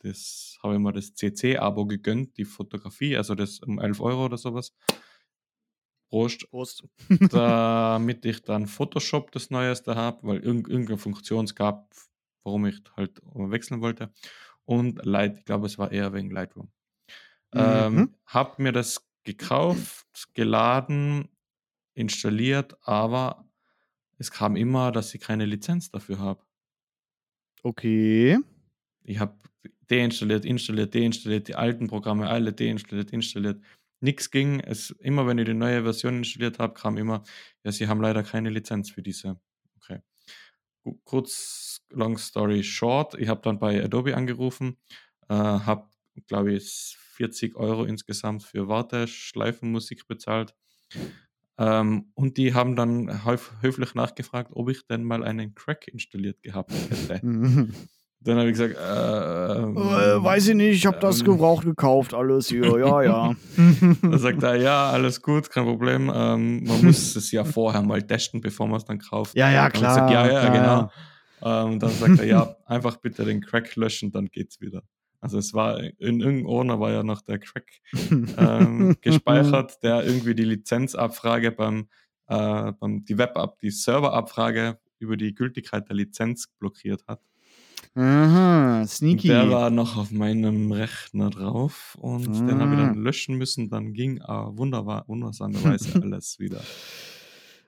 das, 0.00 0.58
habe 0.62 0.74
ich 0.74 0.80
mal 0.80 0.92
das 0.92 1.14
CC-Abo 1.14 1.86
gegönnt, 1.86 2.36
die 2.36 2.44
Fotografie, 2.44 3.16
also 3.16 3.34
das 3.34 3.58
um 3.60 3.80
11 3.80 4.00
Euro 4.00 4.26
oder 4.26 4.36
sowas. 4.36 4.72
Prost. 6.08 6.48
Prost. 6.50 6.84
damit 7.30 8.24
ich 8.24 8.42
dann 8.42 8.66
Photoshop 8.66 9.30
das 9.32 9.50
Neueste 9.50 9.94
habe, 9.94 10.26
weil 10.26 10.38
irgend, 10.38 10.68
irgendeine 10.68 10.98
Funktion 10.98 11.44
es 11.44 11.54
gab, 11.54 11.92
warum 12.48 12.66
ich 12.66 12.82
halt 12.96 13.20
wechseln 13.34 13.80
wollte. 13.82 14.12
Und 14.64 15.04
Light, 15.06 15.38
ich 15.40 15.44
glaube, 15.46 15.66
es 15.66 15.78
war 15.78 15.92
eher 15.92 16.12
wegen 16.14 16.30
Lightroom. 16.30 16.70
Ähm, 17.54 17.98
Mhm. 17.98 18.14
hab 18.26 18.58
mir 18.58 18.72
das 18.72 19.08
gekauft, 19.24 20.28
geladen, 20.34 21.28
installiert, 21.94 22.76
aber 22.82 23.48
es 24.18 24.30
kam 24.32 24.56
immer, 24.56 24.92
dass 24.92 25.14
ich 25.14 25.20
keine 25.22 25.46
Lizenz 25.46 25.90
dafür 25.90 26.18
habe. 26.20 26.44
Okay. 27.64 28.36
Ich 29.04 29.18
habe 29.18 29.38
deinstalliert, 29.88 30.44
installiert, 30.44 30.94
deinstalliert, 30.94 31.48
die 31.48 31.54
alten 31.54 31.88
Programme 31.88 32.28
alle 32.28 32.52
deinstalliert, 32.52 33.10
installiert. 33.12 33.62
Nichts 34.00 34.30
ging. 34.30 34.60
Es, 34.60 34.90
immer 34.90 35.26
wenn 35.26 35.38
ich 35.38 35.46
die 35.46 35.54
neue 35.54 35.82
Version 35.82 36.18
installiert 36.18 36.58
habe, 36.58 36.74
kam 36.74 36.96
immer, 36.98 37.22
ja, 37.64 37.72
sie 37.72 37.88
haben 37.88 38.00
leider 38.00 38.22
keine 38.22 38.50
Lizenz 38.50 38.90
für 38.90 39.02
diese. 39.02 39.40
Kurz, 41.04 41.80
long 41.90 42.18
story 42.18 42.62
short, 42.62 43.14
ich 43.14 43.28
habe 43.28 43.40
dann 43.42 43.58
bei 43.58 43.82
Adobe 43.82 44.16
angerufen, 44.16 44.76
äh, 45.28 45.34
habe, 45.34 45.88
glaube 46.26 46.52
ich, 46.54 46.96
40 47.12 47.56
Euro 47.56 47.84
insgesamt 47.84 48.44
für 48.44 48.68
Warteschleifenmusik 48.68 50.06
bezahlt. 50.06 50.54
Ähm, 51.58 52.12
und 52.14 52.36
die 52.36 52.54
haben 52.54 52.76
dann 52.76 53.24
höf 53.24 53.52
höflich 53.60 53.94
nachgefragt, 53.94 54.52
ob 54.54 54.70
ich 54.70 54.86
denn 54.86 55.02
mal 55.02 55.24
einen 55.24 55.54
Crack 55.54 55.88
installiert 55.88 56.42
gehabt 56.42 56.72
hätte. 56.72 57.20
Dann 58.20 58.36
habe 58.38 58.50
ich 58.50 58.58
gesagt, 58.58 58.74
äh, 58.74 59.52
ähm, 59.62 59.76
Äh, 59.76 60.22
weiß 60.22 60.48
ich 60.48 60.54
nicht, 60.56 60.74
ich 60.74 60.86
habe 60.86 60.98
das 60.98 61.20
ähm, 61.20 61.26
gebraucht 61.26 61.64
gekauft, 61.64 62.14
alles 62.14 62.48
hier, 62.48 62.64
ja, 62.78 63.02
ja. 63.02 63.36
Da 64.02 64.18
sagt 64.18 64.42
er, 64.42 64.56
ja, 64.56 64.90
alles 64.90 65.22
gut, 65.22 65.48
kein 65.50 65.64
Problem. 65.64 66.10
Ähm, 66.12 66.64
man 66.64 66.84
muss 66.84 67.14
es 67.14 67.30
ja 67.30 67.44
vorher 67.44 67.82
mal 67.82 68.02
testen, 68.02 68.40
bevor 68.40 68.66
man 68.66 68.78
es 68.78 68.84
dann 68.84 68.98
kauft. 68.98 69.36
ja, 69.36 69.50
ja, 69.50 69.70
klar. 69.70 69.94
sag, 69.94 70.10
ja, 70.10 70.26
ja, 70.26 70.50
klar. 70.50 70.52
genau. 70.52 70.90
Ähm, 71.40 71.78
dann 71.78 71.90
sagt 71.90 72.18
er, 72.18 72.26
ja, 72.26 72.56
einfach 72.66 72.96
bitte 72.96 73.24
den 73.24 73.40
Crack 73.40 73.76
löschen, 73.76 74.10
dann 74.10 74.26
geht's 74.26 74.60
wieder. 74.60 74.82
Also 75.20 75.38
es 75.38 75.52
war, 75.54 75.80
in 75.80 76.20
irgendeinem 76.20 76.46
Ordner 76.46 76.80
war 76.80 76.90
ja 76.90 77.02
noch 77.02 77.22
der 77.22 77.38
Crack 77.38 77.68
ähm, 78.36 78.96
gespeichert, 79.00 79.82
der 79.82 80.04
irgendwie 80.04 80.34
die 80.34 80.44
Lizenzabfrage 80.44 81.52
beim, 81.52 81.88
äh, 82.28 82.72
beim 82.72 83.04
die 83.04 83.18
Web-Up, 83.18 83.58
die 83.60 83.70
Serverabfrage 83.70 84.78
über 84.98 85.16
die 85.16 85.34
Gültigkeit 85.34 85.88
der 85.88 85.96
Lizenz 85.96 86.48
blockiert 86.58 87.04
hat. 87.06 87.20
Aha, 88.00 88.86
sneaky. 88.86 89.26
der 89.28 89.50
war 89.50 89.70
noch 89.70 89.96
auf 89.96 90.10
meinem 90.12 90.70
Rechner 90.70 91.30
drauf 91.30 91.96
und 92.00 92.26
den 92.28 92.60
habe 92.60 92.74
ich 92.74 92.80
Ah. 92.80 92.86
dann 92.86 93.02
löschen 93.02 93.36
müssen. 93.36 93.70
Dann 93.70 93.92
ging 93.92 94.18
äh, 94.18 94.22
wunderbar, 94.28 95.04
wundersamerweise 95.08 96.00
alles 96.02 96.38
wieder. 96.38 96.60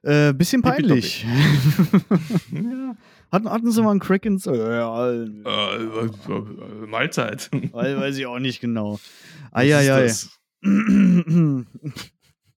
Äh, 0.02 0.32
bisschen 0.32 0.62
peinlich. 0.62 1.26
Ja. 2.52 2.96
hatten, 3.32 3.50
hatten 3.50 3.70
sie 3.70 3.82
mal 3.82 3.90
einen 3.90 4.00
Crack 4.00 4.24
ins. 4.24 4.46
Äh, 4.46 4.52
Äh, 4.52 5.24
äh, 5.24 6.86
Mahlzeit. 6.86 7.50
weiß, 7.52 7.96
weiß 7.98 8.16
ich 8.18 8.26
auch 8.26 8.38
nicht 8.38 8.60
genau. 8.60 8.98
Eieiei. 9.52 10.12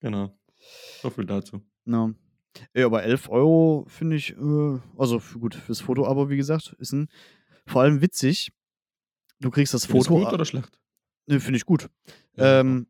Genau. 0.01 0.37
So 1.01 1.09
viel 1.09 1.25
dazu. 1.25 1.61
no. 1.85 2.13
Ja, 2.75 2.85
aber 2.85 3.01
11 3.03 3.29
Euro 3.29 3.85
finde 3.87 4.15
ich, 4.15 4.37
äh, 4.37 4.79
also 4.95 5.19
gut, 5.39 5.55
fürs 5.55 5.81
Foto-Abo, 5.81 6.29
wie 6.29 6.37
gesagt, 6.37 6.75
ist 6.77 6.91
ein, 6.93 7.07
vor 7.65 7.81
allem 7.81 8.01
witzig. 8.01 8.51
Du 9.39 9.49
kriegst 9.51 9.73
das 9.73 9.85
Foto. 9.85 10.15
gut 10.19 10.31
oder 10.33 10.45
schlecht? 10.45 10.71
Ne, 11.27 11.39
finde 11.39 11.57
ich 11.57 11.65
gut. 11.65 11.89
Ja. 12.35 12.59
Ähm, 12.61 12.87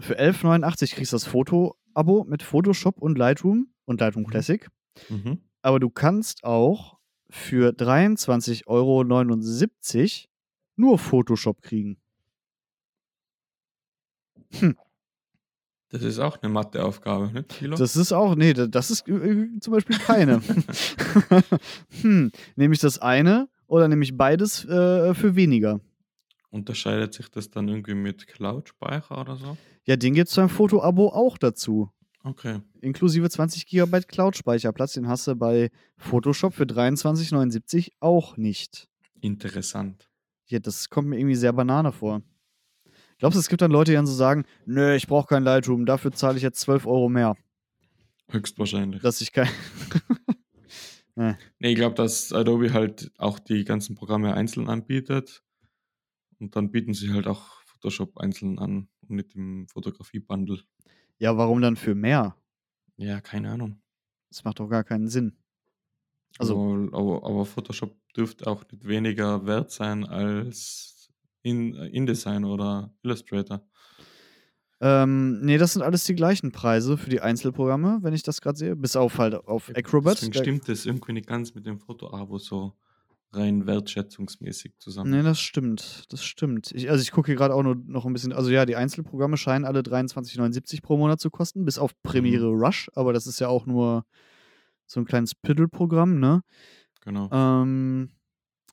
für 0.00 0.18
11,89 0.18 0.94
kriegst 0.94 1.12
du 1.12 1.16
das 1.16 1.24
Foto-Abo 1.24 2.24
mit 2.24 2.42
Photoshop 2.42 2.98
und 3.00 3.18
Lightroom 3.18 3.68
und 3.84 4.00
Lightroom 4.00 4.24
Mhm. 4.24 4.28
Classic. 4.30 4.68
Mhm. 5.08 5.42
Aber 5.62 5.80
du 5.80 5.90
kannst 5.90 6.44
auch 6.44 6.98
für 7.30 7.70
23,79 7.72 8.66
Euro 8.66 9.04
nur 10.76 10.98
Photoshop 10.98 11.62
kriegen. 11.62 11.98
Das 15.90 16.02
ist 16.02 16.18
auch 16.18 16.40
eine 16.42 16.52
Matheaufgabe, 16.52 17.32
ne, 17.32 17.44
Kilo? 17.44 17.76
Das 17.76 17.96
ist 17.96 18.12
auch, 18.12 18.34
nee, 18.34 18.52
da- 18.52 18.66
das 18.66 18.90
ist 18.90 19.08
äh, 19.08 19.48
zum 19.60 19.72
Beispiel 19.72 19.98
keine. 19.98 20.40
hm, 22.02 22.30
nehme 22.56 22.74
ich 22.74 22.80
das 22.80 22.98
eine 22.98 23.48
oder 23.68 23.86
nehme 23.86 24.02
ich 24.02 24.16
beides 24.16 24.64
äh, 24.64 25.14
für 25.14 25.36
weniger? 25.36 25.80
Unterscheidet 26.50 27.14
sich 27.14 27.30
das 27.30 27.50
dann 27.50 27.68
irgendwie 27.68 27.94
mit 27.94 28.26
Cloud-Speicher 28.26 29.20
oder 29.20 29.36
so? 29.36 29.56
Ja, 29.84 29.96
den 29.96 30.14
gibt 30.14 30.28
es 30.28 30.34
beim 30.34 30.48
Foto-Abo 30.48 31.10
auch 31.10 31.38
dazu. 31.38 31.90
Okay. 32.24 32.60
Inklusive 32.80 33.28
20 33.30 33.66
GB 33.66 34.00
Cloud-Speicherplatz, 34.02 34.94
den 34.94 35.08
hast 35.08 35.26
du 35.26 35.36
bei 35.36 35.70
Photoshop 35.98 36.54
für 36.54 36.64
23,79 36.64 37.92
auch 38.00 38.36
nicht. 38.36 38.88
Interessant. 39.20 40.08
Ja, 40.46 40.58
das 40.58 40.88
kommt 40.88 41.08
mir 41.08 41.18
irgendwie 41.18 41.36
sehr 41.36 41.52
Banane 41.52 41.92
vor. 41.92 42.22
Glaubst 43.18 43.36
du, 43.36 43.40
es 43.40 43.48
gibt 43.48 43.62
dann 43.62 43.70
Leute, 43.70 43.90
die 43.92 43.96
dann 43.96 44.06
so 44.06 44.14
sagen, 44.14 44.44
nö, 44.64 44.94
ich 44.94 45.06
brauche 45.06 45.26
kein 45.26 45.42
Lightroom, 45.42 45.86
dafür 45.86 46.12
zahle 46.12 46.36
ich 46.36 46.42
jetzt 46.42 46.60
12 46.60 46.86
Euro 46.86 47.08
mehr, 47.08 47.36
Höchstwahrscheinlich. 48.30 49.02
dass 49.02 49.20
ich 49.20 49.32
kein... 49.32 49.48
Nee, 51.58 51.70
ich 51.70 51.74
glaube, 51.76 51.96
dass 51.96 52.32
Adobe 52.32 52.72
halt 52.72 53.10
auch 53.18 53.38
die 53.38 53.64
ganzen 53.64 53.96
Programme 53.96 54.34
einzeln 54.34 54.68
anbietet. 54.68 55.42
Und 56.38 56.54
dann 56.54 56.70
bieten 56.70 56.94
sie 56.94 57.12
halt 57.12 57.26
auch 57.26 57.60
Photoshop 57.64 58.18
einzeln 58.18 58.58
an 58.58 58.88
und 59.02 59.10
nicht 59.16 59.34
im 59.34 59.66
Fotografie-Bundle. 59.68 60.62
ja, 61.18 61.36
warum 61.36 61.60
dann 61.60 61.76
für 61.76 61.94
mehr? 61.96 62.36
Ja, 62.96 63.20
keine 63.20 63.50
Ahnung. 63.50 63.80
Das 64.30 64.44
macht 64.44 64.60
doch 64.60 64.68
gar 64.68 64.84
keinen 64.84 65.08
Sinn. 65.08 65.36
Also- 66.38 66.60
aber, 66.90 66.96
aber, 66.96 67.26
aber 67.26 67.46
Photoshop 67.46 67.96
dürfte 68.16 68.46
auch 68.46 68.64
nicht 68.70 68.86
weniger 68.86 69.44
wert 69.46 69.70
sein 69.72 70.04
als 70.04 71.10
in, 71.42 71.74
InDesign 71.74 72.44
oder 72.44 72.94
Illustrator. 73.02 73.66
Ähm, 74.80 75.40
nee, 75.40 75.58
das 75.58 75.72
sind 75.72 75.82
alles 75.82 76.04
die 76.04 76.14
gleichen 76.14 76.52
Preise 76.52 76.96
für 76.96 77.10
die 77.10 77.20
Einzelprogramme, 77.20 77.98
wenn 78.02 78.14
ich 78.14 78.22
das 78.22 78.40
gerade 78.40 78.56
sehe. 78.56 78.76
Bis 78.76 78.94
auf 78.94 79.18
halt 79.18 79.34
auf 79.34 79.70
Acrobat. 79.74 80.18
Deswegen 80.18 80.34
stimmt 80.34 80.68
das 80.68 80.86
irgendwie 80.86 81.12
nicht 81.14 81.26
ganz 81.26 81.54
mit 81.54 81.66
dem 81.66 81.78
Foto-Abo 81.80 82.38
so 82.38 82.74
rein 83.32 83.66
wertschätzungsmäßig 83.66 84.78
zusammen. 84.78 85.10
Nee, 85.10 85.22
das 85.22 85.40
stimmt. 85.40 86.04
Das 86.10 86.24
stimmt. 86.24 86.72
Ich, 86.72 86.90
also 86.90 87.02
ich 87.02 87.10
gucke 87.10 87.26
hier 87.26 87.36
gerade 87.36 87.54
auch 87.54 87.62
nur 87.62 87.74
noch 87.74 88.06
ein 88.06 88.12
bisschen. 88.12 88.32
Also 88.32 88.50
ja, 88.50 88.64
die 88.66 88.76
Einzelprogramme 88.76 89.36
scheinen 89.36 89.64
alle 89.64 89.80
23,79 89.80 90.80
pro 90.82 90.96
Monat 90.96 91.20
zu 91.20 91.30
kosten, 91.30 91.64
bis 91.64 91.78
auf 91.78 91.92
Premiere 92.02 92.46
Mhm. 92.52 92.62
Rush, 92.62 92.90
aber 92.94 93.12
das 93.12 93.26
ist 93.26 93.40
ja 93.40 93.48
auch 93.48 93.66
nur 93.66 94.04
so 94.86 95.00
ein 95.00 95.04
kleines 95.06 95.34
Piddle-Programm, 95.34 96.18
ne? 96.18 96.42
Genau. 97.02 97.28
Ähm, 97.30 98.10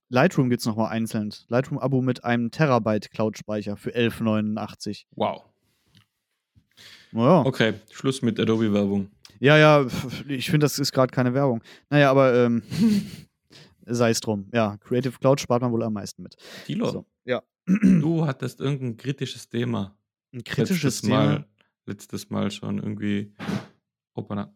Lightroom 0.10 0.50
gibt 0.50 0.62
es 0.62 0.66
nochmal 0.68 0.92
einzeln. 0.92 1.34
Lightroom-Abo 1.50 2.02
mit 2.02 2.24
einem 2.24 2.52
Terabyte 2.52 3.12
Cloud-Speicher 3.12 3.76
für 3.76 3.90
11,89. 3.94 5.06
Wow. 5.16 5.44
Naja. 7.16 7.46
Okay, 7.46 7.74
Schluss 7.92 8.22
mit 8.22 8.40
Adobe-Werbung. 8.40 9.10
Ja, 9.40 9.58
ja, 9.58 9.86
ich 10.28 10.46
finde, 10.50 10.66
das 10.66 10.80
ist 10.80 10.92
gerade 10.92 11.12
keine 11.14 11.34
Werbung. 11.34 11.62
Naja, 11.90 12.10
aber 12.12 12.34
ähm, 12.46 12.62
sei 13.86 14.10
es 14.12 14.20
drum. 14.20 14.48
Ja, 14.54 14.78
Creative 14.78 15.18
Cloud 15.20 15.40
spart 15.42 15.62
man 15.62 15.72
wohl 15.72 15.84
am 15.84 15.94
meisten 15.94 16.24
mit. 16.24 16.36
Tilo, 16.66 16.90
So, 16.90 17.06
ja. 17.26 17.42
du 17.66 18.26
hattest 18.26 18.60
irgendein 18.62 18.98
kritisches 18.98 19.50
Thema. 19.50 19.98
Ein 20.34 20.44
kritisches 20.44 20.84
letztes 20.84 21.02
Thema. 21.02 21.24
Mal, 21.26 21.46
letztes 21.86 22.30
Mal 22.30 22.52
schon 22.52 22.78
irgendwie 22.80 23.34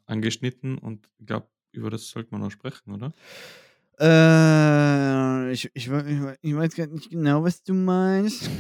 angeschnitten 0.06 0.78
und 0.78 1.08
ich 1.20 1.26
glaube, 1.28 1.48
über 1.72 1.90
das 1.90 2.10
sollte 2.10 2.30
man 2.32 2.42
noch 2.42 2.52
sprechen, 2.52 2.92
oder? 2.94 3.14
Äh, 4.00 5.52
ich, 5.52 5.66
ich, 5.74 5.88
ich, 5.88 5.92
we- 5.92 6.38
ich 6.42 6.56
weiß 6.56 6.76
gar 6.76 6.88
nicht 6.88 7.10
genau, 7.10 7.44
was 7.44 7.64
du 7.64 7.74
meinst. 7.74 8.50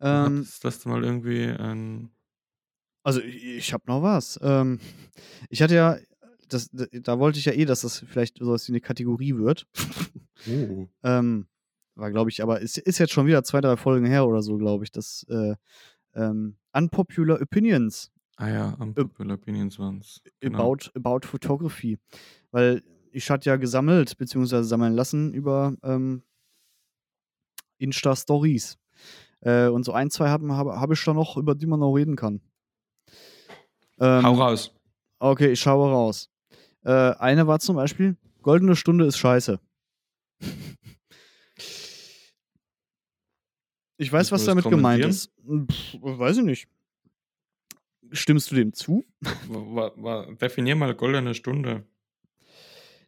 Du 0.00 0.08
ähm, 0.10 0.38
hattest 0.40 0.64
das 0.64 0.84
mal 0.84 1.02
irgendwie 1.02 1.44
ein. 1.46 2.10
Also 3.04 3.20
ich, 3.20 3.72
habe 3.72 3.84
noch 3.86 4.02
was. 4.02 4.38
Ähm, 4.42 4.80
ich 5.48 5.62
hatte 5.62 5.74
ja, 5.76 5.98
das, 6.48 6.70
da, 6.72 6.86
da 6.90 7.18
wollte 7.20 7.38
ich 7.38 7.44
ja 7.44 7.52
eh, 7.52 7.64
dass 7.64 7.82
das 7.82 8.00
vielleicht 8.00 8.38
sowas 8.38 8.66
wie 8.66 8.72
eine 8.72 8.80
Kategorie 8.80 9.36
wird. 9.36 9.66
Oh. 10.48 10.88
ähm, 11.04 11.46
war, 11.94 12.10
glaube 12.10 12.30
ich, 12.30 12.42
aber 12.42 12.60
ist, 12.60 12.78
ist 12.78 12.98
jetzt 12.98 13.12
schon 13.12 13.26
wieder 13.26 13.44
zwei, 13.44 13.60
drei 13.60 13.76
Folgen 13.76 14.06
her 14.06 14.26
oder 14.26 14.42
so, 14.42 14.56
glaube 14.56 14.82
ich, 14.82 14.90
das 14.90 15.24
äh, 15.28 15.54
ähm, 16.14 16.56
Unpopular 16.72 17.40
Opinions 17.40 18.10
Ah 18.36 18.48
ja, 18.48 18.74
Unpopular 18.78 19.36
Opinions 19.36 19.78
waren 19.78 19.98
es. 19.98 20.20
Genau. 20.40 20.58
about, 20.58 20.90
about 20.94 21.26
Photography. 21.26 21.98
Weil 22.50 22.82
ich 23.12 23.30
hatte 23.30 23.48
ja 23.48 23.56
gesammelt, 23.56 24.18
beziehungsweise 24.18 24.64
sammeln 24.64 24.94
lassen 24.94 25.32
über 25.32 25.76
ähm, 25.82 26.22
Insta-Stories. 27.78 28.76
Äh, 29.40 29.68
und 29.68 29.84
so 29.84 29.92
ein, 29.92 30.10
zwei 30.10 30.30
habe 30.30 30.48
hab, 30.56 30.66
hab 30.66 30.90
ich 30.90 31.04
da 31.04 31.12
noch, 31.14 31.36
über 31.36 31.54
die 31.54 31.66
man 31.66 31.80
noch 31.80 31.92
reden 31.92 32.16
kann. 32.16 32.40
Ähm, 34.04 34.22
Hau 34.24 34.34
raus. 34.34 34.74
Okay, 35.18 35.52
ich 35.52 35.60
schaue 35.60 35.90
raus. 35.90 36.30
Äh, 36.84 36.90
eine 36.90 37.46
war 37.46 37.58
zum 37.60 37.76
Beispiel, 37.76 38.16
goldene 38.42 38.76
Stunde 38.76 39.06
ist 39.06 39.18
scheiße. 39.18 39.58
Ich 43.96 44.12
weiß, 44.12 44.32
was 44.32 44.44
damit 44.44 44.64
gemeint 44.64 45.04
ist. 45.04 45.30
Pff, 45.46 45.94
weiß 46.02 46.38
ich 46.38 46.42
nicht. 46.42 46.68
Stimmst 48.10 48.50
du 48.50 48.56
dem 48.56 48.72
zu? 48.72 49.04
Definier 50.40 50.76
mal 50.76 50.94
goldene 50.94 51.32
Stunde. 51.34 51.84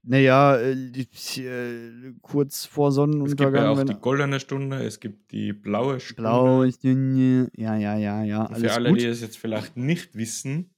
Naja, 0.09 0.57
äh, 0.57 0.73
äh, 0.73 2.15
kurz 2.23 2.65
vor 2.65 2.89
Es 2.91 2.95
gibt 2.95 3.01
ja 3.01 3.03
Sonnenuntergang. 3.03 3.67
auch 3.67 3.77
wenn- 3.79 3.87
die 3.89 3.95
goldene 3.95 4.39
Stunde, 4.39 4.85
es 4.85 5.01
gibt 5.01 5.33
die 5.33 5.53
blaue 5.53 5.99
Stunde. 5.99 6.23
Blaue 6.23 6.73
Stunde. 6.73 7.51
Ja, 7.57 7.77
ja, 7.77 7.97
ja, 7.97 8.23
ja. 8.23 8.47
Für 8.55 8.73
alle, 8.73 8.91
gut. 8.91 9.01
die 9.01 9.07
es 9.07 9.21
jetzt 9.21 9.37
vielleicht 9.37 9.77
nicht 9.77 10.15
wissen, 10.15 10.71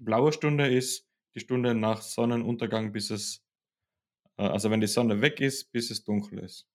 die 0.00 0.04
blaue 0.04 0.32
Stunde 0.32 0.66
ist 0.68 1.06
die 1.34 1.40
Stunde 1.40 1.74
nach 1.74 2.00
Sonnenuntergang, 2.02 2.90
bis 2.92 3.10
es, 3.10 3.42
äh, 4.38 4.42
also 4.42 4.70
wenn 4.70 4.80
die 4.80 4.86
Sonne 4.88 5.20
weg 5.20 5.40
ist, 5.40 5.70
bis 5.72 5.90
es 5.90 6.02
dunkel 6.04 6.40
ist. 6.40 6.66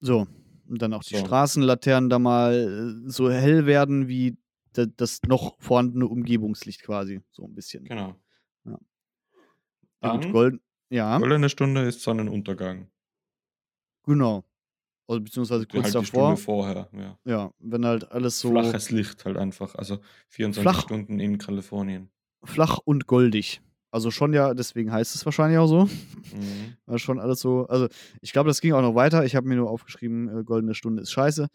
So. 0.00 0.26
Und 0.68 0.82
dann 0.82 0.92
auch 0.92 1.04
die 1.04 1.14
So. 1.16 1.24
Straßenlaternen 1.24 2.10
da 2.10 2.18
mal 2.18 3.04
äh, 3.06 3.10
so 3.10 3.30
hell 3.30 3.66
werden 3.66 4.08
wie 4.08 4.36
da- 4.72 4.86
das 4.86 5.22
noch 5.22 5.56
vorhandene 5.60 6.06
Umgebungslicht 6.08 6.82
quasi. 6.82 7.20
So 7.30 7.44
ein 7.44 7.54
bisschen. 7.54 7.84
Genau. 7.84 8.16
Ja. 8.64 8.78
Ja, 10.02 10.16
Dann, 10.18 10.32
Gold, 10.32 10.60
ja, 10.90 11.16
goldene 11.18 11.48
Stunde 11.48 11.82
ist 11.82 12.02
Sonnenuntergang. 12.02 12.90
genau. 14.04 14.44
Also 15.08 15.20
beziehungsweise 15.22 15.60
Halt 15.60 15.68
kurz 15.70 15.86
die 15.86 15.92
davor. 15.92 16.36
Stunde 16.36 16.36
vorher. 16.36 16.88
Ja. 16.92 17.18
Ja, 17.24 17.50
wenn 17.60 17.86
halt 17.86 18.10
alles 18.10 18.40
so 18.40 18.50
Flaches 18.50 18.90
Licht 18.90 19.24
halt 19.24 19.36
einfach. 19.36 19.76
Also 19.76 20.00
24 20.30 20.62
Flach. 20.62 20.82
Stunden 20.82 21.20
in 21.20 21.38
Kalifornien. 21.38 22.10
Flach 22.46 22.78
und 22.78 23.06
goldig. 23.06 23.60
Also 23.90 24.10
schon 24.10 24.32
ja, 24.34 24.52
deswegen 24.52 24.92
heißt 24.92 25.14
es 25.14 25.24
wahrscheinlich 25.24 25.58
auch 25.58 25.68
so. 25.68 25.84
Mhm. 25.84 26.76
War 26.86 26.98
schon 26.98 27.18
alles 27.20 27.40
so. 27.40 27.66
Also 27.66 27.88
ich 28.20 28.32
glaube, 28.32 28.48
das 28.48 28.60
ging 28.60 28.72
auch 28.72 28.82
noch 28.82 28.94
weiter. 28.94 29.24
Ich 29.24 29.36
habe 29.36 29.48
mir 29.48 29.56
nur 29.56 29.70
aufgeschrieben, 29.70 30.28
äh, 30.28 30.44
goldene 30.44 30.74
Stunde 30.74 31.02
ist 31.02 31.12
scheiße, 31.12 31.48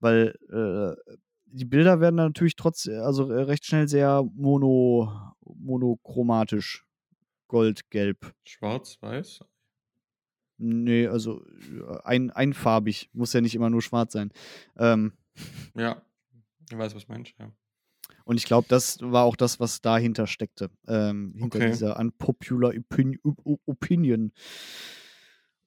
weil 0.00 0.34
äh, 0.50 1.14
die 1.46 1.64
Bilder 1.64 2.00
werden 2.00 2.16
natürlich 2.16 2.56
trotz, 2.56 2.88
also 2.88 3.30
äh, 3.30 3.42
recht 3.42 3.64
schnell 3.64 3.88
sehr 3.88 4.24
mono, 4.34 5.12
monochromatisch. 5.44 6.84
Gold, 7.48 7.88
gelb. 7.90 8.34
Schwarz, 8.44 8.98
weiß. 9.00 9.40
Nee, 10.58 11.06
also 11.06 11.44
äh, 11.44 11.98
ein, 12.02 12.30
einfarbig. 12.30 13.10
Muss 13.12 13.32
ja 13.32 13.40
nicht 13.40 13.54
immer 13.54 13.70
nur 13.70 13.82
schwarz 13.82 14.12
sein. 14.14 14.32
Ähm, 14.76 15.12
Ja, 15.76 16.02
ich 16.70 16.76
weiß, 16.76 16.94
was 16.94 17.06
meinst 17.06 17.34
ja. 17.38 17.52
Und 18.26 18.36
ich 18.36 18.44
glaube, 18.44 18.66
das 18.68 18.98
war 19.00 19.24
auch 19.24 19.36
das, 19.36 19.58
was 19.60 19.80
dahinter 19.80 20.26
steckte. 20.26 20.68
Ähm, 20.86 21.32
hinter 21.36 21.58
Okay. 21.58 21.70
dieser 21.70 21.98
unpopular 21.98 22.72
opin 22.76 23.18
Op- 23.22 23.60
Opinion. 23.66 24.32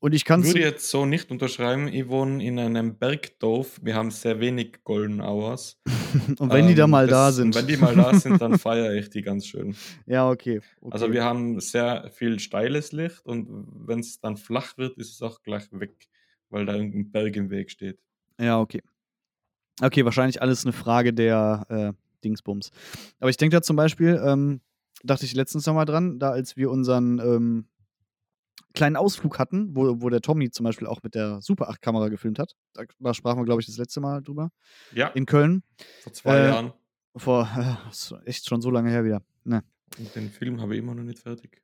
Und 0.01 0.13
ich 0.15 0.23
kann 0.23 0.45
würde 0.45 0.59
jetzt 0.61 0.89
so 0.89 1.05
nicht 1.05 1.29
unterschreiben. 1.29 1.89
Ich 1.89 2.07
wohne 2.07 2.41
in 2.41 2.57
einem 2.57 2.97
Bergdorf. 2.97 3.79
Wir 3.83 3.95
haben 3.95 4.11
sehr 4.11 4.39
wenig 4.39 4.77
Golden 4.85 5.19
Hours. 5.19 5.77
Und 6.39 6.53
wenn 6.53 6.67
die 6.67 6.75
da 6.75 6.85
Ähm, 6.85 6.89
mal 6.91 7.07
da 7.07 7.27
das- 7.27 7.35
sind. 7.35 7.53
Wenn 7.53 7.67
die 7.67 7.75
mal 7.75 7.93
da 7.95 8.13
sind, 8.13 8.41
dann 8.41 8.57
feiere 8.59 8.93
ich 8.93 9.09
die 9.09 9.21
ganz 9.21 9.45
schön. 9.45 9.75
ja, 10.05 10.29
okay. 10.29 10.61
okay. 10.79 10.91
Also 10.93 11.11
wir 11.11 11.25
haben 11.25 11.59
sehr 11.59 12.09
viel 12.13 12.39
steiles 12.39 12.93
Licht 12.93 13.25
und 13.25 13.47
wenn 13.87 13.99
es 13.99 14.21
dann 14.21 14.37
flach 14.37 14.77
wird, 14.77 14.97
ist 14.97 15.11
es 15.13 15.21
auch 15.21 15.41
gleich 15.43 15.67
weg, 15.71 16.07
weil 16.49 16.65
da 16.65 16.75
irgendein 16.75 17.11
Berg 17.11 17.35
im 17.35 17.49
Weg 17.49 17.69
steht. 17.69 17.99
Ja, 18.39 18.59
okay. 18.61 18.81
Okay, 19.81 20.05
wahrscheinlich 20.05 20.41
alles 20.41 20.63
eine 20.65 20.71
Frage 20.73 21.13
der 21.13 21.65
äh, 21.69 21.93
Dingsbums. 22.23 22.71
Aber 23.19 23.29
ich 23.29 23.37
denke 23.37 23.55
da 23.55 23.61
zum 23.61 23.75
Beispiel, 23.75 24.21
ähm, 24.23 24.61
dachte 25.03 25.25
ich 25.25 25.33
letztens 25.33 25.65
noch 25.65 25.73
mal 25.73 25.85
dran, 25.85 26.19
da 26.19 26.31
als 26.31 26.57
wir 26.57 26.69
unseren 26.69 27.19
ähm, 27.19 27.67
kleinen 28.73 28.95
Ausflug 28.95 29.39
hatten, 29.39 29.75
wo, 29.75 30.01
wo 30.01 30.09
der 30.09 30.21
Tommy 30.21 30.51
zum 30.51 30.63
Beispiel 30.63 30.87
auch 30.87 31.01
mit 31.03 31.15
der 31.15 31.41
Super 31.41 31.69
8-Kamera 31.69 32.09
gefilmt 32.09 32.39
hat. 32.39 32.55
Da, 32.73 32.83
da 32.99 33.13
sprachen 33.13 33.39
wir, 33.39 33.45
glaube 33.45 33.61
ich, 33.61 33.67
das 33.67 33.77
letzte 33.77 33.99
Mal 33.99 34.21
drüber. 34.21 34.51
Ja, 34.93 35.07
In 35.09 35.25
Köln. 35.25 35.63
vor 36.01 36.13
zwei 36.13 36.37
äh, 36.37 36.47
Jahren. 36.49 36.73
Vor 37.15 37.49
äh, 37.57 37.89
ist 37.89 38.13
echt 38.25 38.47
schon 38.47 38.61
so 38.61 38.69
lange 38.69 38.89
her 38.89 39.03
wieder. 39.03 39.21
Ne. 39.43 39.63
Und 39.97 40.15
den 40.15 40.29
Film 40.29 40.61
habe 40.61 40.75
ich 40.75 40.79
immer 40.79 40.93
noch 40.93 41.03
nicht 41.03 41.19
fertig. 41.19 41.61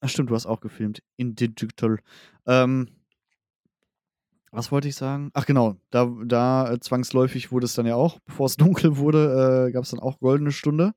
Ach, 0.00 0.08
stimmt, 0.08 0.30
du 0.30 0.34
hast 0.34 0.46
auch 0.46 0.60
gefilmt. 0.60 1.02
In 1.16 1.34
Digital. 1.34 1.98
Ähm, 2.46 2.90
was 4.54 4.70
wollte 4.70 4.88
ich 4.88 4.94
sagen? 4.94 5.30
Ach 5.34 5.46
genau, 5.46 5.76
da, 5.90 6.12
da 6.24 6.72
äh, 6.72 6.80
zwangsläufig 6.80 7.50
wurde 7.50 7.66
es 7.66 7.74
dann 7.74 7.86
ja 7.86 7.96
auch, 7.96 8.20
bevor 8.20 8.46
es 8.46 8.56
dunkel 8.56 8.96
wurde, 8.96 9.66
äh, 9.68 9.72
gab 9.72 9.84
es 9.84 9.90
dann 9.90 10.00
auch 10.00 10.20
goldene 10.20 10.52
Stunde. 10.52 10.92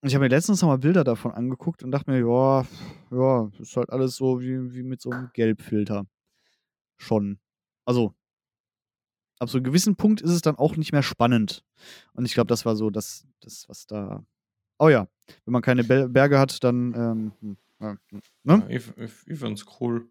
Und 0.00 0.08
ich 0.08 0.14
habe 0.14 0.24
mir 0.24 0.28
letztens 0.28 0.62
noch 0.62 0.68
mal 0.68 0.78
Bilder 0.78 1.04
davon 1.04 1.32
angeguckt 1.32 1.82
und 1.82 1.90
dachte 1.90 2.10
mir, 2.10 2.20
ja, 2.20 2.66
ja, 3.10 3.50
ist 3.58 3.76
halt 3.76 3.90
alles 3.90 4.16
so 4.16 4.40
wie, 4.40 4.72
wie 4.72 4.82
mit 4.82 5.00
so 5.00 5.10
einem 5.10 5.30
Gelbfilter. 5.32 6.06
Schon. 6.96 7.38
Also, 7.84 8.14
ab 9.38 9.48
so 9.48 9.58
einem 9.58 9.64
gewissen 9.64 9.96
Punkt 9.96 10.20
ist 10.20 10.30
es 10.30 10.42
dann 10.42 10.56
auch 10.56 10.76
nicht 10.76 10.92
mehr 10.92 11.02
spannend. 11.02 11.64
Und 12.12 12.24
ich 12.24 12.34
glaube, 12.34 12.48
das 12.48 12.64
war 12.64 12.76
so 12.76 12.90
das, 12.90 13.26
das, 13.40 13.68
was 13.68 13.86
da. 13.86 14.24
Oh 14.78 14.88
ja, 14.88 15.08
wenn 15.44 15.52
man 15.52 15.62
keine 15.62 15.84
Be 15.84 16.08
Berge 16.08 16.38
hat, 16.38 16.62
dann. 16.62 16.94
Ähm, 16.94 17.32
hm, 17.40 17.56
hm, 18.10 18.20
ne? 18.44 18.66
Ja, 18.68 18.68
ich 18.68 18.88
ich, 18.96 19.12
ich 19.26 19.38
finde 19.38 19.54
es 19.54 19.66
cool. 19.80 20.08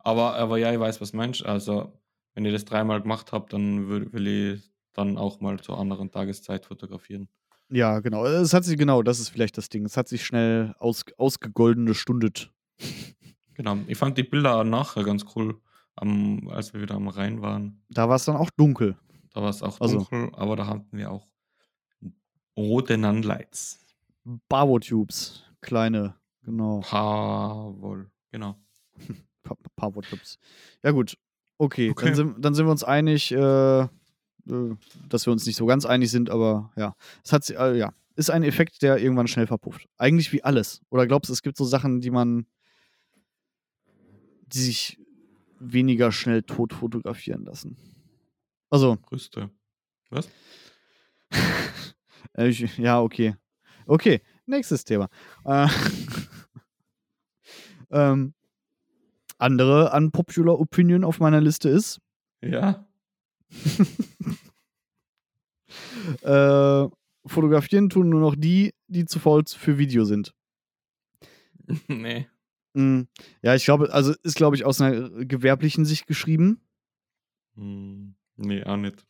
Aber, 0.00 0.34
aber 0.36 0.58
ja, 0.58 0.72
ich 0.72 0.80
weiß, 0.80 1.00
was 1.00 1.12
meinst. 1.12 1.44
Also, 1.44 1.92
wenn 2.34 2.44
ihr 2.44 2.52
das 2.52 2.64
dreimal 2.64 3.00
gemacht 3.02 3.32
habt, 3.32 3.52
dann 3.52 3.88
will, 3.88 4.12
will 4.12 4.26
ich 4.26 4.70
dann 4.92 5.16
auch 5.18 5.40
mal 5.40 5.58
zur 5.60 5.78
anderen 5.78 6.10
Tageszeit 6.10 6.66
fotografieren. 6.66 7.28
Ja, 7.70 8.00
genau. 8.00 8.24
Es 8.26 8.52
hat 8.52 8.64
sich, 8.64 8.76
genau, 8.76 9.02
das 9.02 9.20
ist 9.20 9.28
vielleicht 9.28 9.56
das 9.56 9.68
Ding. 9.68 9.84
Es 9.84 9.96
hat 9.96 10.08
sich 10.08 10.24
schnell 10.24 10.74
aus, 10.78 11.04
ausgegoldene 11.16 11.94
Stundet. 11.94 12.50
Genau. 13.54 13.76
Ich 13.88 13.98
fand 13.98 14.16
die 14.16 14.22
Bilder 14.22 14.64
nachher 14.64 15.04
ganz 15.04 15.22
cool, 15.36 15.60
am, 15.94 16.48
als 16.48 16.72
wir 16.72 16.80
wieder 16.80 16.94
am 16.94 17.08
Rhein 17.08 17.42
waren. 17.42 17.82
Da 17.90 18.08
war 18.08 18.16
es 18.16 18.24
dann 18.24 18.36
auch 18.36 18.48
dunkel. 18.48 18.96
Da 19.34 19.42
war 19.42 19.50
es 19.50 19.62
auch 19.62 19.78
Also- 19.82 19.98
dunkel, 19.98 20.30
aber 20.32 20.56
da 20.56 20.66
hatten 20.66 20.96
wir 20.96 21.10
auch 21.10 21.28
rote 22.56 22.96
Nunlights. 22.96 23.84
Bavo-Tubes. 24.48 25.44
Kleine, 25.60 26.14
genau. 26.42 26.80
Jawohl, 26.90 28.10
genau. 28.30 28.56
Pa 29.54 29.70
Pavo-Tubes. 29.76 30.38
Ja, 30.82 30.90
gut. 30.90 31.16
Okay, 31.58 31.90
Okay. 31.90 32.06
Dann, 32.06 32.14
sind, 32.14 32.44
dann 32.44 32.54
sind 32.54 32.66
wir 32.66 32.70
uns 32.70 32.84
einig, 32.84 33.32
äh, 33.32 33.80
äh, 33.82 33.88
dass 35.08 35.26
wir 35.26 35.32
uns 35.32 35.46
nicht 35.46 35.56
so 35.56 35.66
ganz 35.66 35.84
einig 35.84 36.10
sind, 36.10 36.30
aber 36.30 36.72
ja. 36.76 36.94
Es 37.24 37.32
hat, 37.32 37.48
äh, 37.50 37.76
ja. 37.76 37.92
Ist 38.16 38.30
ein 38.30 38.42
Effekt, 38.42 38.82
der 38.82 38.98
irgendwann 38.98 39.28
schnell 39.28 39.46
verpufft. 39.46 39.86
Eigentlich 39.96 40.32
wie 40.32 40.42
alles. 40.42 40.82
Oder 40.90 41.06
glaubst 41.06 41.30
du, 41.30 41.32
es 41.32 41.42
gibt 41.42 41.56
so 41.56 41.64
Sachen, 41.64 42.00
die 42.00 42.10
man, 42.10 42.46
die 44.46 44.58
sich 44.58 44.98
weniger 45.58 46.12
schnell 46.12 46.42
tot 46.42 46.72
fotografieren 46.72 47.44
lassen? 47.44 47.76
Also, 48.68 48.96
Grüßte. 48.96 49.50
Was? 50.10 50.28
Äh, 52.34 52.48
ich, 52.48 52.78
ja, 52.78 53.00
okay. 53.00 53.34
Okay, 53.86 54.20
nächstes 54.46 54.84
Thema. 54.84 55.08
Äh, 55.44 55.66
ähm, 57.90 58.34
andere 59.40 59.92
unpopular 59.92 60.58
Opinion 60.58 61.04
auf 61.04 61.20
meiner 61.20 61.40
Liste 61.40 61.68
ist, 61.68 62.00
Ja. 62.42 62.86
äh, 66.22 66.88
fotografieren 67.26 67.90
tun 67.90 68.08
nur 68.08 68.20
noch 68.20 68.36
die, 68.36 68.72
die 68.86 69.04
zu 69.04 69.18
faul 69.18 69.42
für 69.46 69.78
Video 69.78 70.04
sind. 70.04 70.32
nee. 71.88 72.26
Mm, 72.74 73.02
ja, 73.42 73.54
ich 73.54 73.64
glaube, 73.64 73.92
also 73.92 74.14
ist, 74.22 74.36
glaube 74.36 74.56
ich, 74.56 74.64
aus 74.64 74.80
einer 74.80 75.10
gewerblichen 75.24 75.84
Sicht 75.84 76.06
geschrieben. 76.06 76.60
Hm, 77.56 78.14
nee, 78.36 78.62
auch 78.64 78.76
nicht. 78.76 79.04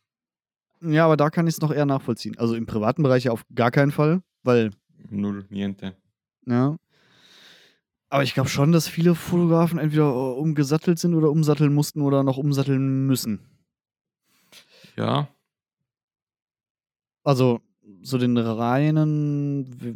Ja, 0.82 1.04
aber 1.04 1.18
da 1.18 1.28
kann 1.28 1.46
ich 1.46 1.54
es 1.54 1.60
noch 1.60 1.72
eher 1.72 1.84
nachvollziehen. 1.84 2.38
Also 2.38 2.54
im 2.54 2.66
privaten 2.66 3.02
Bereich 3.02 3.24
ja 3.24 3.32
auf 3.32 3.44
gar 3.54 3.70
keinen 3.70 3.90
Fall, 3.90 4.22
weil 4.42 4.70
Null, 5.10 5.46
niente. 5.50 5.94
Ja. 6.46 6.76
Aber 8.10 8.22
ich 8.24 8.34
glaube 8.34 8.48
schon, 8.50 8.72
dass 8.72 8.88
viele 8.88 9.14
Fotografen 9.14 9.78
entweder 9.78 10.10
äh, 10.10 10.38
umgesattelt 10.38 10.98
sind 10.98 11.14
oder 11.14 11.30
umsatteln 11.30 11.72
mussten 11.72 12.02
oder 12.02 12.22
noch 12.24 12.36
umsatteln 12.38 13.06
müssen. 13.06 13.40
Ja, 14.96 15.28
Also 17.22 17.60
so 18.02 18.18
den 18.18 18.36
reinen 18.36 19.66
w- 19.80 19.94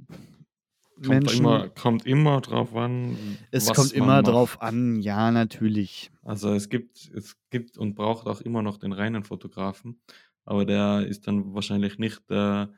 kommt, 0.96 1.08
Menschen. 1.08 1.38
immer, 1.40 1.68
kommt 1.70 2.06
immer 2.06 2.40
drauf 2.40 2.74
an. 2.76 3.38
es 3.50 3.72
kommt 3.72 3.92
immer 3.92 4.22
macht. 4.22 4.28
drauf 4.28 4.62
an, 4.62 5.00
ja, 5.00 5.30
natürlich. 5.30 6.10
Also 6.22 6.52
es 6.52 6.68
gibt, 6.68 7.10
es 7.14 7.36
gibt 7.50 7.76
und 7.78 7.94
braucht 7.94 8.26
auch 8.26 8.40
immer 8.40 8.62
noch 8.62 8.76
den 8.78 8.92
reinen 8.92 9.24
Fotografen, 9.24 10.00
aber 10.44 10.64
der 10.64 11.06
ist 11.06 11.26
dann 11.26 11.54
wahrscheinlich 11.54 11.98
nicht 11.98 12.28
der 12.30 12.72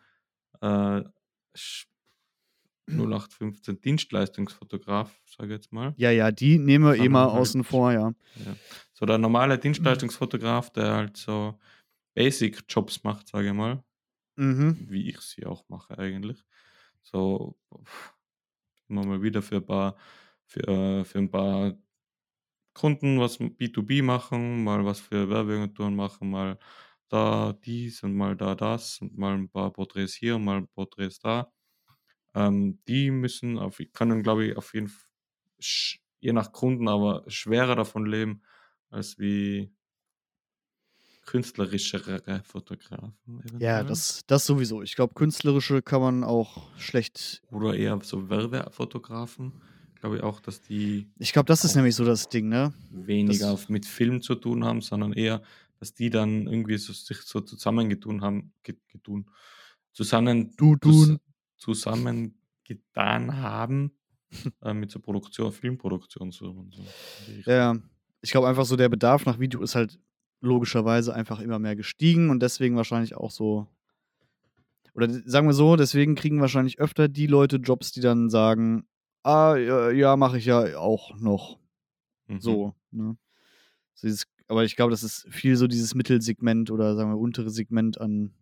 äh, 0.61 1.03
0815 2.89 3.81
Dienstleistungsfotograf, 3.81 5.13
sage 5.25 5.49
ich 5.55 5.57
jetzt 5.59 5.73
mal. 5.73 5.95
Ja, 5.97 6.11
ja, 6.11 6.31
die 6.31 6.59
nehmen 6.59 6.85
wir 6.85 7.11
mal 7.11 7.27
halt- 7.33 7.41
außen 7.41 7.65
vor, 7.65 7.93
ja. 7.93 8.13
So 8.93 9.07
der 9.07 9.19
normale 9.19 9.59
Dienstleistungsfotograf, 9.59 10.71
der 10.71 10.93
halt 10.95 11.17
so 11.17 11.59
Basic-Jobs 12.15 13.03
macht, 13.05 13.29
sage 13.29 13.49
ich 13.49 13.53
mal, 13.55 13.83
Mhm. 14.37 14.77
wie 14.89 15.09
ich 15.09 15.21
sie 15.21 15.45
auch 15.47 15.69
mache 15.69 15.99
eigentlich. 15.99 16.43
So 17.03 17.57
immer 18.89 19.05
mal 19.05 19.23
wieder 19.23 19.43
für 19.43 19.57
ein 19.57 19.67
paar, 19.67 19.97
für, 20.45 20.67
äh, 20.69 21.05
für 21.05 21.19
ein 21.19 21.31
paar 21.31 21.77
Kunden 22.75 23.19
was 23.19 23.41
mit 23.41 23.57
B2B 23.59 24.03
machen, 24.03 24.63
mal 24.63 24.85
was 24.85 25.01
für 25.01 25.29
Werbeagenturen 25.29 25.97
machen, 25.97 26.31
mal 26.31 26.59
da 27.09 27.53
dies 27.65 28.03
und 28.03 28.15
mal 28.15 28.37
da 28.37 28.55
das 28.55 29.01
und 29.01 29.17
mal 29.17 29.35
ein 29.35 29.49
paar 29.49 29.73
Porträts 29.73 30.15
hier 30.15 30.37
und 30.37 30.45
mal 30.45 30.67
Porträts 30.69 31.19
da. 31.19 31.51
Ähm, 32.37 32.79
die 32.87 33.11
müssen 33.11 33.59
auf, 33.59 33.81
können, 33.95 34.23
glaube 34.23 34.45
ich, 34.47 34.57
auf 34.59 34.75
jeden 34.75 34.89
Fall, 34.89 35.09
je 36.21 36.33
nach 36.33 36.53
Kunden, 36.53 36.87
aber 36.87 37.25
schwerer 37.29 37.75
davon 37.77 38.05
leben, 38.05 38.43
als 38.91 39.19
wie 39.19 39.73
künstlerischere 41.25 42.43
Fotografen. 42.45 43.15
Ja, 43.27 43.81
eventuell. 43.81 43.85
das, 43.87 44.23
das 44.27 44.47
sowieso. 44.47 44.83
Ich 44.83 44.95
glaube, 44.95 45.15
künstlerische 45.15 45.83
kann 45.83 46.01
man 46.01 46.25
auch 46.25 46.69
schlecht. 46.79 47.43
Oder 47.51 47.75
eher 47.75 47.99
so 48.03 48.29
Werbefotografen. 48.31 49.53
Glaube 50.01 50.17
ich 50.19 50.23
auch, 50.23 50.41
dass 50.41 50.61
die 50.61 51.11
Ich 51.19 51.33
glaube, 51.33 51.47
das 51.47 51.65
ist 51.65 51.75
nämlich 51.75 51.97
so 51.97 52.05
das 52.05 52.29
Ding, 52.29 52.49
ne? 52.49 52.73
weniger 52.91 53.53
Das- 53.53 53.69
mit 53.69 53.87
Film 53.87 54.21
zu 54.23 54.35
tun 54.37 54.65
haben, 54.65 54.83
sondern 54.83 55.13
eher, 55.15 55.43
dass 55.81 55.95
die 55.95 56.11
dann 56.11 56.47
irgendwie 56.47 56.77
so, 56.77 56.93
sich 56.93 57.19
so 57.23 57.41
zusammengetun 57.41 58.21
haben, 58.21 58.53
ge- 58.63 58.77
getun, 58.89 59.29
zusammen, 59.93 60.55
Du 60.57 60.77
tun. 60.77 61.19
Zusammengetan 61.57 63.37
haben 63.37 63.93
äh, 64.63 64.75
mit 64.75 64.91
so 64.91 65.01
Produktion, 65.01 65.53
Filmproduktion 65.53 66.31
so 66.31 66.51
und 66.51 66.75
so. 66.75 66.83
Ja, 67.51 67.77
ich 68.21 68.31
glaube 68.31 68.49
einfach 68.49 68.65
so, 68.65 68.77
der 68.77 68.89
Bedarf 68.89 69.27
nach 69.27 69.39
Video 69.39 69.63
ist 69.63 69.75
halt 69.75 69.99
logischerweise 70.41 71.15
einfach 71.15 71.41
immer 71.41 71.59
mehr 71.59 71.77
gestiegen 71.77 72.31
und 72.31 72.41
deswegen 72.41 72.77
wahrscheinlich 72.77 73.15
auch 73.15 73.31
so. 73.31 73.67
oder 74.95 75.09
sagen 75.25 75.47
wir 75.47 75.55
so, 75.55 75.77
deswegen 75.77 76.15
kriegen 76.15 76.41
wahrscheinlich 76.41 76.79
öfter 76.79 77.09
die 77.09 77.27
Leute 77.27 77.57
Jobs, 77.57 77.93
die 77.93 78.01
dann 78.01 78.31
sagen, 78.31 78.87
ah, 79.23 79.57
ja, 79.57 79.91
ja 79.91 80.17
mache 80.17 80.39
ich 80.39 80.47
ja 80.47 80.79
auch 80.79 81.17
noch. 81.19 81.59
Mhm. 82.27 82.41
So, 82.41 82.75
ne? 82.91 83.17
So 83.95 84.09
dieses, 84.09 84.27
aber 84.49 84.65
ich 84.65 84.77
glaube, 84.77 84.91
das 84.91 85.03
ist 85.03 85.27
viel 85.31 85.57
so 85.57 85.67
dieses 85.67 85.95
Mittelsegment 85.95 86.71
oder 86.71 86.95
sagen 86.95 87.11
wir 87.11 87.19
untere 87.19 87.51
Segment 87.51 88.01
an 88.01 88.35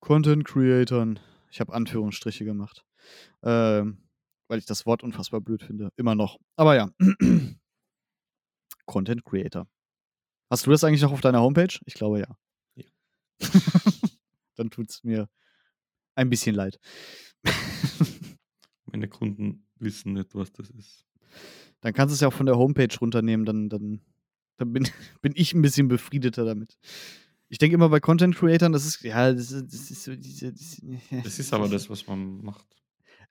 Content 0.00 0.44
Creatern. 0.44 1.18
Ich 1.50 1.60
habe 1.60 1.72
Anführungsstriche 1.72 2.44
gemacht. 2.44 2.84
Ähm, 3.42 3.98
weil 4.48 4.58
ich 4.58 4.66
das 4.66 4.86
Wort 4.86 5.02
unfassbar 5.02 5.40
blöd 5.40 5.62
finde. 5.62 5.90
Immer 5.96 6.14
noch. 6.14 6.38
Aber 6.56 6.76
ja. 6.76 6.90
Content 8.86 9.24
Creator. 9.24 9.66
Hast 10.50 10.66
du 10.66 10.70
das 10.70 10.84
eigentlich 10.84 11.02
noch 11.02 11.12
auf 11.12 11.20
deiner 11.20 11.40
Homepage? 11.40 11.78
Ich 11.86 11.94
glaube 11.94 12.20
ja. 12.20 12.38
Ja. 12.76 12.84
Dann 14.54 14.70
tut 14.70 14.90
es 14.90 15.02
mir 15.02 15.28
ein 16.14 16.30
bisschen 16.30 16.54
leid. 16.54 16.78
Meine 18.86 19.08
Kunden 19.08 19.66
wissen 19.76 20.14
nicht, 20.14 20.34
was 20.34 20.52
das 20.52 20.70
ist. 20.70 21.04
Dann 21.80 21.92
kannst 21.92 22.12
du 22.12 22.14
es 22.14 22.20
ja 22.20 22.28
auch 22.28 22.32
von 22.32 22.46
der 22.46 22.56
Homepage 22.56 22.96
runternehmen, 22.98 23.44
dann, 23.44 23.68
dann, 23.68 24.00
dann 24.56 24.72
bin, 24.72 24.88
bin 25.22 25.32
ich 25.36 25.52
ein 25.52 25.62
bisschen 25.62 25.88
befriedeter 25.88 26.44
damit. 26.44 26.78
Ich 27.48 27.58
denke 27.58 27.74
immer 27.74 27.88
bei 27.88 28.00
Content 28.00 28.34
Creatern, 28.36 28.72
das 28.72 28.84
ist, 28.86 29.02
ja, 29.02 29.32
das 29.32 29.50
ist, 29.52 29.72
das 29.72 29.90
ist 29.90 30.04
so 30.04 30.14
diese. 30.16 30.52
Das, 30.52 30.82
Das 31.24 31.38
ist 31.38 31.52
aber 31.54 31.68
das, 31.68 31.88
was 31.88 32.06
man 32.06 32.42
macht. 32.44 32.66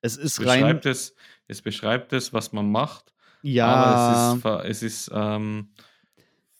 Es 0.01 0.17
ist 0.17 0.39
Es 0.39 0.45
rein. 0.45 0.61
beschreibt 0.61 0.85
es, 0.85 1.13
es 1.47 1.61
beschreibt 1.61 2.13
es, 2.13 2.31
was 2.33 2.51
man 2.53 2.71
macht, 2.71 3.13
Ja, 3.41 3.67
aber 3.67 4.63
es 4.65 4.81
ist, 4.81 4.83
es 4.83 5.07
ist 5.07 5.11
ähm, 5.13 5.69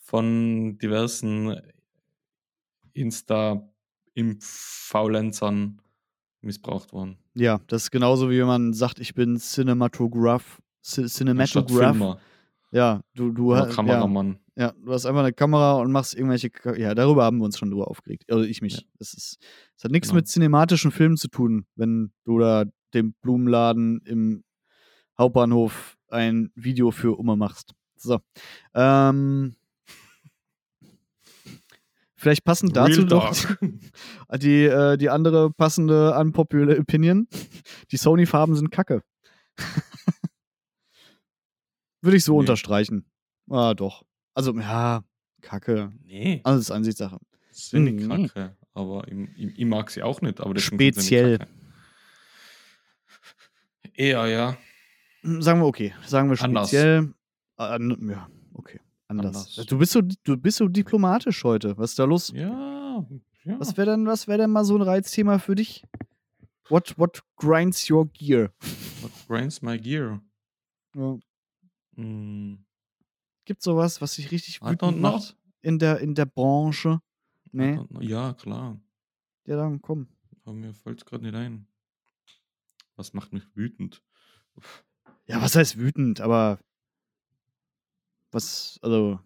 von 0.02 0.78
diversen 0.80 1.56
Insta-Faulenzern 2.94 5.82
missbraucht 6.42 6.94
worden. 6.94 7.18
ja, 7.34 7.60
das 7.68 7.84
ist 7.84 7.92
genauso 7.92 8.30
wie 8.30 8.40
wenn 8.40 8.48
man 8.48 8.74
sagt, 8.74 9.00
ich 9.00 9.14
bin 9.16 9.38
Cinematograph. 9.40 10.62
C 10.82 11.06
Cinematograph. 11.08 12.20
Ja, 12.72 13.02
du, 13.16 13.32
du 13.32 13.56
hast. 13.56 13.74
Kameramann. 13.76 14.34
ja, 14.34 14.40
du 14.56 14.92
hast 14.94 15.06
einfach 15.06 15.22
eine 15.22 15.34
Kamera 15.34 15.74
und 15.76 15.92
machst 15.92 16.14
irgendwelche. 16.16 16.50
Ka- 16.50 16.76
Ja, 16.76 16.96
darüber 16.96 17.24
haben 17.26 17.38
wir 17.40 17.46
uns 17.46 17.58
schon 17.58 17.70
drüber 17.72 17.88
aufgeregt. 17.90 18.24
Also 18.32 18.44
ich 18.46 18.62
mich. 18.62 18.78
Ja. 18.78 18.82
Das, 19.00 19.14
ist, 19.14 19.38
das 19.76 19.84
hat 19.86 19.92
nichts 19.92 20.08
Genau. 20.10 20.18
mit 20.20 20.28
cinematischen 20.28 20.92
Filmen 20.92 21.18
zu 21.18 21.28
tun, 21.28 21.66
wenn 21.76 22.12
du 22.24 22.40
da 22.40 22.64
dem 22.94 23.14
Blumenladen 23.22 24.02
im 24.06 24.44
Hauptbahnhof 25.20 25.98
ein 26.10 26.52
Video 26.56 26.92
für 26.92 27.18
Umme 27.18 27.36
machst. 27.36 27.74
So. 27.98 28.20
Ähm, 28.74 29.56
vielleicht 32.16 32.44
passend 32.46 32.76
dazu 32.78 33.02
Real 33.02 33.08
doch 33.08 33.34
Talk. 33.36 33.58
die, 34.40 34.64
äh, 34.64 34.96
die 34.98 35.10
andere 35.10 35.52
passende 35.52 36.18
unpopular 36.18 36.78
Opinion. 36.80 37.28
Die 37.92 37.98
Sony-Farben 37.98 38.56
sind 38.56 38.72
kacke. 38.72 39.04
Würde 42.02 42.18
ich 42.18 42.24
so 42.24 42.34
Nee. 42.34 42.40
unterstreichen. 42.40 43.06
Ah, 43.50 43.74
doch. 43.74 44.05
Also, 44.36 44.54
ja, 44.60 45.04
kacke. 45.42 45.92
Nee, 46.04 46.42
Alles 46.44 46.70
Ansichtssache. 46.70 47.18
das 47.50 47.70
finde 47.70 47.92
ich 47.92 48.08
Mhm. 48.08 48.28
kacke. 48.28 48.56
Aber 48.74 49.08
ich, 49.08 49.18
ich, 49.38 49.60
ich 49.60 49.66
mag 49.66 49.90
sie 49.90 50.04
auch 50.04 50.22
nicht. 50.22 50.40
Aber 50.42 50.50
sind 50.52 50.62
Speziell. 50.62 51.40
Eher, 53.94 54.28
ja. 54.28 54.58
Sagen 55.24 55.60
wir 55.62 55.66
okay. 55.66 55.94
Sagen 56.06 56.30
wir 56.30 56.40
Anders. 56.42 56.68
speziell. 56.70 57.14
Ah, 57.58 57.76
an, 57.76 58.10
ja, 58.10 58.30
okay. 58.54 58.80
Anders. 59.08 59.28
Anders. 59.58 59.66
Du 59.68 59.78
bist 59.78 59.94
so, 59.94 60.02
du 60.02 60.38
bist 60.38 60.58
so 60.58 60.68
diplomatisch 60.68 61.44
heute. 61.44 61.78
Was 61.78 61.92
ist 61.92 62.00
da 62.00 62.04
los? 62.04 62.32
Ja, 62.36 63.06
ja. 63.46 63.60
Was 63.60 63.78
wäre 63.78 63.92
denn, 63.92 64.06
was 64.06 64.28
wäre 64.28 64.40
denn 64.40 64.52
mal 64.52 64.66
so 64.66 64.76
ein 64.76 64.82
Reizthema 64.82 65.40
für 65.40 65.56
dich? 65.56 65.86
What, 66.68 66.98
what 66.98 67.24
grinds 67.38 67.90
your 67.90 68.08
gear? 68.08 68.52
What 69.02 69.12
grinds 69.28 69.62
my 69.62 69.78
gear? 69.80 70.20
Ja. 70.96 71.18
Mm, 71.96 72.56
Gibt 73.46 73.62
sowas, 73.62 74.02
was 74.02 74.16
dich 74.16 74.32
richtig 74.32 74.62
wütend 74.62 75.00
macht 75.00 75.38
in 75.62 75.78
der, 75.78 76.00
in 76.00 76.16
der 76.16 76.26
Branche? 76.26 77.00
Nee. 77.52 77.80
Ja, 78.00 78.34
klar. 78.34 78.80
Ja, 79.46 79.56
dann 79.56 79.82
komm. 79.82 80.08
Aber 80.44 80.54
mir 80.54 80.74
fällt 80.74 81.00
es 81.00 81.06
gerade 81.06 81.24
nicht 81.24 81.36
ein. 81.36 81.68
Was 82.96 83.14
macht 83.14 83.34
mich 83.34 83.44
wütend? 83.56 84.04
Ja, 85.28 85.42
was 85.42 85.56
heißt 85.56 85.78
wütend, 85.78 86.22
aber 86.22 86.60
was, 88.32 88.80
also, 88.82 89.20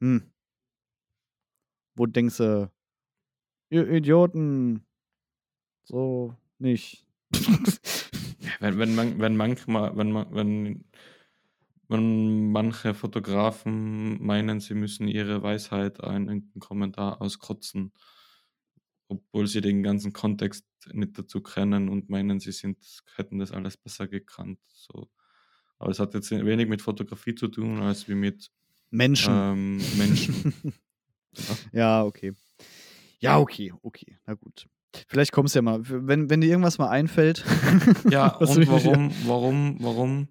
hm. 0.00 0.30
Wo 1.94 2.06
denkst 2.06 2.36
du, 2.38 2.70
ihr 3.68 3.88
Idioten, 3.88 4.86
so 5.84 6.36
nicht. 6.58 7.06
Wenn, 8.58 8.78
wenn, 8.78 8.94
man, 8.94 9.18
wenn 9.18 9.36
manchmal, 9.36 9.96
wenn 9.96 10.12
man, 10.12 10.34
wenn, 10.34 10.84
wenn 11.90 12.52
manche 12.52 12.94
Fotografen 12.94 14.22
meinen, 14.24 14.60
sie 14.60 14.74
müssen 14.74 15.08
ihre 15.08 15.42
Weisheit 15.42 15.98
in 15.98 16.28
irgendeinem 16.28 16.60
Kommentar 16.60 17.20
auskotzen, 17.20 17.92
obwohl 19.08 19.46
sie 19.46 19.60
den 19.60 19.82
ganzen 19.82 20.12
Kontext 20.12 20.64
nicht 20.92 21.18
dazu 21.18 21.42
kennen 21.42 21.88
und 21.88 22.08
meinen, 22.08 22.40
sie 22.40 22.52
sind, 22.52 22.78
hätten 23.16 23.38
das 23.38 23.52
alles 23.52 23.76
besser 23.76 24.08
gekannt. 24.08 24.60
So. 24.68 25.10
Aber 25.78 25.90
es 25.90 25.98
hat 25.98 26.14
jetzt 26.14 26.30
wenig 26.30 26.68
mit 26.68 26.80
Fotografie 26.82 27.34
zu 27.34 27.48
tun, 27.48 27.80
als 27.80 28.08
wie 28.08 28.14
mit 28.14 28.50
Menschen. 28.90 29.34
ähm, 29.34 29.82
Menschen. 29.98 30.54
Ja, 31.72 32.02
okay. 32.02 32.32
Ja, 33.20 33.38
okay, 33.38 33.72
okay, 33.82 34.18
na 34.26 34.34
gut. 34.34 34.66
Vielleicht 35.06 35.30
kommst 35.30 35.54
du 35.54 35.58
ja 35.58 35.62
mal, 35.62 35.78
wenn, 35.84 36.28
wenn 36.28 36.40
dir 36.40 36.48
irgendwas 36.48 36.78
mal 36.78 36.88
einfällt. 36.88 37.44
Ja, 38.10 38.34
und 38.36 38.66
warum, 38.66 39.12
warum, 39.26 39.76
warum, 39.78 40.28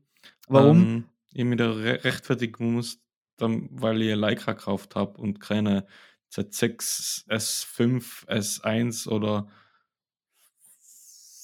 Warum? 0.49 0.82
ähm, 0.82 1.03
ihr 1.34 1.45
mir 1.45 1.55
da 1.55 1.71
re 1.71 2.03
rechtfertigen 2.03 2.73
müsst, 2.75 3.01
dann, 3.38 3.69
weil 3.71 4.01
ihr 4.01 4.15
Leica 4.15 4.53
gekauft 4.53 4.95
habt 4.95 5.17
und 5.19 5.39
keine 5.39 5.86
Z6, 6.32 7.27
S5, 7.27 8.27
S1 8.27 9.07
oder 9.07 9.47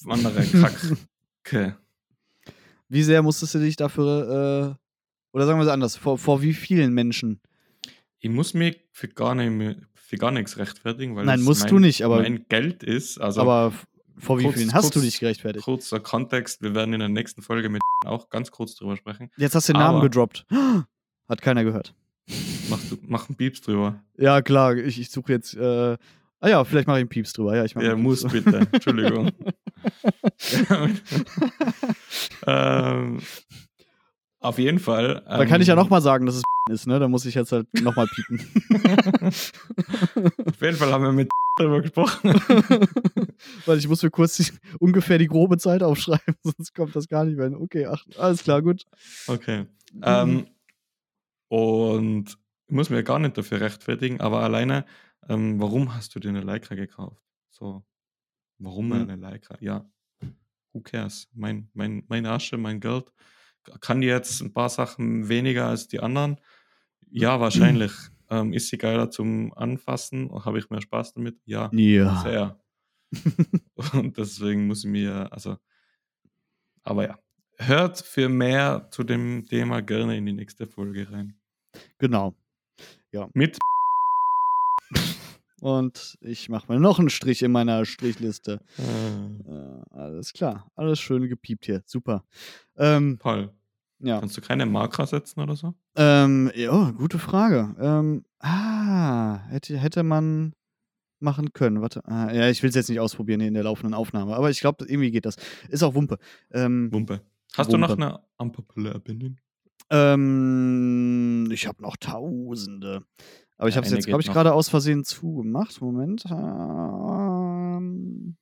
andere 0.06 0.44
Kacke. 1.42 1.76
Wie 2.88 3.02
sehr 3.02 3.22
musstest 3.22 3.54
du 3.54 3.58
dich 3.58 3.76
dafür, 3.76 4.76
äh, 4.76 5.34
oder 5.36 5.46
sagen 5.46 5.58
wir 5.58 5.64
es 5.64 5.70
anders, 5.70 5.96
vor, 5.96 6.18
vor 6.18 6.42
wie 6.42 6.54
vielen 6.54 6.92
Menschen? 6.92 7.40
Ich 8.20 8.30
muss 8.30 8.54
mich 8.54 8.80
für 8.92 9.08
gar, 9.08 9.34
nicht 9.34 9.80
für 9.94 10.16
gar 10.16 10.30
nichts 10.30 10.56
rechtfertigen, 10.56 11.16
weil 11.16 11.24
Nein, 11.24 11.40
es 11.40 11.44
musst 11.44 11.62
mein, 11.64 11.70
du 11.72 11.78
nicht, 11.80 12.02
aber- 12.04 12.22
mein 12.22 12.46
Geld 12.48 12.82
ist. 12.82 13.18
Also 13.18 13.40
aber 13.40 13.72
vor 14.18 14.38
wie 14.38 14.44
kurz- 14.44 14.56
vielen 14.56 14.72
hast 14.72 14.94
du 14.94 15.00
kurz- 15.00 15.04
dich 15.04 15.20
gerechtfertigt? 15.20 15.64
kurzer 15.64 16.00
Kontext, 16.00 16.62
wir 16.62 16.74
werden 16.74 16.94
in 16.94 17.00
der 17.00 17.08
nächsten 17.08 17.42
Folge 17.42 17.68
mit 17.68 17.82
auch 18.04 18.28
ganz 18.30 18.50
kurz 18.50 18.74
drüber 18.74 18.96
sprechen. 18.96 19.30
Jetzt 19.36 19.54
hast 19.54 19.68
du 19.68 19.72
den 19.74 19.80
Namen 19.80 20.00
gedroppt. 20.02 20.46
Hat 21.28 21.42
keiner 21.42 21.64
gehört. 21.64 21.94
Mach, 22.70 22.78
du, 22.88 22.96
mach 23.02 23.28
einen 23.28 23.36
Pieps 23.36 23.60
drüber. 23.60 24.02
Ja, 24.16 24.42
klar, 24.42 24.76
ich, 24.76 24.98
ich 25.00 25.10
suche 25.10 25.32
jetzt. 25.32 25.54
Äh, 25.54 25.96
ah 26.40 26.48
ja, 26.48 26.64
vielleicht 26.64 26.86
mache 26.88 26.98
ich 26.98 27.02
einen 27.02 27.08
Pieps 27.08 27.32
drüber. 27.32 27.56
Ja, 27.56 27.64
ich 27.64 27.74
mach 27.74 27.82
Ja, 27.82 27.94
muss 27.96 28.22
Pieps 28.24 28.44
bitte. 28.44 28.66
Entschuldigung. 28.72 29.30
ähm, 32.46 33.18
auf 34.40 34.58
jeden 34.58 34.78
Fall. 34.78 35.22
Da 35.26 35.44
kann 35.46 35.60
ich 35.60 35.68
ja 35.68 35.74
ähm, 35.74 35.80
nochmal 35.80 36.02
sagen, 36.02 36.26
dass 36.26 36.36
es 36.36 36.42
ist, 36.70 36.86
ne? 36.86 36.98
Da 36.98 37.08
muss 37.08 37.24
ich 37.26 37.34
jetzt 37.34 37.52
halt 37.52 37.66
nochmal 37.82 38.06
piepen. 38.08 38.40
Auf 40.46 40.60
jeden 40.60 40.76
Fall 40.76 40.92
haben 40.92 41.04
wir 41.04 41.12
mit 41.12 41.30
drüber 41.58 41.80
gesprochen. 41.80 42.32
Weil 43.66 43.78
ich 43.78 43.88
muss 43.88 44.02
mir 44.02 44.10
kurz 44.10 44.36
die, 44.36 44.46
ungefähr 44.78 45.18
die 45.18 45.26
grobe 45.28 45.58
Zeit 45.58 45.82
aufschreiben, 45.82 46.34
sonst 46.42 46.74
kommt 46.74 46.94
das 46.96 47.08
gar 47.08 47.24
nicht 47.24 47.36
mehr 47.36 47.46
hin. 47.46 47.54
Okay, 47.56 47.86
ach, 47.86 48.04
alles 48.18 48.42
klar, 48.42 48.62
gut. 48.62 48.84
Okay. 49.26 49.66
Ähm, 50.02 50.46
und 51.48 52.36
ich 52.66 52.74
muss 52.74 52.90
mir 52.90 53.02
gar 53.04 53.18
nicht 53.18 53.38
dafür 53.38 53.60
rechtfertigen, 53.60 54.20
aber 54.20 54.40
alleine, 54.40 54.84
ähm, 55.28 55.60
warum 55.60 55.94
hast 55.94 56.14
du 56.14 56.20
dir 56.20 56.30
eine 56.30 56.40
Leica 56.42 56.74
gekauft? 56.74 57.22
So, 57.50 57.84
warum 58.58 58.86
Mhm. 58.88 58.92
eine 58.94 59.16
Leica? 59.16 59.56
Ja, 59.60 59.88
who 60.72 60.80
cares? 60.80 61.28
Mein, 61.32 61.70
mein, 61.74 62.04
meine 62.08 62.30
Asche, 62.32 62.56
mein 62.58 62.80
Geld. 62.80 63.12
Kann 63.80 64.00
die 64.00 64.06
jetzt 64.08 64.40
ein 64.40 64.52
paar 64.52 64.68
Sachen 64.68 65.28
weniger 65.28 65.66
als 65.66 65.88
die 65.88 66.00
anderen? 66.00 66.40
Ja, 67.10 67.40
wahrscheinlich. 67.40 67.92
ähm, 68.30 68.52
ist 68.52 68.68
sie 68.68 68.78
geiler 68.78 69.10
zum 69.10 69.52
Anfassen? 69.54 70.30
Habe 70.44 70.58
ich 70.58 70.68
mehr 70.70 70.80
Spaß 70.80 71.14
damit? 71.14 71.36
Ja, 71.44 71.70
Ja. 71.72 72.22
sehr. 72.22 72.60
Und 73.92 74.16
deswegen 74.18 74.66
muss 74.66 74.84
ich 74.84 74.90
mir, 74.90 75.32
also, 75.32 75.56
aber 76.82 77.06
ja, 77.06 77.18
hört 77.58 78.00
für 78.00 78.28
mehr 78.28 78.88
zu 78.90 79.04
dem 79.04 79.46
Thema 79.46 79.80
gerne 79.82 80.16
in 80.16 80.26
die 80.26 80.32
nächste 80.32 80.66
Folge 80.66 81.10
rein. 81.10 81.38
Genau. 81.98 82.34
Mit 83.32 83.58
Und 85.60 86.18
ich 86.20 86.48
mache 86.50 86.66
mal 86.68 86.78
noch 86.78 86.98
einen 86.98 87.08
Strich 87.08 87.42
in 87.42 87.50
meiner 87.52 87.84
Strichliste. 87.86 88.60
äh, 88.78 88.82
Äh, 88.82 89.82
alles 89.90 90.32
klar. 90.34 90.70
Alles 90.74 91.00
schön 91.00 91.26
gepiept 91.28 91.64
hier. 91.66 91.82
Super. 91.86 92.24
Ähm, 92.76 93.16
Paul. 93.18 93.50
Ja. 94.00 94.20
Kannst 94.20 94.36
du 94.36 94.40
keine 94.40 94.66
Marker 94.66 95.06
setzen 95.06 95.40
oder 95.40 95.56
so? 95.56 95.74
Ähm, 95.96 96.50
ja, 96.54 96.90
gute 96.92 97.18
Frage. 97.18 97.74
Ähm, 97.80 98.24
ah, 98.40 99.40
hätte, 99.48 99.76
hätte 99.78 100.02
man. 100.02 100.52
machen 101.18 101.54
können. 101.54 101.80
Warte, 101.80 102.04
ah, 102.06 102.30
ja, 102.32 102.48
ich 102.50 102.62
will 102.62 102.68
es 102.68 102.76
jetzt 102.76 102.90
nicht 102.90 103.00
ausprobieren 103.00 103.40
hier 103.40 103.48
in 103.48 103.54
der 103.54 103.64
laufenden 103.64 103.94
Aufnahme, 103.94 104.36
aber 104.36 104.50
ich 104.50 104.60
glaube, 104.60 104.84
irgendwie 104.86 105.10
geht 105.10 105.24
das. 105.24 105.36
Ist 105.70 105.82
auch 105.82 105.94
Wumpe. 105.94 106.18
Ähm, 106.52 106.92
Wumpe. 106.92 107.22
Hast 107.56 107.72
Wumpe. 107.72 107.72
du 107.72 107.78
noch 107.78 107.96
eine 107.96 108.20
unpopular 108.36 108.94
opinion? 108.96 109.40
ähm, 109.88 111.48
ich 111.50 111.66
habe 111.66 111.82
noch 111.82 111.96
Tausende. 111.96 113.02
Aber 113.56 113.68
ich 113.70 113.74
Ja, 113.74 113.78
habe 113.78 113.86
es 113.86 113.94
jetzt, 113.94 114.06
glaube 114.06 114.20
ich, 114.20 114.30
gerade 114.30 114.52
aus 114.52 114.68
Versehen 114.68 115.04
zugemacht. 115.04 115.80
Moment. 115.80 116.26
Ähm, 116.30 118.36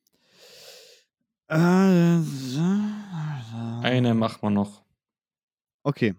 äh, 1.49 2.19
Eine 3.83 4.15
machen 4.15 4.39
wir 4.43 4.51
noch. 4.51 4.84
Okay. 5.85 6.15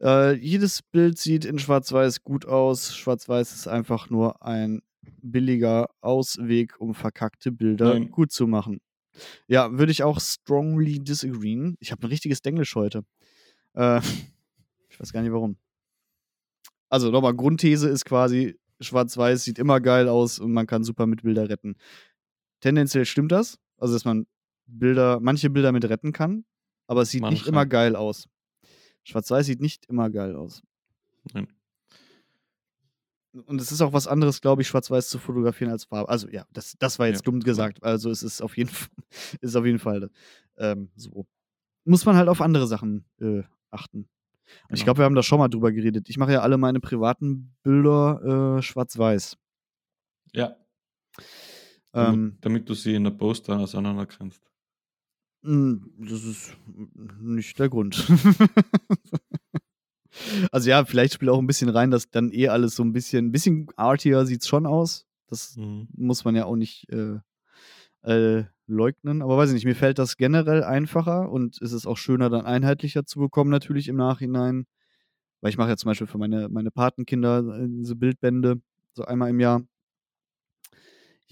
Äh, 0.00 0.34
jedes 0.34 0.82
Bild 0.82 1.18
sieht 1.18 1.44
in 1.44 1.58
Schwarz-Weiß 1.58 2.22
gut 2.22 2.46
aus. 2.46 2.94
Schwarz-Weiß 2.96 3.54
ist 3.54 3.68
einfach 3.68 4.10
nur 4.10 4.42
ein 4.42 4.82
billiger 5.22 5.88
Ausweg, 6.00 6.80
um 6.80 6.94
verkackte 6.94 7.52
Bilder 7.52 7.94
Nein. 7.94 8.10
gut 8.10 8.32
zu 8.32 8.46
machen. 8.46 8.80
Ja, 9.46 9.78
würde 9.78 9.92
ich 9.92 10.02
auch 10.02 10.20
strongly 10.20 10.98
disagreeen. 10.98 11.76
Ich 11.80 11.92
habe 11.92 12.06
ein 12.06 12.10
richtiges 12.10 12.42
Denglisch 12.42 12.74
heute. 12.74 13.04
Äh, 13.74 14.00
ich 14.88 14.98
weiß 14.98 15.12
gar 15.12 15.22
nicht 15.22 15.32
warum. 15.32 15.56
Also 16.88 17.10
nochmal, 17.10 17.34
Grundthese 17.34 17.88
ist 17.88 18.04
quasi, 18.04 18.58
Schwarz-Weiß 18.80 19.44
sieht 19.44 19.58
immer 19.58 19.80
geil 19.80 20.08
aus 20.08 20.38
und 20.38 20.52
man 20.52 20.66
kann 20.66 20.82
super 20.82 21.06
mit 21.06 21.22
Bilder 21.22 21.48
retten. 21.48 21.76
Tendenziell 22.60 23.04
stimmt 23.04 23.32
das. 23.32 23.58
Also, 23.76 23.94
dass 23.94 24.04
man 24.04 24.26
Bilder, 24.66 25.20
manche 25.20 25.50
Bilder 25.50 25.72
mit 25.72 25.84
retten 25.84 26.12
kann, 26.12 26.44
aber 26.86 27.02
es 27.02 27.10
sieht 27.10 27.22
nicht 27.22 27.30
Manche. 27.30 27.48
immer 27.48 27.66
geil 27.66 27.96
aus. 27.96 28.28
Schwarz-Weiß 29.04 29.46
sieht 29.46 29.60
nicht 29.60 29.86
immer 29.86 30.10
geil 30.10 30.36
aus. 30.36 30.62
Nein. 31.32 31.48
Und 33.46 33.60
es 33.60 33.70
ist 33.70 33.80
auch 33.80 33.92
was 33.92 34.08
anderes, 34.08 34.40
glaube 34.40 34.62
ich, 34.62 34.68
Schwarz-Weiß 34.68 35.08
zu 35.08 35.18
fotografieren 35.18 35.70
als 35.70 35.84
Farbe. 35.84 36.08
Also 36.08 36.28
ja, 36.28 36.44
das, 36.52 36.74
das 36.78 36.98
war 36.98 37.06
jetzt 37.06 37.20
Ja, 37.20 37.24
dumm 37.30 37.40
gesagt. 37.40 37.82
Also 37.82 38.10
es 38.10 38.22
ist 38.24 38.40
auf 38.42 38.56
jeden 38.56 38.70
Fall, 38.70 38.88
ist 39.40 39.54
auf 39.56 39.64
jeden 39.64 39.78
Fall 39.78 40.10
ähm, 40.58 40.90
so. 40.96 41.26
Muss 41.84 42.04
man 42.04 42.16
halt 42.16 42.28
auf 42.28 42.40
andere 42.40 42.66
Sachen 42.66 43.04
äh, 43.20 43.42
achten. 43.70 43.98
Und 44.00 44.08
ich 44.74 44.80
Genau. 44.80 44.84
glaube, 44.86 44.98
wir 44.98 45.04
haben 45.04 45.14
da 45.14 45.22
schon 45.22 45.38
mal 45.38 45.48
drüber 45.48 45.70
geredet. 45.70 46.08
Ich 46.08 46.18
mache 46.18 46.32
ja 46.32 46.40
alle 46.40 46.58
meine 46.58 46.80
privaten 46.80 47.54
Bilder 47.62 48.56
äh, 48.58 48.62
schwarz-weiß. 48.62 49.36
Ja. 50.34 50.56
Ähm, 51.92 52.36
damit, 52.40 52.44
damit 52.44 52.68
du 52.68 52.74
sie 52.74 52.94
in 52.94 53.04
der 53.04 53.10
Poster 53.12 53.58
auseinandergrenzt. 53.60 54.42
Mm, 54.42 54.49
Das 55.42 56.24
ist 56.24 56.56
nicht 57.20 57.58
der 57.58 57.68
Grund. 57.68 58.06
also 60.52 60.70
ja, 60.70 60.84
vielleicht 60.84 61.14
spielt 61.14 61.30
auch 61.30 61.38
ein 61.38 61.46
bisschen 61.46 61.68
rein, 61.68 61.90
dass 61.90 62.10
dann 62.10 62.32
eh 62.32 62.48
alles 62.48 62.74
so 62.74 62.82
ein 62.82 62.92
bisschen, 62.92 63.26
ein 63.26 63.32
bisschen 63.32 63.68
artiger 63.76 64.26
sieht 64.26 64.42
es 64.42 64.48
schon 64.48 64.66
aus. 64.66 65.06
Das 65.28 65.56
Mhm. 65.56 65.88
muss 65.96 66.24
man 66.24 66.34
ja 66.34 66.44
auch 66.44 66.56
nicht 66.56 66.88
äh, 66.90 67.18
äh, 68.02 68.44
leugnen. 68.66 69.22
Aber 69.22 69.36
weiß 69.36 69.50
ich 69.50 69.54
nicht, 69.54 69.64
mir 69.64 69.76
fällt 69.76 69.98
das 69.98 70.16
generell 70.16 70.64
einfacher 70.64 71.30
und 71.30 71.60
es 71.62 71.72
ist 71.72 71.86
auch 71.86 71.96
schöner, 71.96 72.30
dann 72.30 72.46
einheitlicher 72.46 73.04
zu 73.04 73.20
bekommen, 73.20 73.50
natürlich 73.50 73.88
im 73.88 73.96
Nachhinein. 73.96 74.66
Weil 75.40 75.50
ich 75.50 75.58
mache 75.58 75.70
ja 75.70 75.76
zum 75.76 75.88
Beispiel 75.90 76.06
für 76.06 76.18
meine, 76.18 76.48
meine 76.48 76.70
Patenkinder 76.70 77.38
äh, 77.60 77.66
diese 77.68 77.96
Bildbände, 77.96 78.60
so 78.94 79.04
einmal 79.04 79.30
im 79.30 79.40
Jahr. 79.40 79.62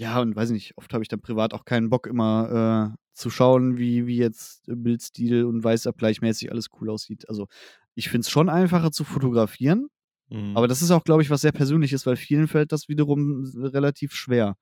Ja, 0.01 0.21
und 0.21 0.37
weiß 0.37 0.51
ich 0.51 0.55
nicht, 0.55 0.77
oft 0.79 0.93
habe 0.95 1.03
ich 1.03 1.09
dann 1.09 1.21
privat 1.21 1.53
auch 1.55 1.65
keinen 1.65 1.91
Bock, 1.91 2.07
immer 2.07 2.93
äh, 2.95 2.97
zu 3.15 3.31
schauen, 3.31 3.79
wie, 3.79 4.07
wie 4.07 4.17
jetzt 4.17 4.63
Bildstil 4.69 5.45
und 5.45 5.65
Weißabgleichmäßig 5.65 6.53
alles 6.53 6.69
cool 6.81 6.91
aussieht. 6.91 7.29
Also 7.29 7.49
ich 7.97 8.09
finde 8.09 8.21
es 8.21 8.31
schon 8.31 8.49
einfacher 8.49 8.93
zu 8.93 9.05
fotografieren, 9.05 9.89
Mhm. 10.31 10.57
aber 10.57 10.69
das 10.69 10.83
ist 10.83 10.91
auch, 10.91 11.05
glaube 11.05 11.23
ich, 11.23 11.31
was 11.31 11.41
sehr 11.41 11.53
Persönliches, 11.53 12.05
weil 12.05 12.17
vielen 12.17 12.49
fällt 12.49 12.71
das 12.71 12.89
wiederum 12.89 13.45
s- 13.45 13.57
relativ 13.57 14.13
schwer. 14.15 14.57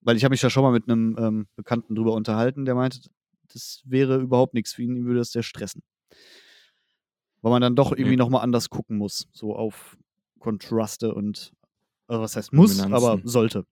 Weil 0.00 0.16
ich 0.16 0.24
habe 0.24 0.32
mich 0.32 0.40
da 0.40 0.50
schon 0.50 0.62
mal 0.62 0.72
mit 0.72 0.88
einem 0.88 1.16
ähm, 1.18 1.46
Bekannten 1.56 1.94
drüber 1.94 2.12
unterhalten, 2.14 2.64
der 2.64 2.74
meinte, 2.74 3.00
das 3.52 3.82
wäre 3.84 4.18
überhaupt 4.20 4.54
nichts 4.54 4.72
für 4.74 4.82
ihn, 4.82 4.96
ihm 4.96 5.06
würde 5.06 5.18
das 5.20 5.32
sehr 5.32 5.42
stressen. 5.42 5.82
Weil 7.40 7.50
man 7.52 7.62
dann 7.62 7.76
doch 7.76 7.92
irgendwie 7.92 8.10
Nee. 8.10 8.16
nochmal 8.16 8.42
anders 8.42 8.68
gucken 8.70 8.96
muss, 8.98 9.28
so 9.32 9.54
auf 9.54 9.96
Kontraste 10.38 11.14
und, 11.14 11.52
also 12.08 12.22
was 12.22 12.34
heißt 12.36 12.52
muss, 12.52 12.80
aber 12.80 13.20
sollte. 13.24 13.64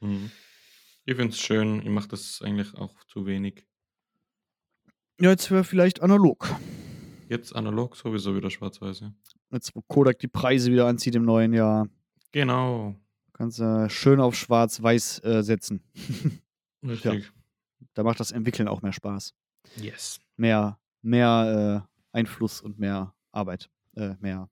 Mhm. 0.00 0.30
Ich 1.06 1.14
finde 1.16 1.32
es 1.34 1.38
schön, 1.40 1.80
ich 1.82 1.88
mache 1.90 2.08
das 2.08 2.40
eigentlich 2.42 2.74
auch 2.74 2.92
zu 3.04 3.26
wenig. 3.26 3.66
Ja, 5.20 5.30
jetzt 5.30 5.50
wäre 5.50 5.62
vielleicht 5.64 6.02
analog. 6.02 6.48
Jetzt 7.28 7.54
analog 7.54 7.96
sowieso 7.96 8.34
wieder 8.34 8.50
schwarz-weiß. 8.50 9.00
Ja. 9.00 9.12
Jetzt, 9.52 9.74
wo 9.76 9.82
Kodak 9.82 10.18
die 10.18 10.28
Preise 10.28 10.72
wieder 10.72 10.86
anzieht 10.86 11.14
im 11.14 11.24
neuen 11.24 11.52
Jahr, 11.52 11.88
Genau. 12.32 12.96
kannst 13.32 13.60
du 13.60 13.88
schön 13.90 14.18
auf 14.18 14.34
schwarz-weiß 14.34 15.22
äh, 15.24 15.42
setzen. 15.42 15.82
Richtig. 16.82 17.30
Da 17.94 18.02
macht 18.02 18.18
das 18.18 18.32
Entwickeln 18.32 18.66
auch 18.66 18.82
mehr 18.82 18.92
Spaß. 18.92 19.34
Yes. 19.76 20.20
mehr, 20.36 20.78
mehr 21.02 21.86
äh, 22.12 22.16
Einfluss 22.16 22.60
und 22.60 22.78
mehr 22.78 23.14
Arbeit. 23.30 23.70
Äh, 23.94 24.14
mehr, 24.20 24.48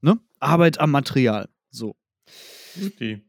ne? 0.00 0.18
Arbeit 0.40 0.80
am 0.80 0.90
Material. 0.90 1.48
So. 1.70 1.96
Guti. 2.80 3.24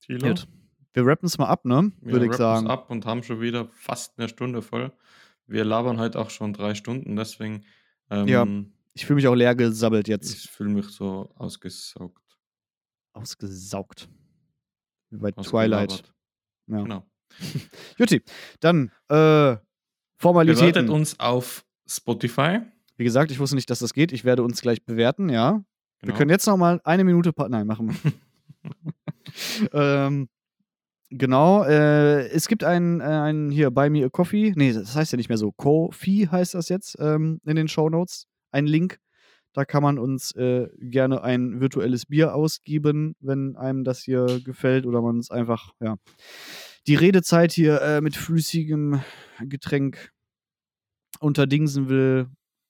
Thilo, 0.00 0.28
Gut. 0.28 0.46
Wir 0.92 1.06
rappen 1.06 1.26
es 1.26 1.36
mal 1.38 1.46
ab, 1.48 1.64
ne? 1.64 1.92
wir 2.00 2.12
Würde 2.12 2.26
ich 2.26 2.32
sagen. 2.34 2.68
ab 2.68 2.90
und 2.90 3.04
haben 3.04 3.22
schon 3.22 3.40
wieder 3.40 3.68
fast 3.72 4.18
eine 4.18 4.28
Stunde 4.28 4.62
voll. 4.62 4.92
Wir 5.46 5.64
labern 5.64 5.98
heute 6.00 6.18
auch 6.18 6.30
schon 6.30 6.52
drei 6.54 6.74
Stunden, 6.74 7.16
deswegen 7.16 7.64
ähm, 8.10 8.26
Ja. 8.28 8.46
Ich 8.94 9.04
fühle 9.04 9.16
mich 9.16 9.28
auch 9.28 9.34
leer 9.34 9.54
gesabbelt 9.54 10.08
jetzt. 10.08 10.32
ich 10.32 10.50
fühle 10.50 10.70
mich 10.70 10.86
so 10.86 11.30
ausgesaugt. 11.36 12.22
Ausgesaugt. 13.12 14.08
Wie 15.10 15.18
bei 15.18 15.32
Twilight. 15.32 16.02
Ja. 16.66 16.82
Genau. 16.82 17.06
Jutti, 17.98 18.22
dann 18.60 18.90
äh, 19.08 19.56
Formalitäten. 20.18 20.72
Bewertet 20.72 20.88
uns 20.90 21.20
auf 21.20 21.64
Spotify. 21.86 22.60
Wie 22.96 23.04
gesagt, 23.04 23.30
ich 23.30 23.38
wusste 23.38 23.56
nicht, 23.56 23.68
dass 23.68 23.80
das 23.80 23.92
geht. 23.92 24.12
Ich 24.12 24.24
werde 24.24 24.42
uns 24.42 24.62
gleich 24.62 24.82
bewerten, 24.84 25.28
ja. 25.28 25.62
Wir 26.00 26.08
Genau. 26.08 26.16
können 26.16 26.30
jetzt 26.30 26.46
noch 26.46 26.56
mal 26.56 26.80
eine 26.84 27.04
Minute. 27.04 27.32
Nein, 27.48 27.66
machen 27.66 27.88
wir. 27.88 28.12
ähm, 29.72 30.28
genau. 31.10 31.64
Äh, 31.64 32.28
es 32.28 32.48
gibt 32.48 32.64
einen, 32.64 33.00
äh, 33.00 33.04
einen 33.04 33.50
hier 33.50 33.70
Me 33.70 34.04
a 34.04 34.08
Coffee. 34.08 34.52
Nee, 34.56 34.72
das 34.72 34.94
heißt 34.94 35.12
ja 35.12 35.16
nicht 35.16 35.28
mehr 35.28 35.38
so. 35.38 35.52
Kofi 35.52 36.28
heißt 36.30 36.54
das 36.54 36.68
jetzt 36.68 36.96
ähm, 37.00 37.40
in 37.44 37.56
den 37.56 37.68
Show 37.68 37.88
Notes. 37.88 38.26
Ein 38.50 38.66
Link. 38.66 38.98
Da 39.52 39.64
kann 39.64 39.82
man 39.82 39.98
uns 39.98 40.32
äh, 40.32 40.68
gerne 40.78 41.22
ein 41.22 41.60
virtuelles 41.60 42.04
Bier 42.04 42.34
ausgeben, 42.34 43.16
wenn 43.20 43.56
einem 43.56 43.84
das 43.84 44.02
hier 44.02 44.26
gefällt 44.44 44.84
oder 44.84 45.00
man 45.00 45.18
es 45.18 45.30
einfach, 45.30 45.72
ja, 45.80 45.96
die 46.86 46.94
Redezeit 46.94 47.52
hier 47.52 47.80
äh, 47.80 48.00
mit 48.02 48.16
flüssigem 48.16 49.00
Getränk 49.40 50.12
unterdingsen 51.20 51.88
will. 51.88 52.28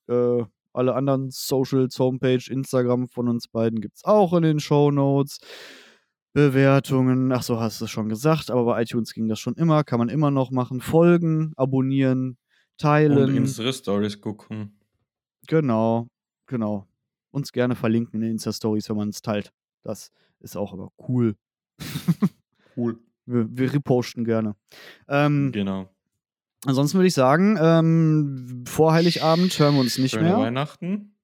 Äh, 0.09 0.45
alle 0.73 0.95
anderen 0.95 1.31
Socials, 1.31 1.99
Homepage, 1.99 2.45
Instagram 2.49 3.09
von 3.09 3.29
uns 3.29 3.49
beiden 3.49 3.81
gibt 3.81 3.97
es 3.97 4.05
auch 4.05 4.33
in 4.35 4.43
den 4.43 4.61
Show 4.61 4.91
Notes. 4.91 5.41
Bewertungen, 6.37 7.33
ach 7.33 7.43
so, 7.43 7.59
hast 7.61 7.81
du 7.81 7.87
es 7.87 7.91
schon 7.91 8.11
gesagt, 8.11 8.51
aber 8.51 8.67
bei 8.67 8.83
iTunes 8.83 9.15
ging 9.15 9.27
das 9.27 9.41
schon 9.41 9.55
immer, 9.55 9.85
kann 9.85 9.99
man 9.99 10.11
immer 10.11 10.31
noch 10.31 10.51
machen. 10.51 10.83
Folgen, 10.83 11.55
abonnieren, 11.57 12.29
Und 12.29 12.37
teilen. 12.77 13.39
unsere 13.39 13.73
Stories 13.73 14.21
gucken. 14.21 14.79
Genau, 15.47 16.09
genau. 16.47 16.87
Uns 17.31 17.53
gerne 17.53 17.75
verlinken 17.75 18.21
in 18.21 18.33
Insta-Stories, 18.33 18.87
wenn 18.91 18.97
man 18.99 19.09
es 19.09 19.23
teilt. 19.23 19.51
Das 19.83 20.11
ist 20.41 20.57
auch 20.59 20.75
aber 20.75 20.91
cool. 21.09 21.37
Cool. 22.77 22.99
Wir, 23.29 23.49
wir 23.51 23.73
reposten 23.73 24.25
gerne. 24.25 24.55
Ähm, 25.09 25.51
Genau. 25.53 25.89
ansonsten 26.65 26.99
würde 26.99 27.09
ich 27.09 27.15
sagen, 27.15 27.59
ähm, 27.61 28.63
vor 28.69 28.93
Heiligabend 28.93 29.59
hören 29.59 29.75
wir 29.75 29.81
uns 29.81 29.99
nicht 29.99 30.13
Schöne 30.13 30.27
mehr. 30.27 30.39
Weihnachten. 30.39 31.17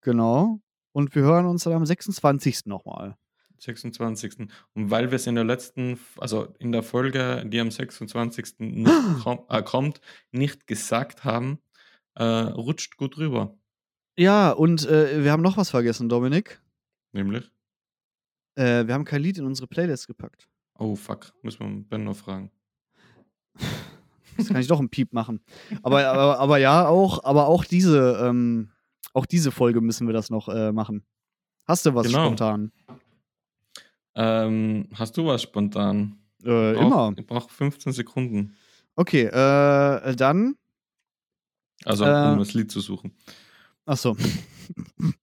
Genau. 0.00 0.58
Und 0.90 1.14
wir 1.14 1.22
hören 1.22 1.46
uns 1.46 1.62
dann 1.62 1.74
am 1.74 1.86
26. 1.86 2.66
nochmal. 2.66 3.16
26. 3.64 4.48
Und 4.74 4.90
weil 4.90 5.10
wir 5.10 5.16
es 5.16 5.26
in 5.26 5.34
der 5.34 5.44
letzten, 5.44 5.98
also 6.18 6.54
in 6.58 6.70
der 6.72 6.82
Folge, 6.82 7.44
die 7.46 7.58
am 7.60 7.70
26. 7.70 8.54
nicht 8.60 8.92
komm, 9.22 9.40
äh, 9.48 9.62
kommt, 9.62 10.00
nicht 10.30 10.66
gesagt 10.66 11.24
haben, 11.24 11.58
äh, 12.14 12.22
rutscht 12.24 12.96
gut 12.96 13.18
rüber. 13.18 13.56
Ja, 14.16 14.50
und 14.52 14.86
äh, 14.86 15.24
wir 15.24 15.32
haben 15.32 15.42
noch 15.42 15.56
was 15.56 15.70
vergessen, 15.70 16.08
Dominik. 16.08 16.60
Nämlich, 17.12 17.50
Äh, 18.56 18.86
wir 18.86 18.94
haben 18.94 19.04
kein 19.04 19.22
Lied 19.22 19.38
in 19.38 19.44
unsere 19.44 19.66
Playlist 19.66 20.06
gepackt. 20.06 20.48
oh 20.78 20.94
fuck, 20.94 21.32
müssen 21.42 21.60
wir 21.60 21.84
Ben 21.88 22.04
noch 22.04 22.16
fragen. 22.16 22.50
Das 24.36 24.48
kann 24.48 24.56
ich 24.60 24.66
doch 24.66 24.80
einen 24.80 24.88
Piep 24.90 25.12
machen. 25.12 25.40
Aber, 25.82 26.04
aber, 26.06 26.38
aber 26.40 26.58
ja, 26.58 26.88
auch, 26.88 27.22
aber 27.24 27.46
auch 27.46 27.64
diese, 27.64 28.18
ähm, 28.22 28.70
auch 29.12 29.26
diese 29.26 29.52
Folge 29.52 29.80
müssen 29.80 30.06
wir 30.08 30.12
das 30.14 30.28
noch 30.30 30.48
äh, 30.48 30.72
machen. 30.72 31.04
Hast 31.66 31.86
du 31.86 31.94
was 31.94 32.06
Genau. 32.08 32.24
spontan? 32.26 32.72
Ähm, 34.16 34.88
hast 34.94 35.16
du 35.16 35.26
was 35.26 35.42
spontan? 35.42 36.18
Äh, 36.44 36.72
Ich 36.72 36.78
brauch- 36.78 36.86
immer. 36.86 37.14
Ich 37.18 37.26
brauche 37.26 37.52
15 37.52 37.92
Sekunden. 37.92 38.56
Okay, 38.96 39.24
äh, 39.24 40.14
dann. 40.16 40.56
Also, 41.84 42.04
Äh, 42.04 42.32
um 42.32 42.38
das 42.38 42.54
Lied 42.54 42.70
zu 42.70 42.80
suchen. 42.80 43.12
Achso. 43.86 44.16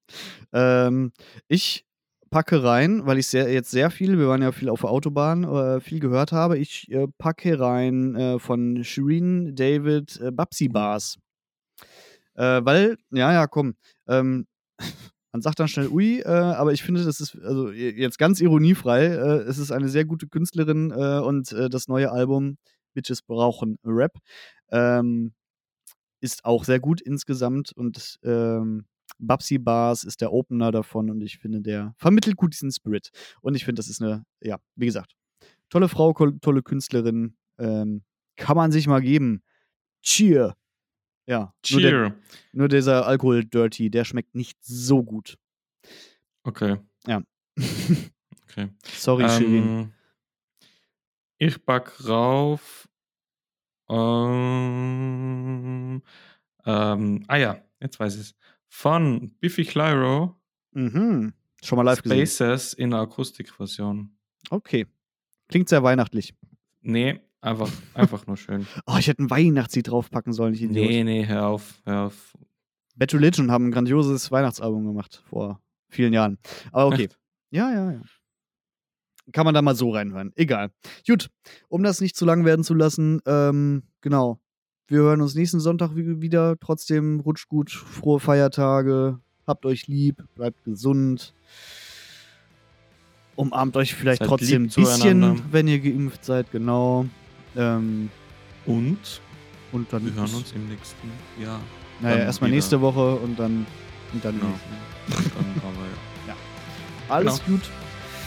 ähm, 0.54 1.12
ich 1.48 1.86
packe 2.30 2.64
rein, 2.64 3.06
weil 3.06 3.18
ich 3.18 3.28
sehr, 3.28 3.52
jetzt 3.52 3.72
sehr 3.72 3.90
viel, 3.92 4.18
wir 4.20 4.28
waren 4.28 4.42
ja 4.42 4.52
viel 4.52 4.70
auf 4.70 4.82
der 4.82 4.90
Autobahn, 4.90 5.44
äh, 5.44 5.80
viel 5.82 6.00
gehört 6.00 6.32
habe. 6.32 6.58
Ich 6.58 6.90
äh, 6.92 7.08
packe 7.18 7.60
rein 7.60 8.16
äh, 8.16 8.40
von 8.40 8.84
Shireen 8.84 9.56
David 9.56 10.20
äh, 10.22 10.32
Babsi 10.32 10.68
Bars. 10.70 11.18
Äh, 12.36 12.62
weil, 12.64 12.98
ja, 13.12 13.34
ja, 13.34 13.48
komm, 13.48 13.76
ähm, 14.08 14.48
man 15.32 15.42
sagt 15.42 15.60
dann 15.60 15.68
schnell 15.68 15.88
ui, 15.88 16.20
äh, 16.20 16.28
aber 16.28 16.74
ich 16.74 16.84
finde, 16.84 17.04
das 17.04 17.20
ist, 17.20 17.38
also 17.42 17.72
jetzt 17.72 18.18
ganz 18.18 18.42
ironiefrei, 18.42 19.06
äh, 19.06 19.40
es 19.44 19.58
ist 19.58 19.72
eine 19.72 19.90
sehr 19.90 20.06
gute 20.06 20.28
Künstlerin 20.28 20.92
äh, 20.92 21.20
und 21.20 21.52
äh, 21.52 21.70
das 21.70 21.88
neue 21.88 22.12
Album 22.12 22.58
Bitches 22.94 23.22
brauchen 23.22 23.78
Rap 23.86 24.18
ähm, 24.70 25.34
ist 26.20 26.46
auch 26.46 26.64
sehr 26.64 26.80
gut 26.80 27.02
insgesamt 27.02 27.72
und 27.72 28.20
ähm, 28.24 28.86
Babsi 29.20 29.58
Bars 29.58 30.04
ist 30.04 30.22
der 30.22 30.34
Opener 30.34 30.72
davon 30.72 31.10
und 31.10 31.22
ich 31.22 31.38
finde, 31.38 31.62
der 31.62 31.94
vermittelt 31.98 32.38
gut 32.38 32.54
diesen 32.54 32.72
Spirit. 32.72 33.12
Und 33.42 33.56
ich 33.56 33.66
finde, 33.66 33.80
das 33.80 33.90
ist 33.90 34.02
eine, 34.02 34.24
ja, 34.42 34.58
wie 34.76 34.86
gesagt, 34.86 35.16
tolle 35.70 35.90
Frau, 35.90 36.14
tolle 36.14 36.64
Künstlerin. 36.64 37.36
Ähm, 37.60 38.04
kann 38.36 38.58
man 38.58 38.72
sich 38.72 38.88
mal 38.88 39.02
geben. 39.02 39.44
Cheer. 40.02 40.56
Ja. 41.26 41.54
Cheer. 41.64 41.80
Nur, 41.80 42.10
der, 42.10 42.16
nur 42.54 42.68
dieser 42.68 43.06
Alkohol 43.06 43.46
Dirty, 43.46 43.90
der 43.90 44.06
schmeckt 44.06 44.36
nicht 44.36 44.58
so 44.64 45.04
gut. 45.04 45.38
Okay. 46.44 46.78
Ja. 47.08 47.22
okay. 48.44 48.70
Sorry, 48.84 49.30
Shirin. 49.30 49.68
Ähm, 49.68 49.94
ich 51.38 51.64
pack 51.66 52.08
rauf. 52.08 52.88
Ähm, 53.90 54.82
ähm, 56.66 57.24
ah 57.28 57.38
ja, 57.38 57.62
jetzt 57.80 58.00
weiß 58.00 58.16
ich 58.16 58.22
es. 58.22 58.34
Von 58.68 59.32
Biffy 59.40 59.66
Clyro. 59.66 60.40
Mhm. 60.72 61.34
Schon 61.64 61.76
mal 61.76 61.84
live 61.84 62.02
gesehen. 62.02 62.26
Spaces 62.26 62.74
in 62.74 62.92
der 62.92 63.02
Akustikversion. 63.02 64.16
Okay. 64.50 64.88
Klingt 65.48 65.70
sehr 65.70 65.84
weihnachtlich. 65.84 66.34
Nee, 66.82 67.20
einfach, 67.42 67.70
einfach 67.94 68.28
nur 68.28 68.38
schön. 68.38 68.68
Oh, 68.86 68.96
ich 68.98 69.08
hätte 69.08 69.24
ein 69.24 69.30
Weihnachtslied 69.30 69.90
draufpacken 69.90 70.34
sollen. 70.34 70.54
Ich 70.54 70.62
Idiot. 70.62 70.90
Nee, 70.90 71.04
nee, 71.04 71.26
hör 71.26 71.48
auf, 71.48 71.82
hör 71.86 72.08
auf. 72.08 72.38
Bad 72.96 73.14
Religion 73.14 73.52
haben 73.52 73.68
ein 73.68 73.72
grandioses 73.72 74.32
Weihnachtsalbum 74.32 74.86
gemacht 74.86 75.24
vor 75.30 75.60
vielen 75.90 76.14
Jahren. 76.14 76.38
Aber 76.72 76.88
okay. 76.88 77.10
ja, 77.50 77.72
ja, 77.72 77.92
ja. 77.92 78.02
Kann 79.32 79.46
man 79.46 79.54
da 79.54 79.62
mal 79.62 79.76
so 79.76 79.92
reinhören. 79.92 80.34
Egal. 80.36 80.72
Gut, 81.08 81.30
um 81.70 81.84
das 81.84 82.02
nicht 82.02 82.16
zu 82.16 82.26
lang 82.26 82.44
werden 82.44 82.64
zu 82.64 82.74
lassen, 82.74 83.22
ähm, 83.26 83.84
genau. 84.02 84.40
Wir 84.88 85.00
hören 85.00 85.22
uns 85.22 85.36
nächsten 85.36 85.62
Sonntag 85.62 85.96
wieder. 85.96 86.58
Trotzdem 86.60 87.22
rutscht 87.22 87.48
gut, 87.48 87.72
frohe 87.72 88.20
Feiertage, 88.20 89.20
habt 89.48 89.66
euch 89.66 89.88
lieb, 89.88 90.24
bleibt 90.36 90.64
gesund. 90.66 91.34
Umarmt 93.36 93.78
euch 93.78 93.96
vielleicht 93.96 94.20
Seid 94.20 94.28
trotzdem 94.28 94.64
ein 94.64 94.68
bisschen, 94.68 95.42
wenn 95.52 95.68
ihr 95.68 95.80
geimpft 95.80 96.26
seid, 96.26 96.52
genau. 96.52 97.06
Ähm, 97.56 98.10
Und 98.66 99.22
und 99.72 99.92
dann 99.94 100.06
wir 100.06 100.14
hören 100.14 100.34
uns 100.34 100.52
im 100.52 100.68
nächsten 100.68 101.10
Jahr. 101.42 101.60
Naja, 102.02 102.18
erstmal 102.26 102.50
wieder. 102.50 102.56
nächste 102.56 102.82
Woche 102.82 103.16
und 103.16 103.40
dann, 103.40 103.66
und 104.14 104.24
dann 104.26 104.40
Genau. 104.40 104.54
Dann 105.08 105.62
aber 105.64 105.86
ja. 106.28 106.36
Alles 107.16 107.44
gut. 107.46 107.62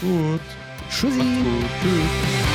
Gut. 0.01 0.41
Tschüssi. 0.91 1.19
Gut. 1.19 1.71
Tschüss. 1.83 2.54